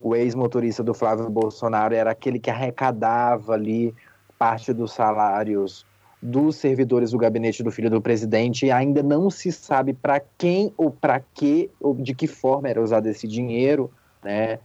[0.00, 3.94] o ex-motorista do Flávio Bolsonaro era aquele que arrecadava ali
[4.38, 5.86] parte dos salários
[6.20, 10.72] dos servidores do gabinete do filho do presidente e ainda não se sabe para quem
[10.76, 13.92] ou para que ou de que forma era usado esse dinheiro,
[14.22, 14.58] né?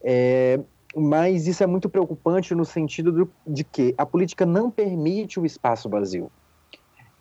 [0.00, 0.60] É,
[0.94, 5.46] mas isso é muito preocupante no sentido do, de que a política não permite o
[5.46, 6.30] espaço vazio.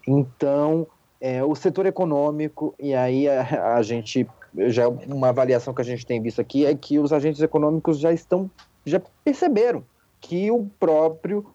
[0.07, 0.87] Então,
[1.19, 4.27] é, o setor econômico, e aí a, a, gente,
[4.67, 8.11] já uma avaliação que a gente tem visto aqui é que os agentes econômicos já
[8.11, 8.49] estão,
[8.85, 9.83] já perceberam
[10.19, 11.45] que o próprio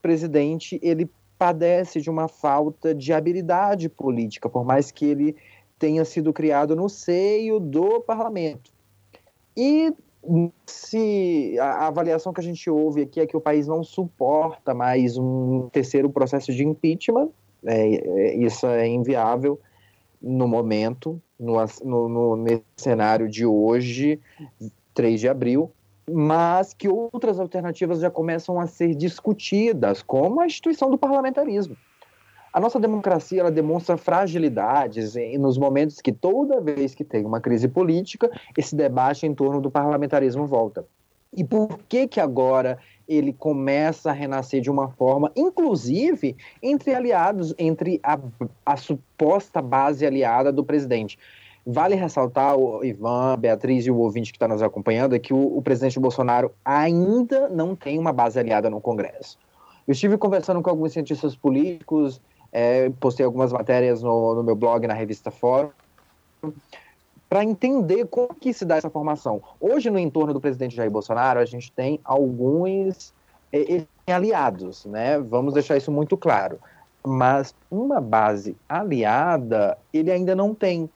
[0.00, 5.36] presidente, ele padece de uma falta de habilidade política, por mais que ele
[5.78, 8.70] tenha sido criado no seio do parlamento.
[9.56, 9.92] E
[10.66, 15.16] se a avaliação que a gente ouve aqui é que o país não suporta mais
[15.16, 17.30] um terceiro processo de impeachment,
[17.64, 19.58] é, isso é inviável
[20.20, 24.20] no momento, no, no, no, nesse cenário de hoje,
[24.94, 25.70] 3 de abril,
[26.10, 31.76] mas que outras alternativas já começam a ser discutidas, como a instituição do parlamentarismo.
[32.56, 37.68] A nossa democracia ela demonstra fragilidades nos momentos que toda vez que tem uma crise
[37.68, 40.86] política, esse debate em torno do parlamentarismo volta.
[41.36, 47.54] E por que que agora ele começa a renascer de uma forma, inclusive entre aliados,
[47.58, 48.18] entre a,
[48.64, 51.18] a suposta base aliada do presidente?
[51.66, 55.58] Vale ressaltar, o Ivan, Beatriz e o ouvinte que está nos acompanhando, é que o,
[55.58, 59.36] o presidente Bolsonaro ainda não tem uma base aliada no Congresso.
[59.86, 62.18] Eu estive conversando com alguns cientistas políticos
[62.52, 65.70] é, postei algumas matérias no, no, meu blog, na revista Fórum,
[67.28, 69.42] para entender como que se dá essa formação.
[69.60, 73.12] Hoje, no entorno do presidente Jair Bolsonaro, a gente tem alguns
[73.52, 75.18] é, aliados, né?
[75.18, 76.58] Vamos deixar isso muito claro.
[77.04, 80.90] Mas uma base aliada, ele ainda não tem,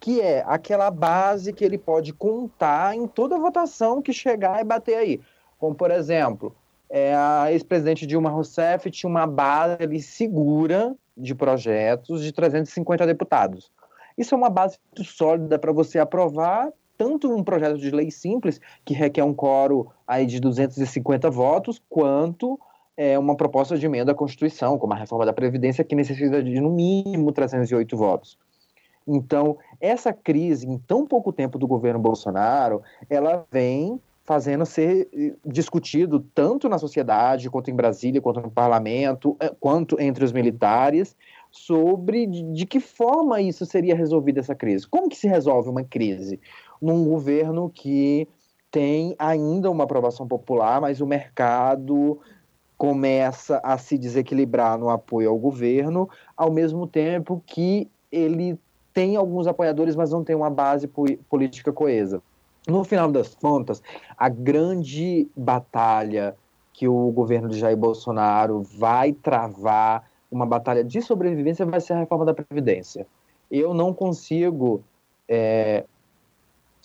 [0.00, 4.96] que é aquela base que ele pode contar em toda votação que chegar e bater
[4.96, 5.20] aí.
[5.58, 6.54] Como, por exemplo,
[6.94, 13.68] é, a ex-presidente Dilma Rousseff tinha uma base ali segura de projetos de 350 deputados.
[14.16, 18.60] Isso é uma base muito sólida para você aprovar tanto um projeto de lei simples,
[18.84, 22.60] que requer um coro aí de 250 votos, quanto
[22.96, 26.60] é, uma proposta de emenda à Constituição, como a reforma da Previdência, que necessita de,
[26.60, 28.38] no mínimo, 308 votos.
[29.04, 35.34] Então, essa crise, em tão pouco tempo do governo Bolsonaro, ela vem fazendo ser eh,
[35.44, 41.14] discutido tanto na sociedade, quanto em Brasília, quanto no parlamento, eh, quanto entre os militares,
[41.50, 44.88] sobre de, que forma isso seria resolvida essa crise.
[44.88, 46.40] Como que se resolve uma crise
[46.80, 48.26] num governo que
[48.70, 52.18] tem ainda uma aprovação popular, mas o mercado
[52.76, 58.58] começa a se desequilibrar no apoio ao governo, ao mesmo tempo que ele
[58.92, 60.88] tem alguns apoiadores, mas não tem uma base
[61.28, 62.20] política coesa
[62.66, 63.82] no final das contas,
[64.16, 66.36] a grande batalha
[66.72, 72.00] que o governo de Jair Bolsonaro vai travar, uma batalha de sobrevivência, vai ser a
[72.00, 73.06] reforma da Previdência.
[73.50, 74.82] eu não consigo
[75.28, 75.84] é,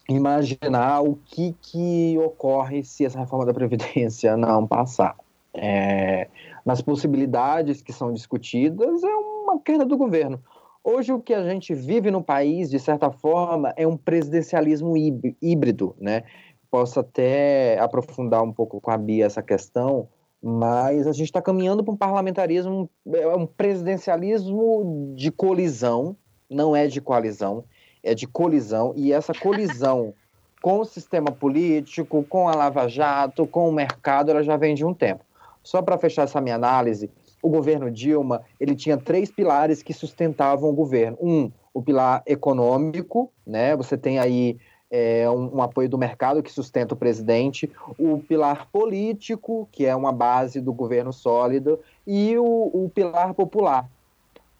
[0.07, 5.15] imaginar o que, que ocorre se essa reforma da Previdência não passar.
[5.53, 6.27] É,
[6.63, 10.39] nas possibilidades que são discutidas, é uma queda do governo.
[10.83, 14.95] Hoje, o que a gente vive no país, de certa forma, é um presidencialismo
[15.41, 16.23] híbrido, né?
[16.71, 20.07] Posso até aprofundar um pouco com a Bia essa questão,
[20.41, 26.15] mas a gente está caminhando para um parlamentarismo, é um presidencialismo de colisão,
[26.49, 27.65] não é de coalizão,
[28.01, 30.13] é de colisão, e essa colisão
[30.61, 34.85] com o sistema político, com a Lava Jato, com o mercado, ela já vem de
[34.85, 35.25] um tempo.
[35.61, 37.11] Só para fechar essa minha análise,
[37.41, 41.17] o governo Dilma ele tinha três pilares que sustentavam o governo.
[41.21, 43.75] Um, o pilar econômico, né?
[43.75, 44.57] Você tem aí
[44.91, 49.95] é, um, um, apoio do mercado que sustenta o presidente, o pilar político, que é
[49.95, 53.89] uma base do governo sólido, e o, o pilar popular.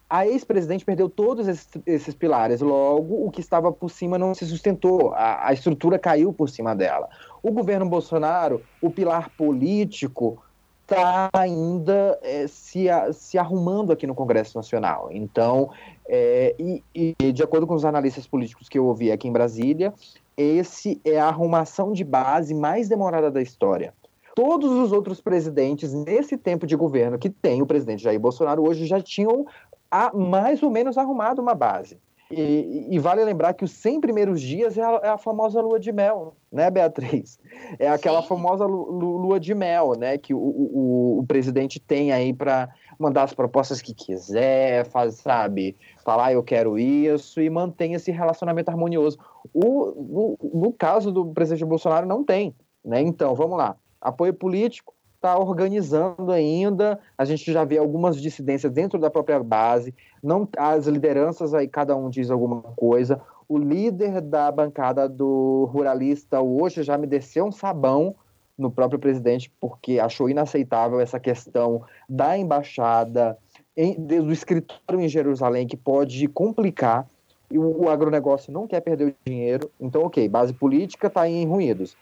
[0.08, 4.44] A ex-presidente perdeu todos esses, esses, pilares, logo o que estava por cima não se
[4.44, 7.08] sustentou, a, a estrutura caiu por cima dela.
[7.42, 10.42] O governo Bolsonaro, o pilar político,
[10.90, 15.08] está ainda é, se, se arrumando aqui no Congresso Nacional.
[15.12, 15.70] Então,
[16.08, 19.94] é, e, e, de acordo com os analistas políticos que eu ouvi aqui em Brasília,
[20.36, 23.94] esse é a arrumação de base mais demorada da história.
[24.34, 28.86] Todos os outros presidentes, nesse tempo de governo que tem o presidente Jair Bolsonaro hoje,
[28.86, 29.46] já tinham
[29.90, 31.98] a, mais ou menos arrumado uma base.
[32.30, 35.80] E, e, vale lembrar que os 100 primeiros dias é a, é a, famosa lua
[35.80, 37.40] de mel, né, Beatriz?
[37.76, 38.28] É aquela Sim.
[38.28, 43.34] famosa lua de mel, né, que o, o, o presidente tem aí para mandar as
[43.34, 45.76] propostas que quiser, faz, sabe?
[46.04, 49.18] Falar, ah, eu quero isso e mantém esse relacionamento harmonioso.
[49.52, 52.54] O, no, no caso do presidente Bolsonaro, não tem,
[52.84, 53.00] né?
[53.00, 53.76] Então, vamos lá.
[54.00, 56.98] Apoio político, está organizando ainda.
[57.16, 59.94] A gente já vê algumas dissidências dentro da própria base.
[60.22, 63.20] Não, as lideranças aí cada um diz alguma coisa.
[63.46, 68.14] O líder da bancada do ruralista hoje já me desceu um sabão
[68.56, 73.36] no próprio presidente porque achou inaceitável essa questão da embaixada
[73.76, 77.06] em, do escritório em Jerusalém que pode complicar
[77.50, 79.70] e o, o agronegócio não quer perder o dinheiro.
[79.80, 81.96] Então, ok, base política está em ruídos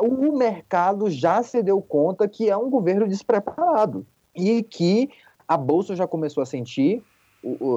[0.00, 5.08] o mercado já se deu conta que é um governo despreparado e que
[5.48, 7.02] a Bolsa já começou a sentir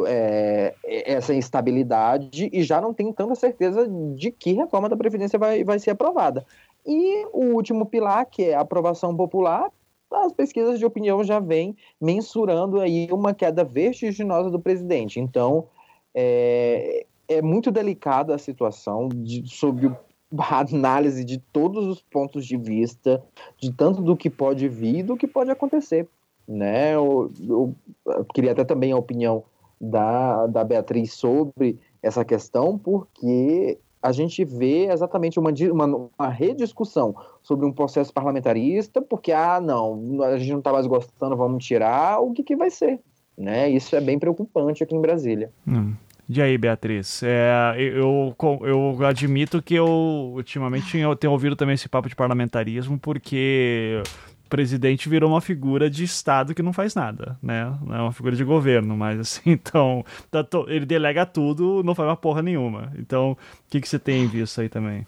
[0.08, 5.64] é, essa instabilidade e já não tem tanta certeza de que reforma da Previdência vai,
[5.64, 6.46] vai ser aprovada.
[6.86, 9.70] E o último pilar, que é a aprovação popular,
[10.12, 15.20] as pesquisas de opinião já vêm mensurando aí uma queda vertiginosa do presidente.
[15.20, 15.68] Então,
[16.16, 19.98] é, é muito delicada a situação de, sob o
[20.38, 23.24] análise de todos os pontos de vista,
[23.58, 26.08] de tanto do que pode vir e do que pode acontecer.
[26.48, 26.96] Né?
[26.96, 27.76] Eu, eu,
[28.08, 29.44] eu queria até também a opinião
[29.80, 37.14] da, da Beatriz sobre essa questão, porque a gente vê exatamente uma, uma, uma, rediscussão
[37.42, 42.20] sobre um processo parlamentarista, porque, ah, não, a gente não está mais gostando, vamos tirar,
[42.20, 43.00] o que, que vai ser?
[43.38, 43.70] Né?
[43.70, 45.52] Isso é bem preocupante aqui em Brasília.
[45.68, 45.94] Hum.
[46.32, 47.24] E aí, Beatriz?
[47.24, 49.88] É, eu, eu admito que eu
[50.36, 54.00] ultimamente eu tenho ouvido também esse papo de parlamentarismo, porque
[54.46, 57.76] o presidente virou uma figura de Estado que não faz nada, né?
[57.84, 62.08] Não é uma figura de governo, mas assim, então, tá ele delega tudo, não faz
[62.08, 62.94] uma porra nenhuma.
[63.00, 63.38] Então, o
[63.68, 65.08] que, que você tem visto aí também?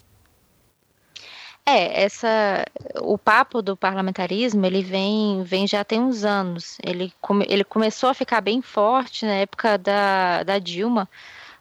[1.71, 2.65] É, essa,
[3.01, 6.77] o papo do parlamentarismo, ele vem, vem já tem uns anos.
[6.83, 11.09] Ele, come, ele começou a ficar bem forte na época da, da Dilma,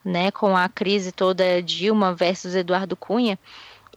[0.05, 3.39] né, com a crise toda Dilma versus Eduardo Cunha.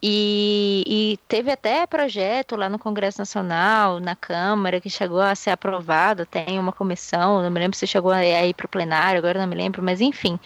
[0.06, 5.52] E, e, teve até projeto lá no Congresso Nacional, na Câmara, que chegou a ser
[5.52, 9.40] aprovado, tem uma comissão, não me lembro se chegou a ir para o plenário, agora
[9.40, 10.38] não me lembro, mas enfim.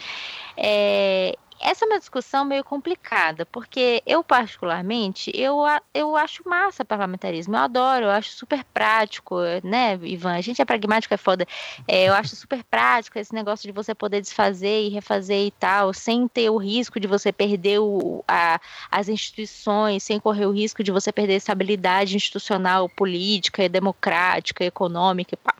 [0.56, 5.58] É, essa é uma discussão meio complicada, porque eu, particularmente, eu,
[5.92, 10.34] eu acho massa parlamentarismo, eu adoro, eu acho super prático, né, Ivan?
[10.34, 11.46] A gente é pragmático, é foda.
[11.86, 15.92] É, eu acho super prático esse negócio de você poder desfazer e refazer e tal,
[15.92, 18.60] sem ter o risco de você perder o, a,
[18.90, 25.36] as instituições, sem correr o risco de você perder estabilidade institucional, política, democrática, econômica e
[25.36, 25.54] pá.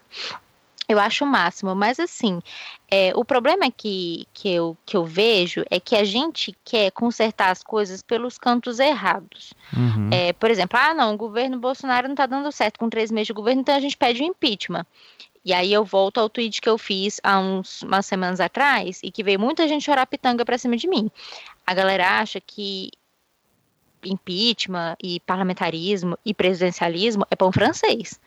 [0.88, 2.40] Eu acho o máximo, mas assim,
[2.90, 7.50] é, o problema que, que, eu, que eu vejo é que a gente quer consertar
[7.50, 9.52] as coisas pelos cantos errados.
[9.76, 10.08] Uhum.
[10.10, 13.26] É, por exemplo, ah, não, o governo Bolsonaro não está dando certo com três meses
[13.26, 14.86] de governo, então a gente pede o um impeachment.
[15.44, 19.10] E aí eu volto ao tweet que eu fiz há uns, umas semanas atrás e
[19.10, 21.10] que veio muita gente chorar pitanga pra cima de mim.
[21.66, 22.90] A galera acha que
[24.02, 28.18] impeachment e parlamentarismo e presidencialismo é pão francês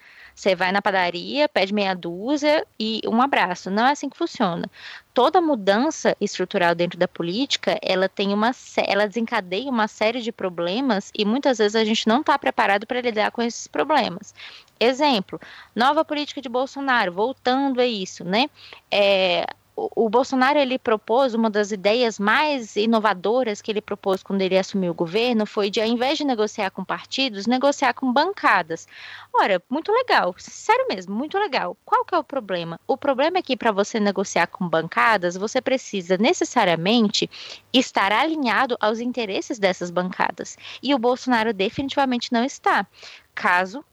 [0.42, 3.70] Você vai na padaria, pede meia dúzia e um abraço.
[3.70, 4.68] Não é assim que funciona.
[5.14, 8.50] Toda mudança estrutural dentro da política, ela tem uma,
[8.88, 13.02] ela desencadeia uma série de problemas e muitas vezes a gente não está preparado para
[13.02, 14.34] lidar com esses problemas.
[14.80, 15.40] Exemplo,
[15.76, 18.50] nova política de Bolsonaro, voltando a isso, né?
[18.90, 24.58] É, o, Bolsonaro ele propôs uma das ideias mais inovadoras que ele propôs quando ele
[24.58, 28.88] assumiu o governo foi de ao invés de negociar com partidos, negociar com bancadas.
[29.34, 31.78] Ora, muito legal, sério mesmo, muito legal.
[31.86, 32.80] Qual que é o problema?
[32.86, 37.30] O problema é que para você negociar com bancadas, você precisa necessariamente
[37.74, 40.58] estar alinhado aos interesses dessas bancadas.
[40.84, 42.86] E o Bolsonaro definitivamente não está.
[43.34, 43.84] Caso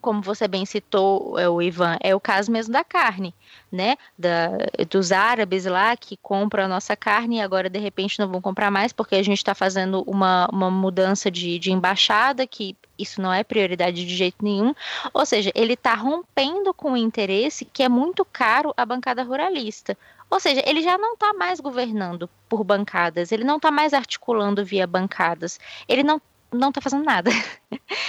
[0.00, 3.34] como você bem citou, é, o Ivan, é o caso mesmo da carne,
[3.70, 3.96] né?
[4.18, 4.48] Da,
[4.88, 8.70] dos árabes lá que compram a nossa carne e agora de repente não vão comprar
[8.70, 13.32] mais porque a gente está fazendo uma, uma mudança de, de embaixada, que isso não
[13.32, 14.74] é prioridade de jeito nenhum.
[15.12, 19.96] Ou seja, ele está rompendo com o interesse que é muito caro à bancada ruralista.
[20.28, 24.64] Ou seja, ele já não está mais governando por bancadas, ele não está mais articulando
[24.64, 25.58] via bancadas,
[25.88, 26.20] ele não
[26.52, 27.30] não está fazendo nada.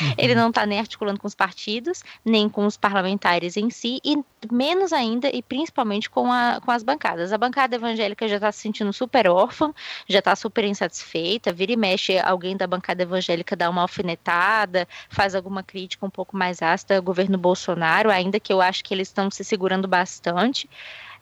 [0.01, 0.13] Uhum.
[0.17, 4.17] Ele não está nem articulando com os partidos, nem com os parlamentares em si, e
[4.51, 7.33] menos ainda, e principalmente com, a, com as bancadas.
[7.33, 9.73] A bancada evangélica já está se sentindo super órfã,
[10.07, 15.33] já está super insatisfeita, vira e mexe, alguém da bancada evangélica dá uma alfinetada, faz
[15.33, 19.07] alguma crítica um pouco mais ácida ao governo Bolsonaro, ainda que eu acho que eles
[19.07, 20.69] estão se segurando bastante.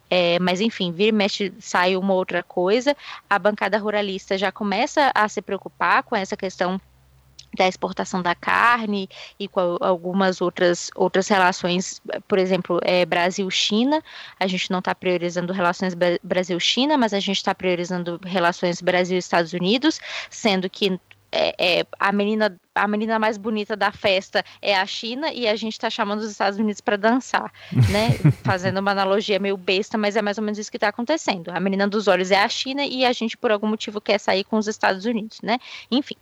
[0.09, 2.95] É, mas enfim, vira e mexe, sai uma outra coisa.
[3.29, 6.79] A bancada ruralista já começa a se preocupar com essa questão
[7.55, 9.09] da exportação da carne
[9.39, 14.03] e com algumas outras, outras relações, por exemplo, é, Brasil-China.
[14.39, 19.99] A gente não está priorizando relações Brasil-China, mas a gente está priorizando relações Brasil-Estados Unidos,
[20.29, 20.99] sendo que
[21.35, 25.55] é, é, a menina a menina mais bonita da festa é a China e a
[25.55, 27.51] gente está chamando os Estados Unidos para dançar,
[27.89, 28.11] né?
[28.43, 31.49] Fazendo uma analogia meio besta, mas é mais ou menos isso que está acontecendo.
[31.49, 34.43] A menina dos olhos é a China e a gente por algum motivo quer sair
[34.43, 35.57] com os Estados Unidos, né?
[35.91, 36.15] Enfim.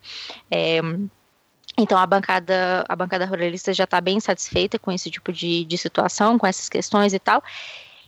[0.50, 0.80] É,
[1.78, 5.78] então a bancada, a bancada ruralista já está bem satisfeita com esse tipo de, de
[5.78, 7.44] situação, com essas questões e tal.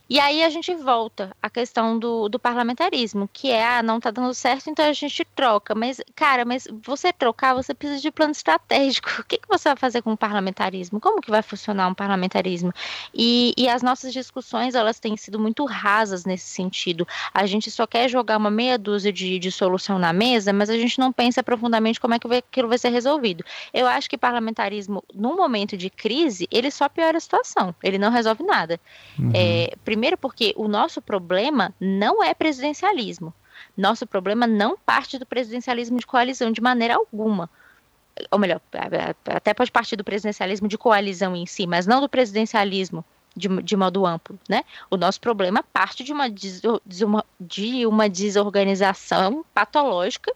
[0.08, 4.12] E aí a gente volta à questão do, do parlamentarismo, que é, ah, não tá
[4.12, 5.74] dando certo, então a gente troca.
[5.74, 9.08] Mas, cara, mas você trocar, você precisa de plano estratégico.
[9.26, 11.00] O que, que você vai fazer com o parlamentarismo?
[11.00, 12.72] Como que vai funcionar um parlamentarismo?
[13.12, 17.06] E, e as nossas discussões, elas têm sido muito rasas nesse sentido.
[17.34, 20.76] A gente só quer jogar uma meia dúzia de, de solução na mesa, mas a
[20.76, 23.44] gente não pensa profundamente como é que vai, aquilo vai ser resolvido.
[23.74, 27.74] Eu acho que parlamentarismo, num momento de crise, ele só piora a situação.
[27.82, 28.78] Ele não resolve nada.
[29.18, 29.32] Uhum.
[29.34, 33.32] É, Primeiro, porque o nosso problema não é presidencialismo.
[33.74, 37.48] Nosso problema não parte do presidencialismo de coalizão de maneira alguma.
[38.30, 38.60] Ou melhor,
[39.24, 43.02] até pode partir do presidencialismo de coalizão em si, mas não do presidencialismo
[43.34, 44.64] de, de modo amplo, né?
[44.90, 50.30] O nosso problema parte de uma, de uma, de uma desorganização patológica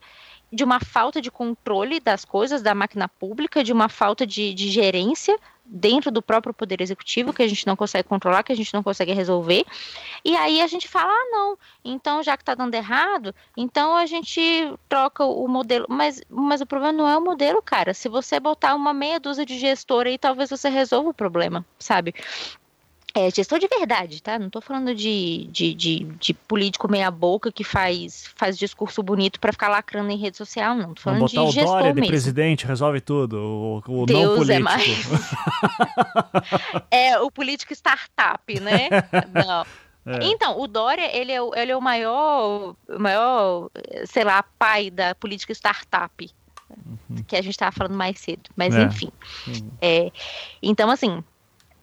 [0.52, 4.68] de uma falta de controle das coisas da máquina pública, de uma falta de, de
[4.68, 8.74] gerência dentro do próprio poder executivo que a gente não consegue controlar, que a gente
[8.74, 9.64] não consegue resolver.
[10.24, 11.58] E aí a gente fala: "Ah, não.
[11.84, 14.40] Então já que está dando errado, então a gente
[14.88, 15.86] troca o modelo".
[15.88, 17.94] Mas mas o problema não é o modelo, cara.
[17.94, 22.14] Se você botar uma meia dúzia de gestor aí, talvez você resolva o problema, sabe?
[23.14, 24.38] É, gestor de verdade, tá?
[24.38, 29.52] Não tô falando de, de, de, de político meia-boca que faz, faz discurso bonito para
[29.52, 30.94] ficar lacrando em rede social, não.
[30.94, 32.02] Tô falando botar de gestor o Dória mesmo.
[32.02, 33.82] de presidente resolve tudo.
[33.86, 34.52] O, o Deus não político.
[34.52, 35.30] É, mais...
[36.90, 38.88] é o político startup, né?
[39.32, 39.66] Não.
[40.06, 40.24] É.
[40.24, 43.70] Então, o Dória, ele é, o, ele é o maior, maior,
[44.06, 46.30] sei lá, pai da política startup,
[46.70, 47.22] uhum.
[47.26, 48.48] que a gente estava falando mais cedo.
[48.56, 48.82] Mas, é.
[48.82, 49.10] enfim.
[49.46, 49.70] Uhum.
[49.80, 50.10] É,
[50.62, 51.22] então, assim,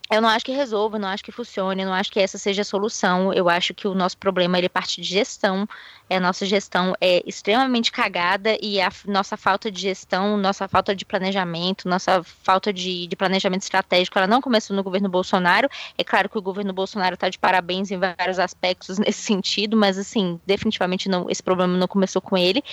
[0.10, 2.66] eu não acho que resolva, não acho que funcione, não acho que essa seja a
[2.66, 3.34] solução.
[3.34, 5.68] Eu acho que o nosso problema ele parte de gestão.
[6.10, 10.96] É, a nossa gestão é extremamente cagada e a nossa falta de gestão, nossa falta
[10.96, 15.70] de planejamento, nossa falta de, de planejamento estratégico, ela não começou no governo Bolsonaro.
[15.98, 19.98] É claro que o governo Bolsonaro está de parabéns em vários aspectos nesse sentido, mas
[19.98, 22.64] assim, definitivamente não, esse problema não começou com ele.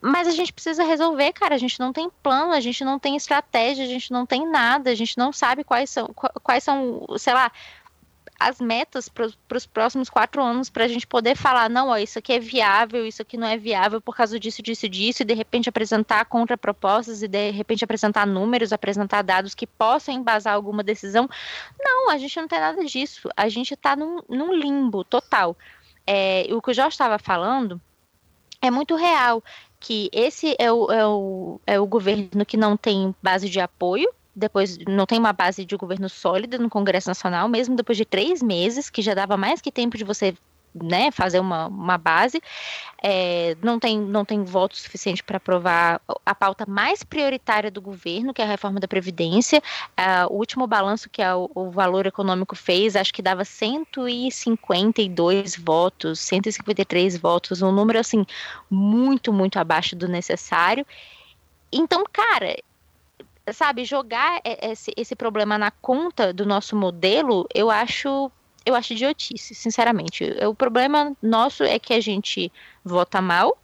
[0.00, 1.54] Mas a gente precisa resolver, cara.
[1.54, 4.90] A gente não tem plano, a gente não tem estratégia, a gente não tem nada,
[4.90, 6.08] a gente não sabe quais são,
[6.42, 7.50] quais são, sei lá,
[8.38, 12.18] as metas para os próximos quatro anos para a gente poder falar, não, ó, isso
[12.18, 15.34] aqui é viável, isso aqui não é viável por causa disso, disso, disso, e de
[15.34, 21.28] repente apresentar contrapropostas e de repente apresentar números, apresentar dados que possam embasar alguma decisão.
[21.80, 23.28] Não, a gente não tem nada disso.
[23.36, 25.56] A gente está num, num, limbo total.
[26.06, 27.80] É, o que o Jorge estava falando
[28.60, 29.42] é muito real
[29.80, 34.10] que esse é o, é, o, é o governo que não tem base de apoio,
[34.34, 38.42] depois não tem uma base de governo sólida no Congresso Nacional, mesmo depois de três
[38.42, 40.34] meses, que já dava mais que tempo de você
[40.82, 42.40] né, fazer uma, uma base,
[43.02, 48.34] é, não, tem, não tem voto suficiente para aprovar a pauta mais prioritária do governo,
[48.34, 49.62] que é a reforma da Previdência.
[50.30, 57.16] o último balanço que a, o Valor Econômico fez, acho que dava 152 votos, 153
[57.16, 58.26] votos, um número assim
[58.70, 60.86] muito, muito abaixo do necessário.
[61.72, 62.56] Então, cara,
[63.52, 68.30] sabe, jogar esse, esse problema na conta do nosso modelo, eu acho
[68.66, 70.24] eu acho idiotice, sinceramente.
[70.44, 72.52] O problema nosso é que a gente
[72.84, 73.56] vota mal,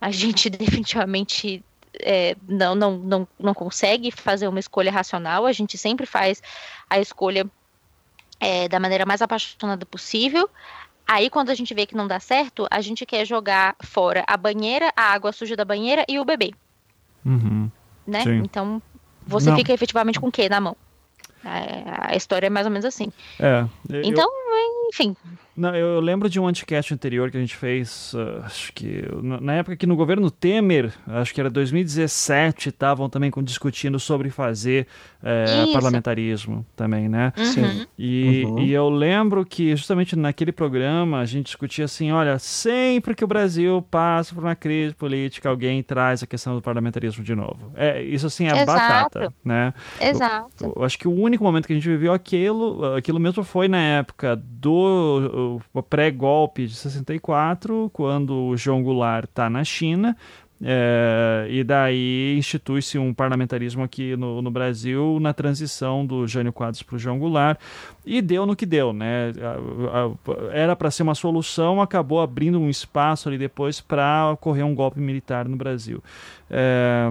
[0.00, 1.64] a gente definitivamente
[2.00, 6.42] é, não, não, não, não consegue fazer uma escolha racional, a gente sempre faz
[6.88, 7.48] a escolha
[8.40, 10.50] é, da maneira mais apaixonada possível.
[11.06, 14.36] Aí, quando a gente vê que não dá certo, a gente quer jogar fora a
[14.36, 16.52] banheira, a água suja da banheira e o bebê.
[17.24, 17.70] Uhum.
[18.06, 18.22] Né?
[18.44, 18.80] Então,
[19.26, 19.56] você não.
[19.56, 20.76] fica efetivamente com o quê na mão?
[21.44, 23.12] A, a história é mais ou menos assim.
[23.38, 23.64] É.
[24.04, 24.28] Então,
[24.92, 25.16] enfim.
[25.56, 29.54] Não, eu lembro de um anticast anterior que a gente fez, uh, acho que na
[29.54, 34.86] época que no governo Temer, acho que era 2017, estavam também discutindo sobre fazer
[35.22, 37.32] é, parlamentarismo também, né?
[37.36, 37.44] Uhum.
[37.44, 37.86] Sim.
[37.98, 38.58] E, uhum.
[38.60, 43.28] e eu lembro que justamente naquele programa a gente discutia assim, olha, sempre que o
[43.28, 47.70] Brasil passa por uma crise política, alguém traz a questão do parlamentarismo de novo.
[47.74, 48.66] É, isso assim é Exato.
[48.66, 49.74] batata, né?
[50.00, 50.64] Exato.
[50.64, 53.68] Eu, eu acho que o único momento que a gente viveu aquilo, aquilo mesmo foi
[53.68, 54.79] na época do
[55.88, 60.16] pré-golpe de 64, quando o João Goulart está na China,
[60.62, 66.82] é, e daí institui-se um parlamentarismo aqui no, no, Brasil na transição do Jânio Quadros
[66.82, 67.58] para o João Goulart
[68.04, 69.32] e deu no que deu, né?
[70.52, 75.00] Era para ser uma solução, acabou abrindo um espaço ali depois para ocorrer um golpe
[75.00, 76.02] militar no Brasil.
[76.50, 77.10] É,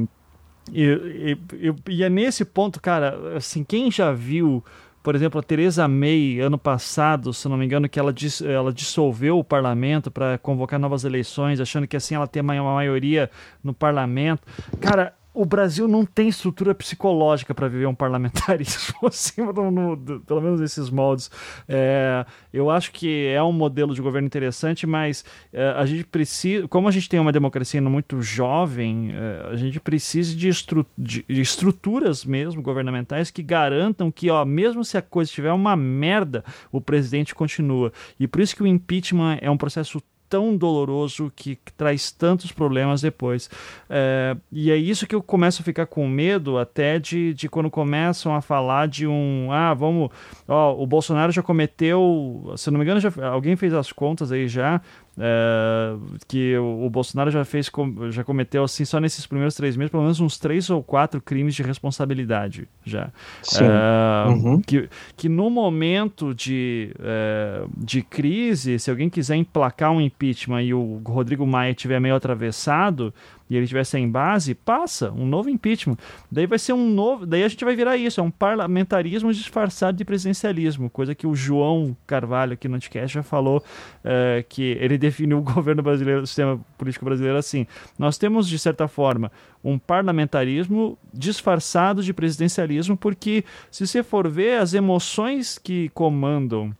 [0.71, 4.63] e, e, e, é nesse ponto, cara, assim, quem já viu
[5.01, 8.73] por exemplo, a Theresa May, ano passado, se não me engano, que ela, dis, ela
[8.73, 13.29] dissolveu o parlamento para convocar novas eleições, achando que assim ela tem uma maioria
[13.63, 14.41] no parlamento.
[14.79, 18.93] Cara, o Brasil não tem estrutura psicológica para viver um parlamentarismo
[19.71, 21.31] no, pelo menos nesses moldes.
[21.65, 26.67] É, eu acho que é um modelo de governo interessante, mas é, a gente precisa,
[26.67, 31.23] como a gente tem uma democracia muito jovem, é, a gente precisa de, estru, de,
[31.25, 36.43] de, estruturas mesmo governamentais que garantam que, ó, mesmo se a coisa estiver uma merda,
[36.69, 37.93] o presidente continua.
[38.19, 43.01] E por isso que o impeachment é um processo tão doloroso que, traz tantos problemas
[43.01, 43.49] depois.
[43.89, 47.69] É, e é isso que eu começo a ficar com medo até de, de quando
[47.69, 49.51] começam a falar de um.
[49.51, 50.09] Ah, vamos.
[50.47, 52.53] Ó, o Bolsonaro já cometeu.
[52.57, 54.81] Se não me engano, já, alguém fez as contas aí já
[55.19, 55.95] é,
[56.27, 57.69] que o, o, Bolsonaro já fez,
[58.09, 61.53] já cometeu assim só nesses primeiros três meses pelo menos uns três ou quatro crimes
[61.55, 63.11] de responsabilidade já.
[63.43, 63.65] Sim.
[63.65, 64.61] É, uhum.
[64.61, 70.73] que, que no momento de, é, de crise, se alguém quiser emplacar um impeachment e
[70.73, 73.13] o Rodrigo Maia tiver meio atravessado,
[73.49, 75.97] e ele estiver sem base, passa um novo impeachment.
[76.31, 77.25] Daí vai ser um novo.
[77.25, 81.35] Daí a gente vai virar isso, é um parlamentarismo disfarçado de presidencialismo, coisa que o
[81.35, 83.63] João Carvalho aqui no Anticast já falou,
[84.03, 87.65] é, que ele definiu o governo brasileiro, o sistema político brasileiro assim.
[87.97, 89.31] Nós temos, de certa forma,
[89.63, 96.73] um parlamentarismo disfarçado de presidencialismo, porque se você for ver as emoções que comandam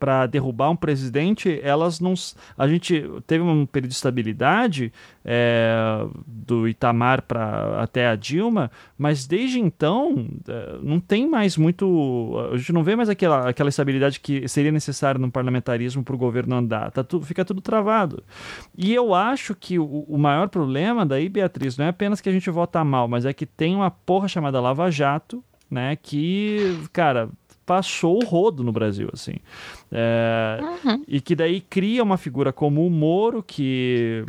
[0.00, 2.14] para derrubar um presidente, elas não.
[2.56, 4.90] A gente teve um período de estabilidade
[5.22, 12.34] é, do Itamar para até a Dilma, mas desde então é, não tem mais muito.
[12.50, 16.18] A gente não vê mais aquela, aquela estabilidade que seria necessária no parlamentarismo para o
[16.18, 16.90] governo andar.
[16.90, 18.24] Tá tudo, fica tudo travado.
[18.76, 22.32] E eu acho que o, o maior problema daí, Beatriz, não é apenas que a
[22.32, 25.94] gente vota mal, mas é que tem uma porra chamada Lava Jato, né?
[25.96, 27.28] Que, cara,
[27.70, 29.34] passou o rodo no Brasil, assim.
[29.92, 31.04] É, uhum.
[31.06, 34.24] E que daí cria uma figura como o Moro, que,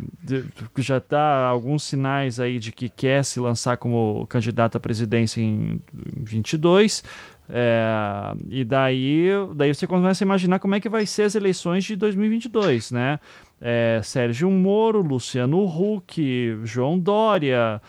[0.78, 5.80] já dá alguns sinais aí de que quer se lançar como candidato à presidência em
[5.92, 7.02] 22.
[7.50, 11.82] É, e daí, daí você começa a imaginar como é que vai ser as eleições
[11.82, 13.18] de 2022, né?
[13.60, 17.82] É, Sérgio Moro, Luciano Huck, João Dória,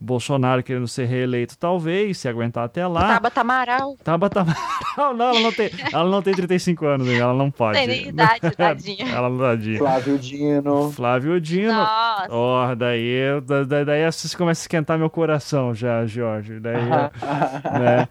[0.00, 3.14] Bolsonaro querendo ser reeleito, talvez, se aguentar até lá.
[3.14, 3.96] Tabata Amaral.
[4.02, 7.78] Tabata Amaral, não, ela não tem, ela não tem 35 anos, ela não pode.
[7.78, 9.08] Tem nem idade, tadinha.
[9.14, 9.78] ela não tadinha.
[9.78, 10.92] Flávio Dino.
[10.92, 11.72] Flávio Dino.
[11.72, 12.28] Nossa.
[12.30, 16.60] Oh, daí, daí, daí você começa a esquentar meu coração já, Jorge.
[16.60, 18.08] Daí, né?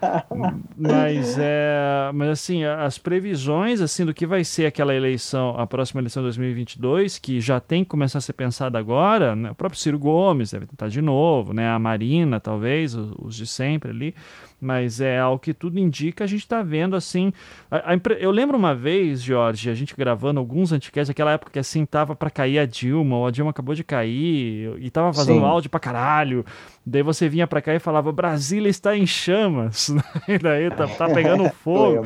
[0.75, 6.01] Mas, é, mas assim, as previsões assim do que vai ser aquela eleição, a próxima
[6.01, 9.51] eleição de 2022, que já tem que começar a ser pensada agora, né?
[9.51, 13.89] o próprio Ciro Gomes deve tentar de novo, né, a Marina, talvez, os, de sempre
[13.89, 14.15] ali,
[14.61, 17.33] mas é ao que tudo indica, a gente está vendo assim.
[17.69, 21.57] A, a, eu lembro uma vez, Jorge, a gente gravando alguns anticasts, aquela época que
[21.59, 25.39] assim tava para cair a Dilma, ou a Dilma acabou de cair, e tava fazendo
[25.39, 25.45] Sim.
[25.45, 26.45] áudio pra caralho.
[26.85, 29.89] Daí você vinha para cá e falava: Brasília está em chamas,
[30.29, 32.05] e daí tá, tá pegando fogo.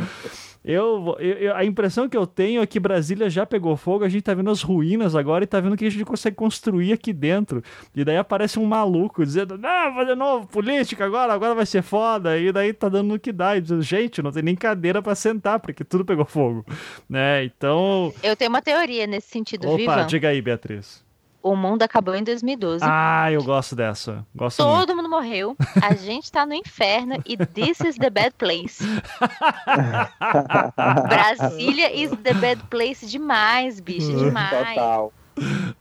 [0.63, 4.21] Eu, eu, a impressão que eu tenho é que Brasília já pegou fogo, a gente
[4.21, 7.63] tá vendo as ruínas agora e tá vendo que a gente consegue construir aqui dentro.
[7.95, 12.37] E daí aparece um maluco dizendo: Não, de novo, política agora, agora vai ser foda.
[12.37, 13.57] E daí tá dando no que dá.
[13.57, 16.63] E dizendo, gente, não tem nem cadeira para sentar, porque tudo pegou fogo.
[17.09, 17.43] Né?
[17.43, 18.13] Então.
[18.21, 20.03] Eu tenho uma teoria nesse sentido, Opa, Viva.
[20.03, 21.03] diga aí, Beatriz.
[21.43, 22.83] O mundo acabou em 2012.
[22.87, 24.25] Ah, eu gosto dessa.
[24.35, 24.95] Gosto Todo muito.
[24.95, 25.55] mundo morreu.
[25.81, 28.83] A gente tá no inferno e this is the bad place.
[31.07, 34.75] Brasília is the bad place demais, bicho, demais.
[34.75, 35.13] Total.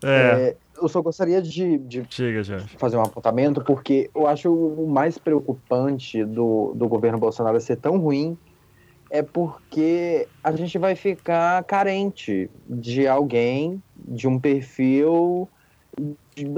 [0.03, 0.57] É.
[0.57, 5.19] é eu só gostaria de, de Chega, fazer um apontamento, porque eu acho o mais
[5.19, 8.39] preocupante do, do governo Bolsonaro ser tão ruim
[9.11, 15.49] é porque a gente vai ficar carente de alguém, de um perfil.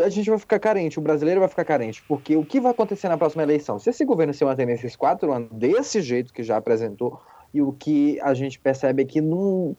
[0.05, 3.09] A gente vai ficar carente, o brasileiro vai ficar carente, porque o que vai acontecer
[3.09, 3.79] na próxima eleição?
[3.79, 7.21] Se esse governo se manter nesses quatro anos desse jeito que já apresentou,
[7.55, 9.77] e o que a gente percebe é que não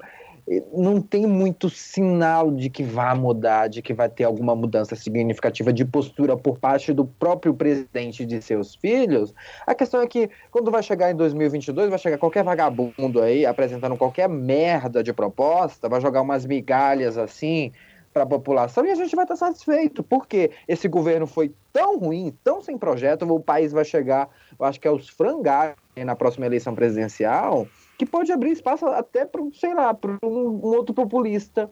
[0.74, 5.72] não tem muito sinal de que vai mudar, de que vai ter alguma mudança significativa
[5.72, 9.34] de postura por parte do próprio presidente de seus filhos.
[9.66, 13.96] A questão é que quando vai chegar em 2022, vai chegar qualquer vagabundo aí apresentando
[13.96, 17.72] qualquer merda de proposta, vai jogar umas migalhas assim
[18.14, 22.32] para a população e a gente vai estar satisfeito, porque esse governo foi tão ruim,
[22.44, 24.30] tão sem projeto, o país vai chegar,
[24.60, 27.68] eu acho que é os frangalhos na próxima eleição presidencial
[27.98, 31.70] que pode abrir espaço até para, sei lá, para um, um, outro populista,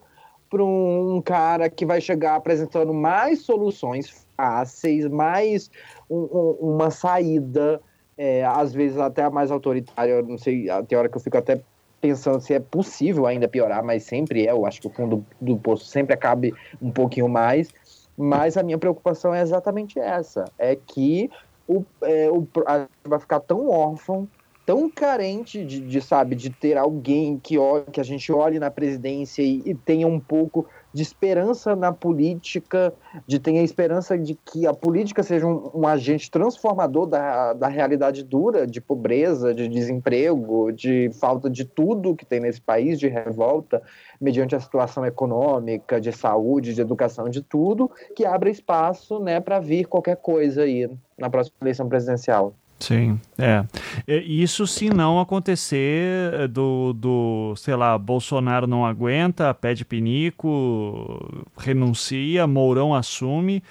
[0.50, 5.72] para um, um, cara que vai chegar apresentando mais soluções fáceis, mais
[6.10, 7.82] um, uma saída,
[8.18, 11.62] é, às vezes até a mais autoritária, não sei, até hora que eu fico até
[12.02, 15.56] pensando se é possível ainda piorar, mas sempre é, eu acho que o fundo do
[15.58, 17.70] poço sempre acabe um pouquinho mais,
[18.18, 21.30] mas a minha preocupação é exatamente essa, é que
[21.68, 24.28] o, é, o, a, vai ficar tão órfão
[24.66, 27.56] tão carente de, de, sabe, de ter alguém que,
[27.92, 32.94] que a gente olhe na presidência e, e, tenha um pouco de esperança na política,
[33.26, 37.68] de ter a esperança de que a política seja um, um agente transformador da, da
[37.68, 43.08] realidade dura, de pobreza, de desemprego, de falta de tudo que tem nesse país, de
[43.08, 43.82] revolta,
[44.20, 49.60] mediante a situação econômica, de saúde, de educação, de tudo, que abra espaço né, para
[49.60, 52.54] vir qualquer coisa aí na próxima eleição presidencial.
[52.82, 53.64] Sim, é.
[54.08, 62.48] Isso se não acontecer eh, do, do, sei lá, Bolsonaro não aguenta, pede pinico, renuncia,
[62.48, 63.62] Mourão assume,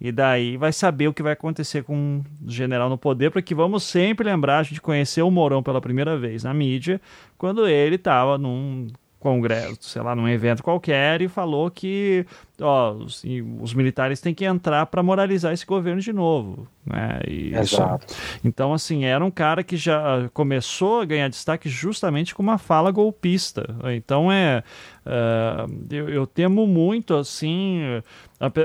[0.00, 3.82] e daí vai saber o que vai acontecer com o general no poder, porque vamos
[3.82, 7.00] sempre lembrar, a gente conheceu o Mourão pela primeira vez na mídia,
[7.36, 8.86] quando ele estava num
[9.20, 12.24] congresso, sei lá, num evento qualquer e falou que
[12.60, 13.22] ó, os,
[13.60, 16.66] os militares têm que entrar para moralizar esse governo de novo.
[16.86, 17.20] Né?
[17.60, 18.14] Exato.
[18.44, 22.90] então, assim, era um cara que já começou a ganhar destaque justamente com uma fala
[22.90, 23.74] golpista.
[23.94, 24.62] Então, é.
[25.00, 27.80] Uh, eu, eu, temo muito, assim.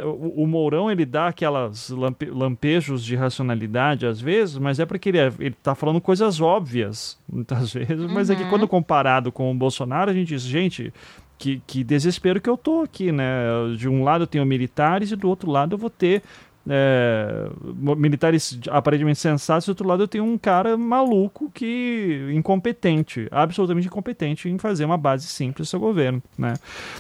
[0.03, 5.09] o, o, Mourão ele dá aquelas lampe, lampejos de racionalidade às vezes, mas é porque
[5.09, 8.13] ele, é, ele tá falando coisas óbvias muitas vezes, uhum.
[8.13, 8.49] mas é que uhum.
[8.49, 10.93] quando comparado com o Bolsonaro, a gente diz, gente,
[11.37, 13.25] que, que desespero que eu tô aqui, né?
[13.77, 16.23] De um lado eu tenho militares e do outro lado eu vou ter
[16.67, 17.47] é,
[17.97, 24.49] militares aparentemente sensatos, do outro lado eu tenho um cara maluco que incompetente, absolutamente incompetente
[24.49, 26.53] em fazer uma base simples do seu governo, né?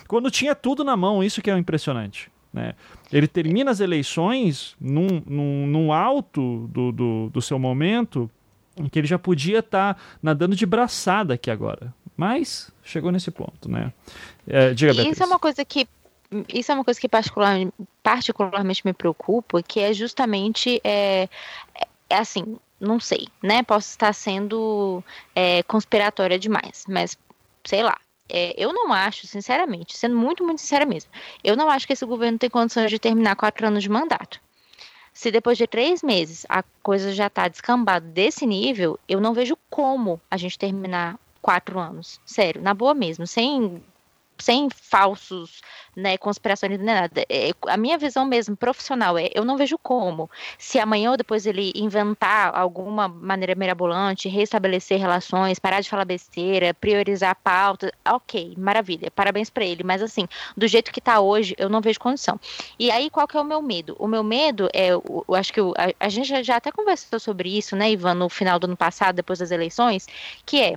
[0.07, 2.31] Quando tinha tudo na mão, isso que é impressionante.
[2.53, 2.73] Né?
[3.11, 8.31] Ele termina as eleições num, num, num alto do, do, do seu momento
[8.77, 11.93] em que ele já podia estar tá nadando de braçada aqui agora.
[12.15, 13.91] Mas chegou nesse ponto, né?
[14.47, 15.13] É, diga, Beatriz.
[15.13, 15.87] Isso é uma coisa que
[16.49, 17.57] isso é uma coisa que particular,
[18.01, 21.29] particularmente me preocupa, que é justamente é,
[22.09, 23.63] é assim, não sei, né?
[23.63, 25.03] Posso estar sendo
[25.35, 27.17] é, conspiratória demais, mas
[27.63, 27.97] sei lá.
[28.27, 31.11] É, eu não acho, sinceramente, sendo muito, muito sincera mesmo,
[31.43, 34.41] eu não acho que esse governo tem condições de terminar quatro anos de mandato.
[35.13, 39.55] Se depois de três meses a coisa já está descambada desse nível, eu não vejo
[39.69, 42.19] como a gente terminar quatro anos.
[42.25, 43.79] Sério, na boa mesmo, sem,
[44.35, 45.61] sem falsos
[45.95, 47.23] né, conspirações nem nada.
[47.29, 50.27] É, a minha visão mesmo profissional é, eu não vejo como,
[50.57, 56.73] se amanhã ou depois ele inventar alguma maneira mirabolante, restabelecer relações, parar de falar besteira,
[56.73, 60.27] priorizar a pauta, ok, maravilha, parabéns para ele, mas assim,
[60.57, 62.39] do jeito que tá hoje, eu não vejo condição.
[62.79, 63.95] E aí, qual que é o meu medo?
[63.99, 67.55] O meu medo é, eu, acho que eu, a, a, gente já até conversou sobre
[67.55, 70.07] isso, né, Ivan, no final do ano passado, depois das eleições,
[70.43, 70.75] que é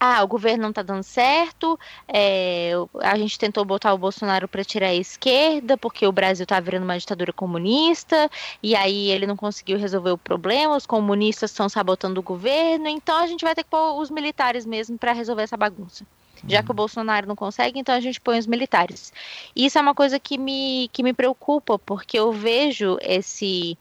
[0.00, 1.78] ah, o governo não está dando certo,
[2.08, 2.72] é,
[3.02, 6.84] a gente tentou botar o Bolsonaro para tirar a esquerda, porque o Brasil está virando
[6.84, 8.30] uma ditadura comunista,
[8.62, 13.18] e aí ele não conseguiu resolver o problema, os comunistas estão sabotando o governo, então
[13.18, 16.06] a gente vai ter que pôr os militares mesmo para resolver essa bagunça.
[16.48, 16.76] Já que o uhum.
[16.76, 19.12] Bolsonaro não consegue, então a gente põe os militares.
[19.54, 23.76] Isso é uma coisa que me, que me preocupa, porque eu vejo esse,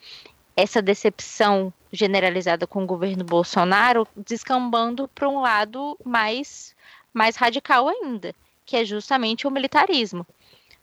[0.61, 6.75] essa decepção generalizada com o governo Bolsonaro descambando para um lado mais,
[7.13, 10.25] mais radical ainda, que é justamente o militarismo.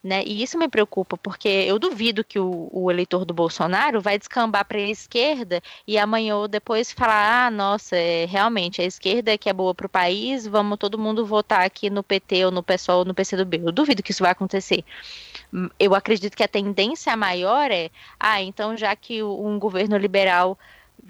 [0.03, 0.23] Né?
[0.25, 4.63] E isso me preocupa, porque eu duvido que o, o eleitor do Bolsonaro vai descambar
[4.63, 9.37] para a esquerda e amanhã ou depois falar: ah, nossa, é, realmente a esquerda é
[9.37, 12.63] que é boa para o país, vamos todo mundo votar aqui no PT ou no
[12.63, 13.61] PSOL ou no PCdoB.
[13.65, 14.85] Eu duvido que isso vai acontecer.
[15.79, 20.57] Eu acredito que a tendência maior é: ah, então já que um governo liberal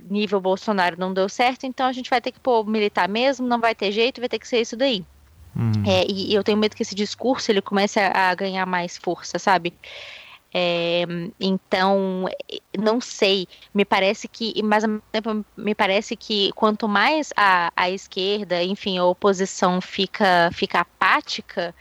[0.09, 3.59] nível Bolsonaro não deu certo, então a gente vai ter que pôr militar mesmo, não
[3.59, 5.03] vai ter jeito, vai ter que ser isso daí.
[5.55, 5.71] Hum.
[5.87, 9.39] É, e, eu tenho medo que esse discurso ele comece a, a ganhar mais força,
[9.39, 9.73] sabe?
[10.53, 11.03] É,
[11.39, 12.25] então,
[12.77, 17.71] não sei, me parece que, mas ao mesmo tempo, me parece que quanto mais a,
[17.75, 21.75] a esquerda, enfim, a oposição fica, fica apática,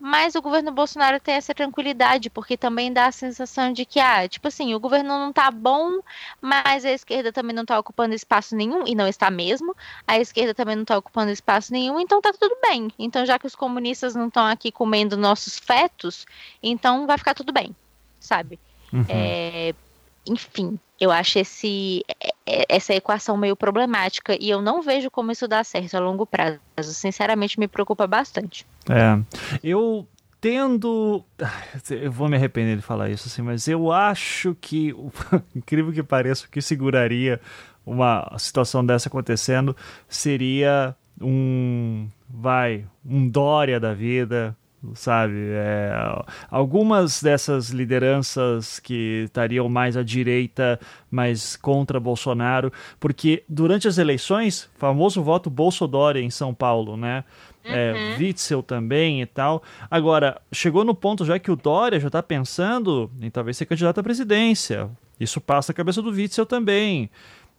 [0.00, 4.28] mas o governo Bolsonaro tem essa tranquilidade, porque também dá a sensação de que, ah,
[4.28, 5.98] tipo assim, o governo não tá bom,
[6.40, 9.74] mas a esquerda também não tá ocupando espaço nenhum, e não está mesmo.
[10.06, 12.88] A esquerda também não tá ocupando espaço nenhum, então tá tudo bem.
[12.98, 16.26] Então, já que os comunistas não estão aqui comendo nossos fetos,
[16.62, 17.74] então vai ficar tudo bem,
[18.20, 18.58] sabe?
[18.92, 19.04] Uhum.
[19.08, 19.74] É,
[20.26, 25.30] enfim, eu acho esse, é, é, essa equação meio problemática e eu não vejo como
[25.30, 26.58] isso dá certo a longo prazo.
[26.82, 28.66] Sinceramente, me preocupa bastante.
[28.88, 29.18] É,
[29.62, 30.06] eu
[30.40, 31.24] tendo.
[31.90, 34.94] Eu vou me arrepender de falar isso, assim, mas eu acho que,
[35.54, 37.40] incrível que pareça, o que seguraria
[37.84, 39.76] uma situação dessa acontecendo
[40.08, 42.08] seria um.
[42.28, 44.54] Vai, um Dória da vida,
[44.94, 45.34] sabe?
[45.34, 45.92] É,
[46.50, 50.78] algumas dessas lideranças que estariam mais à direita,
[51.10, 57.24] mais contra Bolsonaro, porque durante as eleições, famoso voto Bolsodória em São Paulo, né?
[57.64, 58.18] É, uhum.
[58.18, 59.62] Witzel também e tal.
[59.90, 64.00] Agora, chegou no ponto já que o Dória já está pensando em talvez ser candidato
[64.00, 64.88] à presidência.
[65.20, 67.10] Isso passa a cabeça do Witzel também.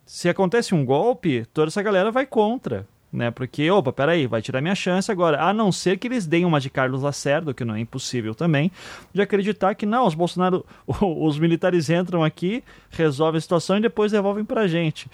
[0.06, 3.31] Se acontece um golpe, toda essa galera vai contra né?
[3.31, 5.41] Porque, opa, peraí, vai tirar minha chance agora.
[5.41, 8.72] A não ser que eles deem uma de Carlos Lacerda, que não é impossível também,
[9.14, 14.11] de acreditar que não, os Bolsonaro, os militares entram aqui, resolvem a situação e depois
[14.11, 15.10] devolvem pra gente.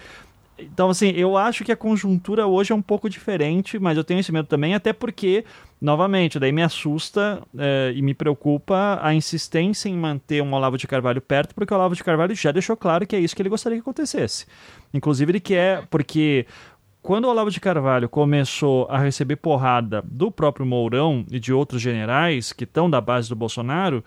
[0.57, 4.21] Então, assim, eu acho que a conjuntura hoje é um pouco diferente, mas eu tenho
[4.21, 5.43] esse medo também, até porque,
[5.81, 10.87] novamente, daí me assusta é, e me preocupa a insistência em manter um Olavo de
[10.87, 13.49] Carvalho perto, porque o Olavo de Carvalho já deixou claro que é isso que ele
[13.49, 14.45] gostaria que acontecesse.
[14.93, 16.45] Inclusive, ele quer, porque
[17.05, 21.79] quando o Olavo de Carvalho começou a receber porrada do próprio Mourão e de outros
[21.79, 24.03] generais que estão da base do Bolsonaro,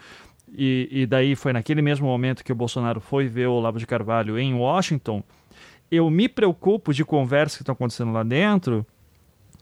[0.52, 3.86] e, e, daí foi naquele mesmo momento que o Bolsonaro foi ver o Olavo de
[3.86, 5.22] Carvalho em Washington,
[5.88, 8.84] eu me preocupo de conversas que estão acontecendo lá dentro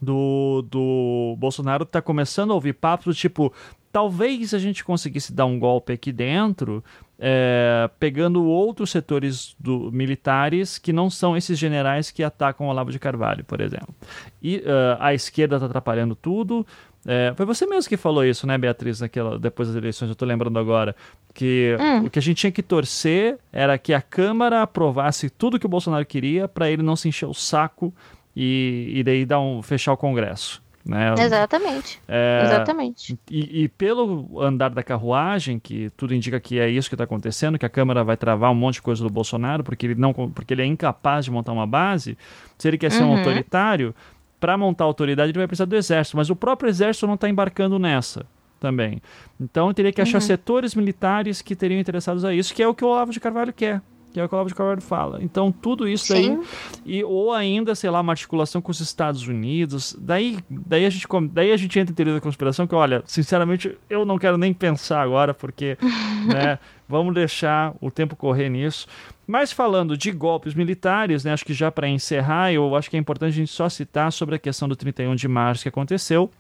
[0.01, 3.53] do, do Bolsonaro tá começando a ouvir papos do tipo
[3.97, 6.85] talvez a gente conseguisse dar um golpe aqui dentro
[7.19, 12.91] é, pegando outros setores do, militares que não são esses generais que atacam o Olavo
[12.91, 13.95] de Carvalho, por exemplo.
[14.43, 16.67] E uh, a esquerda está atrapalhando tudo.
[17.07, 20.29] É, foi você mesmo que falou isso, né, Beatriz, naquela, depois das eleições, eu estou
[20.29, 20.95] lembrando agora.
[21.33, 22.05] Que hum.
[22.05, 25.71] o que a gente tinha que torcer era que a Câmara aprovasse tudo que o
[25.71, 27.95] Bolsonaro queria para ele não se encher o saco
[28.37, 30.66] e, e daí dar um, fechar o Congresso.
[30.87, 31.15] Né?
[31.19, 32.01] Exatamente.
[32.07, 33.19] É, Exatamente.
[33.29, 37.59] E, e, pelo andar da carruagem, que tudo indica que é isso que está acontecendo,
[37.59, 40.55] que a Câmara vai travar um monte de coisa do Bolsonaro, porque ele, não, porque
[40.55, 42.17] ele é incapaz de montar uma base,
[42.57, 43.15] se ele quer ser uhum.
[43.15, 43.93] um autoritário,
[44.39, 47.79] para montar autoridade ele vai precisar do exército, mas o próprio exército não está embarcando
[47.81, 48.25] nessa
[48.61, 49.03] também.
[49.41, 50.27] Então teria que achar uhum.
[50.27, 53.53] setores militares que teriam interessados a isso, que é o que o Olavo de Carvalho
[53.53, 53.83] quer
[54.17, 55.19] que é o que o Olavo de Carvalho fala.
[55.23, 56.41] Então, tudo isso daí,
[56.87, 61.07] e, ou ainda, sei lá, uma articulação com os Estados Unidos, daí, daí, a, gente,
[61.31, 64.55] daí a gente entra em teoria da conspiração, que, olha, sinceramente, eu não quero nem
[64.55, 65.77] pensar agora, porque,
[66.27, 68.87] né, vamos deixar o tempo correr nisso.
[69.27, 73.01] Mas falando de golpes militares, né, acho que já para encerrar, eu acho que é
[73.01, 76.31] importante a gente só citar sobre a questão do 31 de março que aconteceu,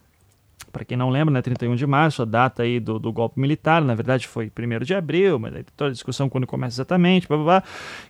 [0.76, 3.80] para quem não lembra, né, 31 de março, a data aí do, do golpe militar,
[3.80, 7.36] na verdade foi 1 de abril, mas aí toda a discussão quando começa exatamente, blá,
[7.36, 7.62] blá, blá.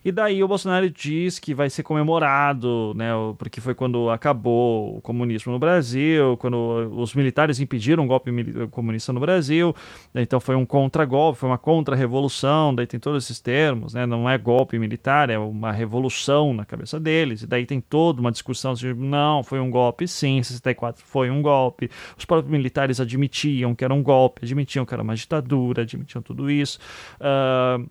[0.05, 5.01] e daí o Bolsonaro diz que vai ser comemorado, né, porque foi quando acabou o
[5.01, 6.57] comunismo no Brasil, quando
[6.97, 8.31] os militares impediram o golpe
[8.71, 9.75] comunista no Brasil,
[10.15, 14.37] então foi um contra-golpe, foi uma contra-revolução, daí tem todos esses termos, né, não é
[14.37, 18.93] golpe militar, é uma revolução na cabeça deles, e daí tem toda uma discussão de,
[18.93, 23.95] não, foi um golpe sim, 64 foi um golpe, os próprios militares admitiam que era
[23.95, 26.79] um golpe, admitiam que era uma ditadura, admitiam tudo isso.
[27.19, 27.89] Uh,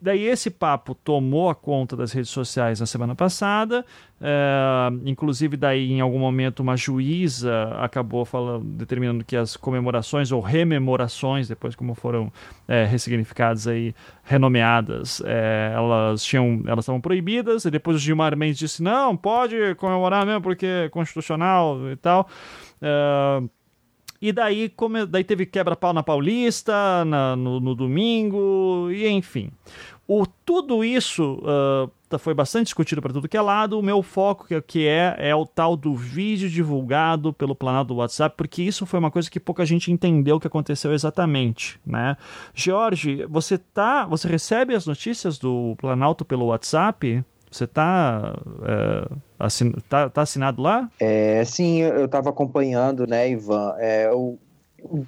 [0.00, 3.84] daí esse papo tomou a conta das redes sociais na semana passada,
[4.20, 10.40] uh, inclusive daí em algum momento uma juíza acabou falando, determinando que as comemorações ou
[10.40, 12.30] rememorações, depois como foram
[12.68, 13.94] é, ressignificadas aí,
[14.24, 19.74] renomeadas, é, elas tinham, elas estavam proibidas, e depois o Gilmar Mendes disse, não, pode
[19.76, 22.28] comemorar mesmo porque é constitucional e tal.
[22.82, 23.48] Uh,
[24.26, 29.52] e daí, como, daí teve quebra-pau na Paulista, na, no, no, domingo, e enfim.
[30.08, 33.78] O, tudo isso uh, foi bastante discutido para tudo que é lado.
[33.78, 38.00] O meu foco que, que é é o tal do vídeo divulgado pelo Planalto do
[38.00, 42.16] WhatsApp, porque isso foi uma coisa que pouca gente entendeu o que aconteceu exatamente, né?
[42.52, 47.24] Jorge, você tá, você recebe as notícias do Planalto pelo WhatsApp?
[47.56, 48.34] Você está
[48.64, 49.08] é,
[49.38, 50.90] assin tá, tá, assinado lá?
[51.00, 53.74] É, sim, eu estava acompanhando, né, Ivan?
[53.78, 54.36] É, o,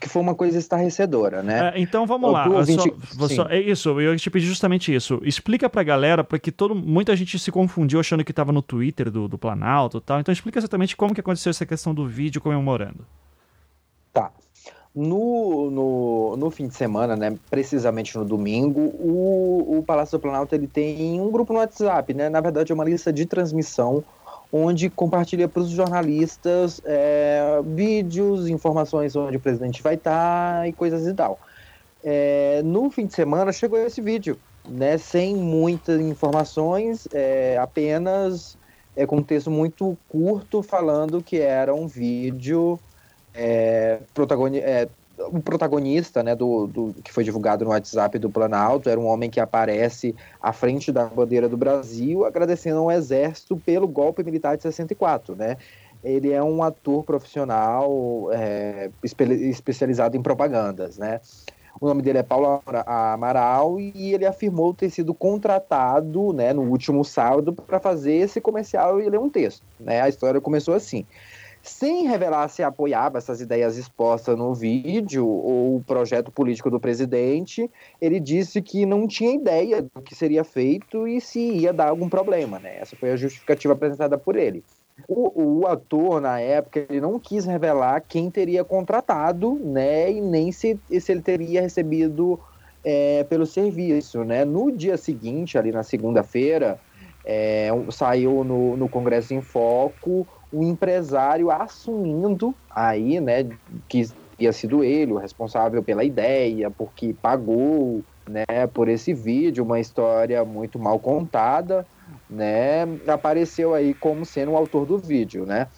[0.00, 1.72] que foi uma coisa estarrecedora, né?
[1.74, 2.46] É, então vamos lá.
[2.64, 5.20] Só, só, é isso, eu te pedi justamente isso.
[5.22, 9.28] Explica pra galera, porque todo, muita gente se confundiu achando que estava no Twitter do,
[9.28, 10.20] do Planalto e tal.
[10.20, 13.06] Então explica exatamente como que aconteceu essa questão do vídeo comemorando.
[14.10, 14.32] Tá.
[14.94, 20.54] No, no, no fim de semana, né, precisamente no domingo, o, o Palácio do Planalto
[20.54, 22.28] ele tem um grupo no WhatsApp, né?
[22.28, 24.02] Na verdade, é uma lista de transmissão
[24.52, 30.72] onde compartilha para os jornalistas é, vídeos, informações onde o presidente vai estar tá e
[30.72, 31.38] coisas e tal.
[32.02, 38.56] É, no fim de semana chegou esse vídeo, né, sem muitas informações, é, apenas
[38.96, 42.78] é, com um texto muito curto falando que era um vídeo
[43.38, 44.88] é, protagoni é,
[45.18, 49.30] o protagonista né, do, do, que foi divulgado no WhatsApp do Planalto era um homem
[49.30, 54.62] que aparece à frente da bandeira do Brasil agradecendo ao Exército pelo golpe militar de
[54.62, 55.56] 64, né?
[56.04, 61.20] Ele é um ator profissional é, espe especializado em propagandas, né?
[61.80, 67.04] O nome dele é Paulo Amaral e ele afirmou ter sido contratado né, no último
[67.04, 69.62] sábado para fazer esse comercial e ler um texto.
[69.78, 70.00] Né?
[70.00, 71.06] A história começou assim
[71.68, 77.70] sem revelar se apoiava essas ideias expostas no vídeo ou o projeto político do presidente,
[78.00, 82.08] ele disse que não tinha ideia do que seria feito e se ia dar algum
[82.08, 82.78] problema, né?
[82.78, 84.64] Essa foi a justificativa apresentada por ele.
[85.06, 90.10] O, o ator, na época, ele não quis revelar quem teria contratado, né?
[90.10, 92.40] E nem se, se ele teria recebido
[92.82, 94.44] é, pelo serviço, né?
[94.44, 96.80] No dia seguinte, ali na segunda-feira,
[97.24, 103.44] é, saiu no, no Congresso em Foco o empresário assumindo aí, né,
[103.88, 104.04] que
[104.38, 110.44] tinha sido ele o responsável pela ideia, porque pagou, né, por esse vídeo, uma história
[110.44, 111.86] muito mal contada,
[112.28, 115.68] né, apareceu aí como sendo o autor do vídeo, né.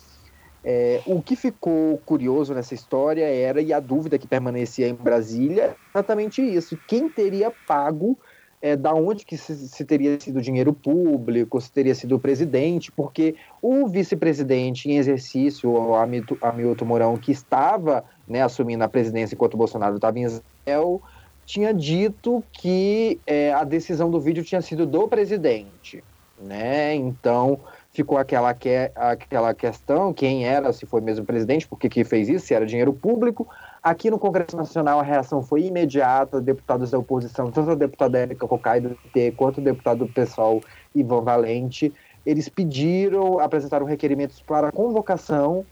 [0.62, 5.74] É, o que ficou curioso nessa história era, e a dúvida que permanecia em Brasília,
[5.96, 8.18] exatamente isso: quem teria pago
[8.62, 12.92] é, da onde que se, se, teria sido dinheiro público, se teria sido o presidente,
[12.92, 19.56] porque o vice-presidente em exercício, o Hamilton Mourão, que estava né, assumindo a presidência enquanto
[19.56, 21.00] Bolsonaro estava em Israel,
[21.46, 26.04] tinha dito que é, a decisão do vídeo tinha sido do presidente.
[26.38, 26.94] Né?
[26.94, 27.60] Então
[27.92, 32.46] ficou aquela, que, aquela questão, quem era, se foi mesmo presidente, por que fez isso,
[32.46, 33.48] se era dinheiro público.
[33.82, 38.46] Aqui no Congresso Nacional a reação foi imediata, deputados da oposição, tanto a deputada Érica
[38.46, 40.60] Cocai do PT quanto o deputado do PSOL
[40.94, 41.90] Ivan Valente,
[42.26, 45.64] eles pediram, apresentaram requerimentos para a convocação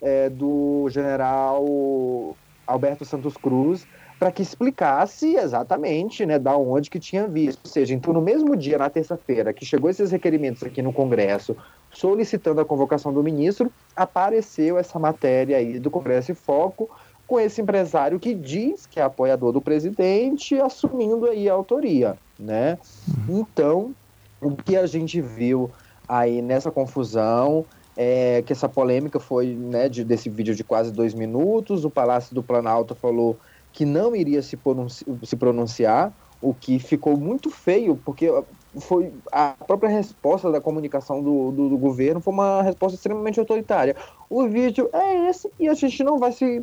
[0.00, 2.36] é, do general
[2.66, 3.86] Alberto Santos Cruz
[4.18, 7.60] para que explicasse exatamente né, da onde que tinha visto.
[7.64, 11.56] Ou seja, então no mesmo dia, na terça-feira, que chegou esses requerimentos aqui no Congresso,
[11.90, 16.88] solicitando a convocação do ministro, apareceu essa matéria aí do Congresso em Foco,
[17.32, 22.76] com esse empresário que diz que é apoiador do presidente, assumindo aí a autoria, né?
[23.08, 23.38] Uhum.
[23.38, 23.94] Então,
[24.38, 25.70] o que a gente viu
[26.06, 27.64] aí nessa confusão
[27.96, 32.34] é que essa polêmica foi, né, de, desse vídeo de quase dois minutos, o Palácio
[32.34, 33.38] do Planalto falou
[33.72, 38.30] que não iria se, pronunci se pronunciar, o que ficou muito feio, porque
[38.78, 43.96] foi a própria resposta da comunicação do, do, do, governo foi uma resposta extremamente autoritária.
[44.28, 46.62] O vídeo é esse e a gente não vai se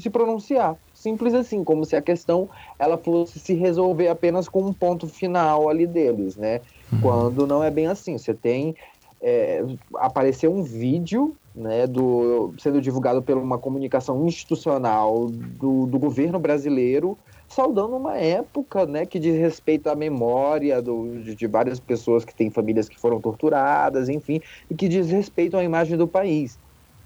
[0.00, 0.76] se pronunciar.
[0.94, 2.48] Simples assim, como se a questão
[2.78, 6.60] ela fosse se resolver apenas com um ponto final ali deles, né?
[6.92, 7.00] Uhum.
[7.00, 8.16] Quando não é bem assim.
[8.18, 8.74] Você tem
[9.20, 9.64] é,
[9.96, 17.18] apareceu um vídeo né, do, sendo divulgado por uma comunicação institucional do, do governo brasileiro
[17.48, 22.34] saudando uma época né, que diz respeito à memória do, de, de, várias pessoas que
[22.34, 26.58] têm famílias que foram torturadas, enfim, e que diz respeito à imagem do país.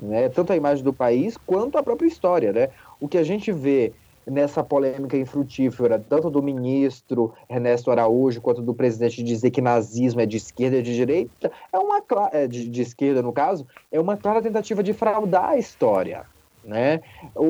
[0.02, 2.52] Né, tanto a imagem do país quanto a própria história.
[2.52, 2.70] Né?
[3.00, 3.92] O que a gente vê
[4.26, 10.26] nessa polêmica infrutífera, tanto do ministro Ernesto Araújo quanto do presidente dizer que nazismo é
[10.26, 12.02] de esquerda e de direita, é uma
[12.32, 16.26] é de, de esquerda no caso, é uma clara tentativa de fraudar a história.
[16.64, 17.00] Né?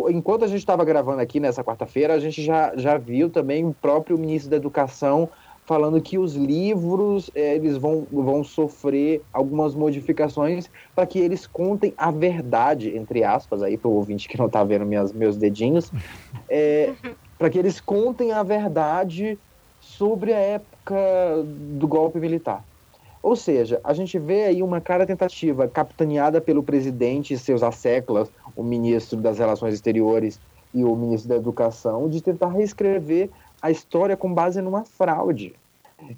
[0.08, 3.74] Enquanto a gente estava gravando aqui nessa quarta-feira, a gente já, já viu também o
[3.74, 5.28] próprio ministro da Educação
[5.64, 11.94] falando que os livros é, eles vão, vão sofrer algumas modificações para que eles contem
[11.96, 15.90] a verdade, entre aspas, aí para o ouvinte que não está vendo minhas, meus dedinhos,
[16.48, 16.92] é,
[17.38, 19.38] para que eles contem a verdade
[19.80, 20.96] sobre a época
[21.76, 22.64] do golpe militar.
[23.22, 28.28] Ou seja, a gente vê aí uma clara tentativa capitaneada pelo presidente e seus asseclas,
[28.56, 30.40] o ministro das Relações Exteriores
[30.74, 33.30] e o ministro da Educação, de tentar reescrever
[33.62, 35.54] a história com base numa fraude.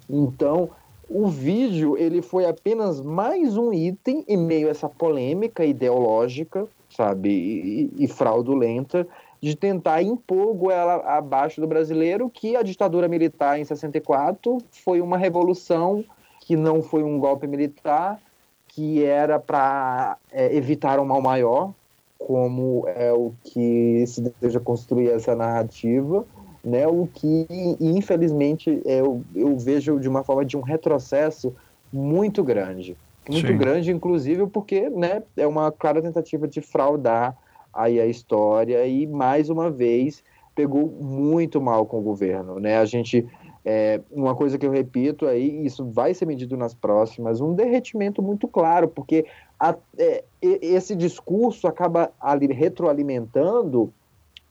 [0.09, 0.71] Então,
[1.07, 7.29] o vídeo ele foi apenas mais um item em meio a essa polêmica ideológica, sabe,
[7.29, 9.07] e, e fraudulenta
[9.39, 15.17] de tentar impor goela abaixo do brasileiro que a ditadura militar em 64 foi uma
[15.17, 16.03] revolução
[16.39, 18.19] que não foi um golpe militar,
[18.67, 21.71] que era para é, evitar um mal maior,
[22.17, 26.25] como é o que se deseja construir essa narrativa,
[26.65, 26.87] né?
[26.87, 27.47] O que,
[27.79, 31.53] infelizmente, eu, eu vejo de uma forma de um retrocesso
[31.93, 32.97] muito grande.
[33.29, 33.57] Muito Sim.
[33.57, 37.37] grande, inclusive, porque né, é uma clara tentativa de fraudar
[37.73, 40.23] aí a história e, mais uma vez,
[40.55, 42.59] pegou muito mal com o governo.
[42.59, 42.77] Né?
[42.77, 43.27] A gente
[43.63, 48.21] é, uma coisa que eu repito aí, isso vai ser medido nas próximas, um derretimento
[48.21, 49.25] muito claro, porque
[49.59, 53.91] a, é, esse discurso acaba ali, retroalimentando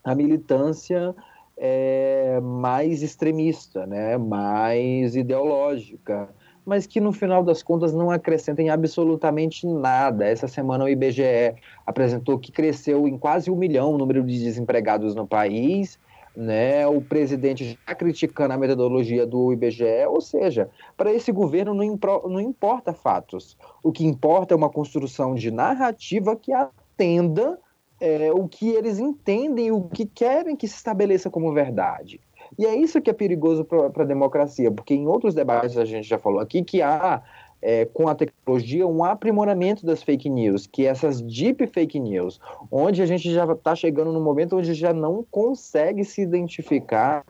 [0.03, 1.15] a militância
[1.57, 6.29] é, mais extremista, né, mais ideológica,
[6.65, 10.25] mas que no final das contas não acrescentem absolutamente nada.
[10.25, 11.55] Essa semana o IBGE
[11.87, 15.99] apresentou que cresceu em quase um milhão o número de desempregados no país,
[16.37, 21.99] né, o presidente já criticando a metodologia do IBGE, ou seja, para esse governo não,
[22.29, 23.57] não importa fatos.
[23.83, 27.59] O que importa é uma construção de narrativa que atenda
[28.05, 32.21] é, o que eles entendem, o que querem que se estabeleça como verdade.
[32.59, 36.07] E é isso que é perigoso para a democracia, porque em outros debates a gente
[36.07, 37.23] já falou aqui que há,
[37.63, 42.39] é, com a tecnologia, um aprimoramento das fake news, que é essas deep fake news,
[42.71, 47.25] onde a gente já está chegando no momento onde já não consegue se identificar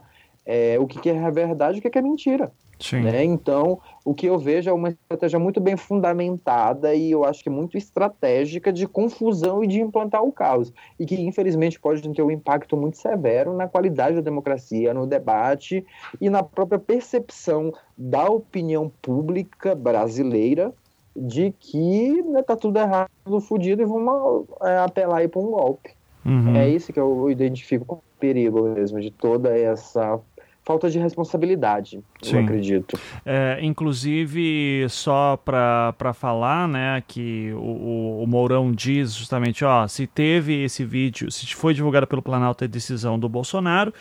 [0.45, 2.53] é, o que, que é verdade e o que, que é mentira.
[3.13, 3.25] Né?
[3.25, 7.51] Então, o que eu vejo é uma estratégia muito bem fundamentada e eu acho que
[7.51, 10.73] muito estratégica de confusão e de implantar o caos.
[10.99, 15.85] E que, infelizmente, pode ter um impacto muito severo na qualidade da democracia, no debate
[16.21, 20.73] e na própria percepção da opinião pública brasileira
[21.17, 25.53] de que né, tá tudo errado, tudo fodido e vamos é, apelar aí para um
[25.53, 25.91] golpe.
[26.25, 26.57] Uhum.
[26.57, 30.19] É isso que eu identifico como perigo mesmo, de toda essa
[30.65, 32.37] falta de responsabilidade, Sim.
[32.37, 32.99] eu acredito.
[33.25, 40.65] É, inclusive, só para falar, né, que o, o, Mourão diz justamente, ó, se teve
[40.65, 43.93] esse vídeo, se foi divulgado pelo Planalto a decisão do Bolsonaro,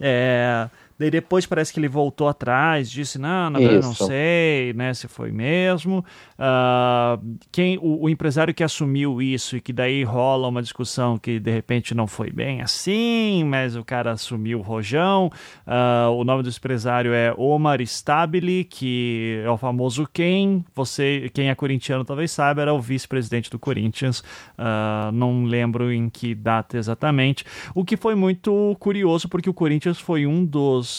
[0.00, 0.68] é,
[1.02, 5.08] Daí depois parece que ele voltou atrás, disse, não, na verdade não sei, né, se
[5.08, 6.04] foi mesmo.
[6.38, 11.40] Uh, quem, o, o, empresário que assumiu isso e que daí rola uma discussão que
[11.40, 15.28] de repente não foi bem assim, mas o cara assumiu o rojão.
[15.66, 21.50] Uh, o nome do empresário é Omar Stabile, que é o famoso quem, você, quem
[21.50, 24.20] é corintiano talvez saiba, era o vice-presidente do Corinthians.
[24.56, 27.44] Uh, não lembro em que data exatamente.
[27.74, 30.91] O que foi muito curioso, porque o Corinthians foi um dos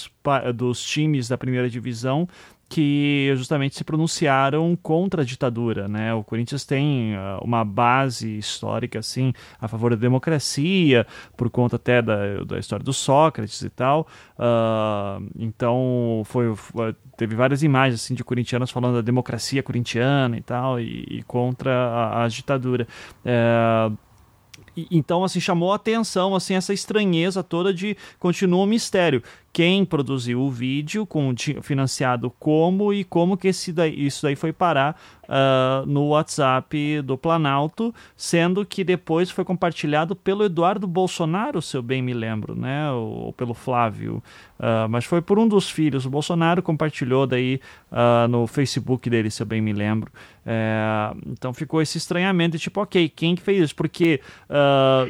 [0.55, 2.27] dos, times da primeira divisão
[2.73, 6.11] que justamente se pronunciaram contra a ditadura, né?
[6.11, 11.05] O Corinthians tem uh, uma base histórica assim a favor da democracia,
[11.37, 14.07] por conta até da, da história do Sócrates e tal.
[14.39, 16.51] Uh, então foi,
[17.15, 21.71] teve várias imagens assim de corintianos falando da democracia corintiana e tal e, e contra
[21.71, 22.87] a, a ditadura.
[23.23, 23.95] Uh,
[24.75, 29.21] então, assim, chamou a atenção, assim, essa estranheza toda de continua um mistério.
[29.53, 31.31] Quem produziu o vídeo, com
[31.61, 37.15] financiado como e como que esse daí, isso daí foi parar uh, no WhatsApp do
[37.15, 42.89] Planalto, sendo que depois foi compartilhado pelo Eduardo Bolsonaro, se eu bem me lembro, né?
[42.91, 44.23] Ou, ou pelo Flávio.
[44.57, 46.05] Uh, mas foi por um dos filhos.
[46.05, 47.61] O Bolsonaro compartilhou daí
[47.91, 50.11] uh, no Facebook dele, se eu bem me lembro.
[50.45, 53.75] É, então ficou esse estranhamento tipo, ok, quem que fez isso?
[53.75, 54.19] Porque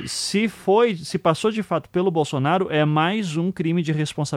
[0.06, 4.33] se foi, se passou de fato pelo Bolsonaro, é mais um crime de responsabilidade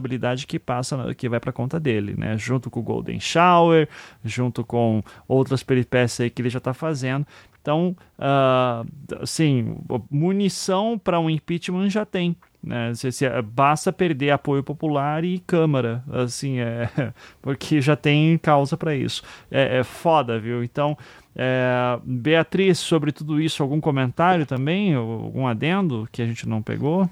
[0.47, 2.37] que passa, que vai para conta dele, né?
[2.37, 3.89] Junto com o Golden Shower,
[4.25, 7.27] junto com outras peripécias aí que ele já está fazendo.
[7.67, 9.77] Então, uh, assim,
[10.09, 12.37] munição para um impeachment já tem.
[12.63, 12.95] Né?
[12.95, 16.89] Se, se, basta perder apoio popular e Câmara, assim, é,
[17.43, 19.23] porque já tem causa para isso.
[19.51, 20.63] É, é, foda, viu?
[20.63, 20.97] Então,
[21.35, 24.95] é, Beatriz, sobre tudo isso, algum comentário também?
[24.95, 27.11] Algum adendo que a gente não pegou?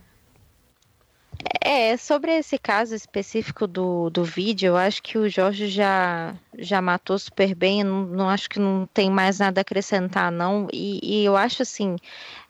[1.61, 6.81] É, sobre esse caso específico do, do vídeo, eu acho que o Jorge já, já
[6.81, 10.69] matou super bem, não, não acho que não tem mais nada a acrescentar, não.
[10.73, 11.97] E, e eu acho assim.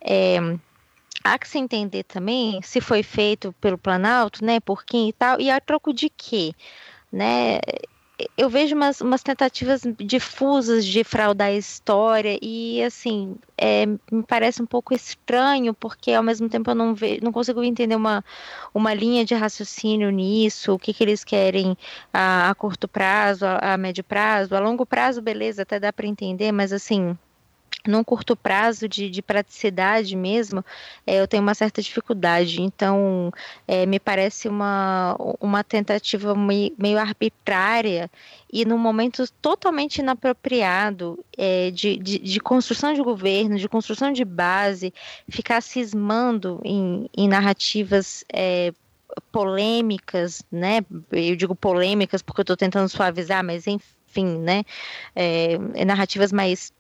[0.01, 0.39] É,
[1.23, 5.41] há que se entender também se foi feito pelo Planalto, né, por quem e tal,
[5.41, 6.53] e a troco de quê,
[7.11, 7.61] né?
[8.37, 14.63] Eu vejo umas, umas tentativas difusas de fraudar a história e, assim, é, me parece
[14.63, 18.25] um pouco estranho, porque ao mesmo tempo eu não, ve, não consigo entender uma,
[18.73, 21.77] uma linha de raciocínio nisso, o que, que eles querem
[22.13, 26.07] a, a curto prazo, a, a médio prazo, a longo prazo, beleza, até dá para
[26.07, 27.19] entender, mas assim,
[27.87, 30.65] num curto prazo de, de praticidade mesmo,
[31.07, 32.63] é, eu tenho uma certa dificuldade.
[32.63, 33.33] Então,
[33.69, 38.11] é, me parece uma, uma tentativa meio, meio, arbitrária
[38.53, 44.25] e num momento totalmente inapropriado é, de, de, de, construção de governo, de construção de
[44.25, 44.93] base,
[45.29, 48.73] ficar cismando em, em narrativas é,
[49.31, 50.85] polêmicas, né?
[51.13, 54.65] Eu digo polêmicas porque eu estou tentando suavizar, mas enfim, né?
[55.15, 56.73] É, narrativas mais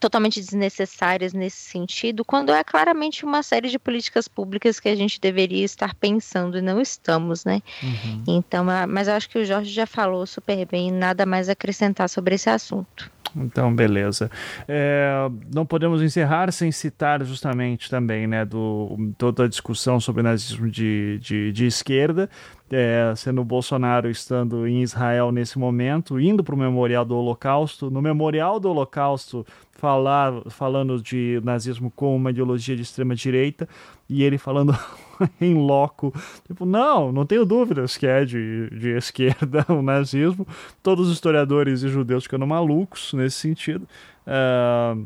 [0.00, 5.20] totalmente desnecessárias nesse sentido, quando é claramente uma série de políticas públicas que a gente
[5.20, 7.62] deveria estar pensando e não estamos, né?
[7.82, 8.24] Uhum.
[8.26, 12.34] Então, mas eu acho que o Jorge já falou super bem, nada mais acrescentar sobre
[12.34, 13.10] esse assunto.
[13.34, 14.30] Então, beleza.
[14.68, 20.70] É, não podemos encerrar sem citar justamente também né, do, toda a discussão sobre nazismo
[20.70, 22.28] de, de, de esquerda,
[22.70, 27.90] é, sendo Bolsonaro estando em Israel nesse momento, indo para o Memorial do Holocausto.
[27.90, 29.46] No Memorial do Holocausto,
[29.82, 33.68] falar, falando de nazismo como uma ideologia de extrema direita
[34.08, 34.72] e ele falando
[35.40, 36.14] em loco,
[36.46, 40.46] tipo, não, não tenho dúvidas que é de, de esquerda o nazismo.
[40.84, 43.84] Todos os historiadores e judeus ficando malucos nesse sentido.
[44.24, 45.04] Uh,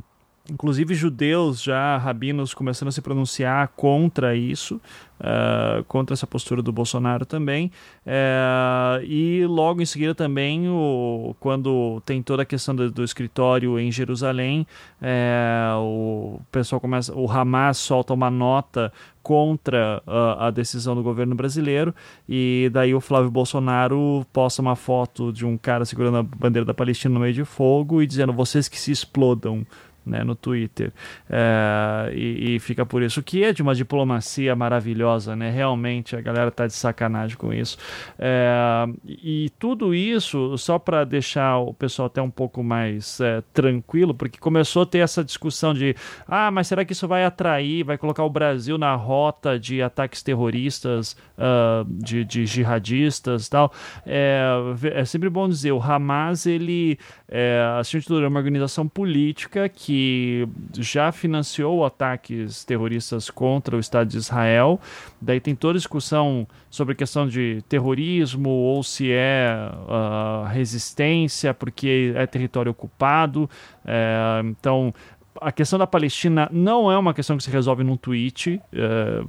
[0.50, 4.80] inclusive judeus já, rabinos, começando a se pronunciar contra isso,
[5.20, 7.70] uh, contra essa postura do Bolsonaro também.
[8.06, 13.78] Uh, e logo em seguida também, o, quando tem toda a questão do, do escritório
[13.78, 14.66] em Jerusalém,
[15.00, 18.92] uh, o pessoal começa, o Hamas solta uma nota
[19.22, 20.00] contra
[20.38, 21.92] a decisão do governo brasileiro
[22.28, 26.72] e daí o Flávio Bolsonaro posta uma foto de um cara segurando a bandeira da
[26.72, 29.66] Palestina no meio de fogo e dizendo vocês que se explodam
[30.06, 30.92] né, no Twitter.
[31.28, 35.50] É, e, e, fica por isso, que é de uma diplomacia maravilhosa, né?
[35.50, 37.76] Realmente a galera tá de sacanagem com isso.
[38.18, 44.14] É, e tudo isso só para deixar o pessoal até um pouco mais é, tranquilo,
[44.14, 45.96] porque começou a ter essa discussão de
[46.28, 50.22] ah, mas será que isso vai atrair, vai colocar o Brasil na rota de ataques
[50.22, 53.72] terroristas, uh, de, de jihadistas tal?
[54.06, 54.46] É,
[54.94, 60.46] é sempre bom dizer, o Hamas, ele, é, assim, é uma organização política que que
[60.74, 64.78] já financiou ataques terroristas contra o Estado de Israel.
[65.18, 71.54] Daí tem toda a discussão sobre a questão de terrorismo ou se é uh, resistência
[71.54, 73.48] porque é território ocupado.
[73.86, 74.92] É, então
[75.40, 79.28] a questão da Palestina não é uma questão que se resolve num tweet, uh,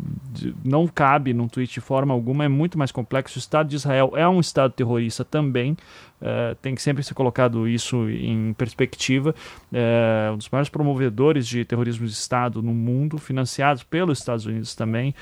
[0.64, 3.38] não cabe num tweet de forma alguma, é muito mais complexo.
[3.38, 5.74] O Estado de Israel é um Estado terrorista também,
[6.22, 9.34] uh, tem que sempre ser colocado isso em perspectiva.
[9.72, 14.76] Uh, um dos maiores promovedores de terrorismo de Estado no mundo, financiados pelos Estados Unidos
[14.76, 15.14] também.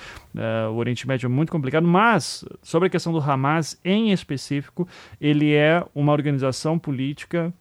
[0.71, 4.87] o Oriente Médio é muito complicado, mas sobre a questão do Hamas em específico,
[5.19, 7.53] ele é uma organização política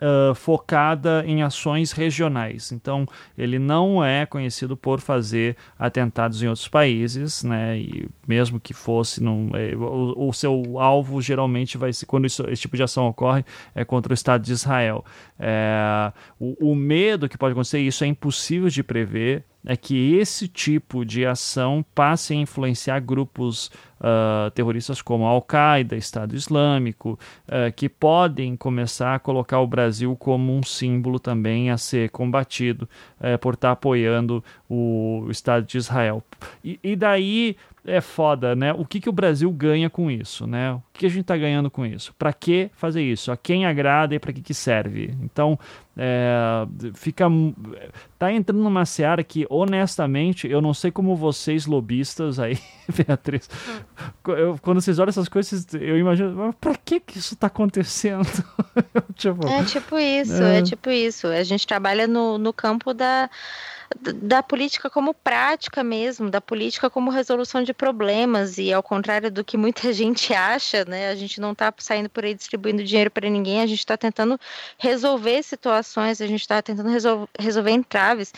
[0.00, 2.72] uh, focada em ações regionais.
[2.72, 3.06] Então,
[3.36, 7.78] ele não é conhecido por fazer atentados em outros países, né?
[7.78, 12.44] E mesmo que fosse, não, é, o, o, seu alvo geralmente vai ser, quando isso,
[12.48, 13.44] esse tipo de ação ocorre,
[13.74, 15.04] é contra o Estado de Israel.
[15.38, 20.48] É, o, o medo que pode acontecer, isso é impossível de prever, é que esse
[20.48, 23.70] tipo de ação passe a influenciar grupos
[24.00, 30.56] uh, terroristas como Al-Qaeda, Estado Islâmico, uh, que podem começar a colocar o Brasil como
[30.56, 32.88] um símbolo também a ser combatido
[33.20, 36.22] uh, por estar apoiando o Estado de Israel.
[36.62, 38.72] E, e daí é foda, né?
[38.72, 40.72] O que, que o Brasil ganha com isso, né?
[40.72, 42.14] O que a gente está ganhando com isso?
[42.18, 43.32] Para que fazer isso?
[43.32, 45.16] A quem agrada e para que, que serve?
[45.22, 45.58] Então,
[45.96, 47.24] é, fica
[48.18, 52.56] tá entrando numa seara que honestamente eu não sei como vocês lobistas aí
[52.94, 53.50] Beatriz
[54.28, 58.28] eu, quando vocês olham essas coisas eu imagino para que que isso está acontecendo
[59.16, 60.58] tipo, é tipo isso é.
[60.58, 63.28] é tipo isso a gente trabalha no, no campo da
[63.96, 69.44] da política como prática mesmo, da política como resolução de problemas, e ao contrário do
[69.44, 73.28] que muita gente acha, né, a gente não está saindo por aí distribuindo dinheiro para
[73.28, 74.38] ninguém, a gente está tentando
[74.78, 78.32] resolver situações, a gente está tentando resolver, resolver entraves.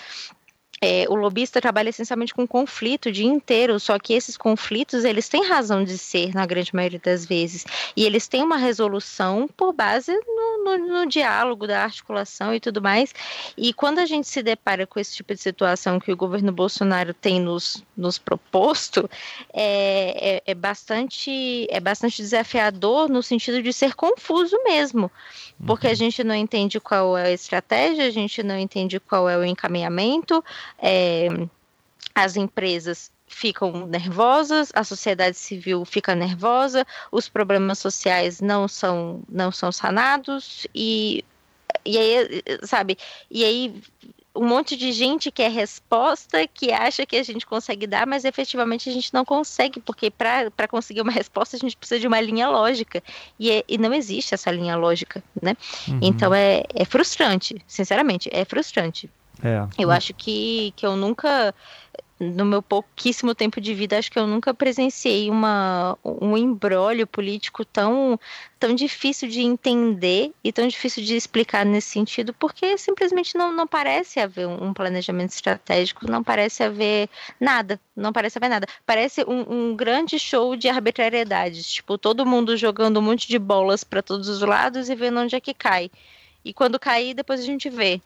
[0.82, 5.28] É, o lobista trabalha essencialmente com conflito o dia inteiro, só que esses conflitos eles
[5.28, 9.74] têm razão de ser na grande maioria das vezes e eles têm uma resolução por
[9.74, 13.14] base no, no, no, diálogo, da articulação e tudo mais.
[13.58, 17.12] E quando a gente se depara com esse tipo de situação que o governo Bolsonaro
[17.12, 19.06] tem nos, nos proposto,
[19.52, 25.10] é, é, é bastante é bastante desafiador no sentido de ser confuso mesmo
[25.66, 25.96] porque a uhum.
[25.96, 30.42] gente não entende qual é a estratégia, a gente não entende qual é o encaminhamento,
[30.78, 31.28] é,
[32.14, 39.52] as empresas ficam nervosas, a sociedade civil fica nervosa, os problemas sociais não são não
[39.52, 41.24] são sanados e
[41.84, 42.98] e aí, sabe,
[43.30, 43.82] e aí
[44.34, 48.88] um monte de gente quer resposta, que acha que a gente consegue dar, mas efetivamente
[48.88, 52.48] a gente não consegue, porque para conseguir uma resposta a gente precisa de uma linha
[52.48, 53.02] lógica.
[53.38, 55.56] E, é, e não existe essa linha lógica, né?
[55.88, 55.98] Uhum.
[56.00, 59.10] Então é, é frustrante, sinceramente, é frustrante.
[59.42, 59.66] É.
[59.78, 61.54] Eu acho que, que eu nunca
[62.20, 67.64] no meu pouquíssimo tempo de vida, acho que eu nunca presenciei uma, um embrólio político
[67.64, 68.20] tão,
[68.58, 73.66] tão difícil de entender e tão difícil de explicar nesse sentido, porque simplesmente não, não
[73.66, 77.08] parece haver um planejamento estratégico, não parece haver
[77.40, 78.66] nada, não parece haver nada.
[78.84, 83.82] Parece um, um grande show de arbitrariedades, tipo, todo mundo jogando um monte de bolas
[83.82, 85.90] para todos os lados e vendo onde é que cai.
[86.44, 88.00] E quando cair, depois a gente vê.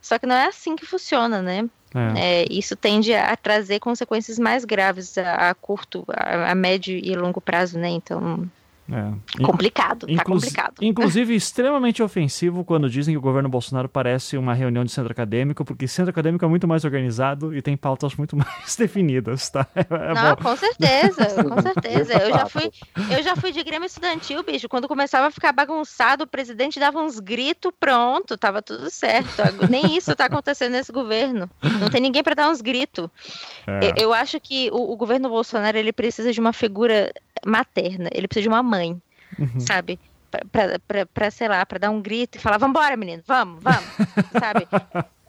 [0.00, 1.68] Só que não é assim que funciona, né?
[1.94, 2.42] É.
[2.42, 7.14] É, isso tende a trazer consequências mais graves a, a curto, a, a, médio e
[7.16, 7.88] longo prazo, né?
[7.88, 8.48] Então,
[8.92, 9.42] é.
[9.42, 10.74] Complicado, tá complicado.
[10.82, 15.64] Inclusive, extremamente ofensivo quando dizem que o governo Bolsonaro parece uma reunião de centro acadêmico,
[15.64, 19.66] porque centro acadêmico é muito mais organizado e tem pautas muito mais definidas, tá?
[19.74, 20.42] É, é Não, bom.
[20.42, 22.14] com certeza, com certeza.
[22.14, 22.70] Eu já, fui,
[23.16, 24.68] eu já fui de Grêmio Estudantil, bicho.
[24.68, 29.42] Quando começava a ficar bagunçado, o presidente dava uns gritos, pronto, tava tudo certo.
[29.68, 31.48] Nem isso tá acontecendo nesse governo.
[31.80, 33.08] Não tem ninguém para dar uns gritos.
[33.66, 33.90] É.
[33.90, 37.12] Eu, eu, acho que o, o governo Bolsonaro ele precisa de uma figura
[37.46, 39.00] materna, ele precisa de uma mãe,
[39.38, 39.60] uhum.
[39.60, 39.98] sabe?
[40.30, 43.88] Pra, pra, pra, sei lá, pra dar um grito e falar, vambora, menino, vamos, vamos,
[44.38, 44.68] sabe?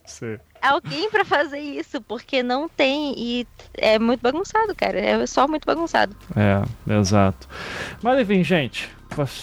[0.06, 0.38] Sim.
[0.62, 5.00] Alguém para fazer isso, porque não tem e é muito bagunçado, cara.
[5.00, 6.16] É só muito bagunçado.
[6.36, 7.48] É, exato.
[8.02, 8.90] Mas enfim, gente,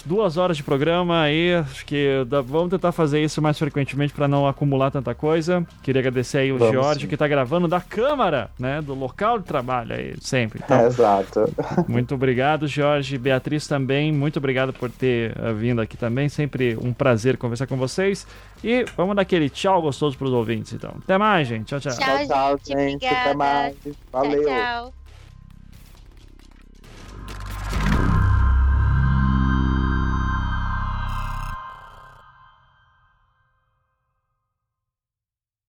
[0.05, 1.55] duas horas de programa aí.
[1.55, 5.65] Acho que vamos tentar fazer isso mais frequentemente para não acumular tanta coisa.
[5.83, 7.07] Queria agradecer aí o vamos, Jorge sim.
[7.07, 8.81] que está gravando da câmara, né?
[8.81, 10.61] Do local de trabalho aí, sempre.
[10.63, 11.45] Então, é, exato.
[11.87, 13.17] Muito obrigado, Jorge.
[13.17, 16.29] Beatriz também, muito obrigado por ter uh, vindo aqui também.
[16.29, 18.25] Sempre um prazer conversar com vocês.
[18.63, 20.95] E vamos dar aquele tchau gostoso para os ouvintes, então.
[21.09, 21.65] Até mais, gente.
[21.65, 21.91] Tchau, tchau.
[21.91, 23.03] Tchau, tchau gente.
[23.03, 23.19] Obrigada.
[23.21, 23.75] Até mais.
[24.11, 24.43] Valeu.
[24.43, 24.91] tchau.
[24.91, 24.98] tchau.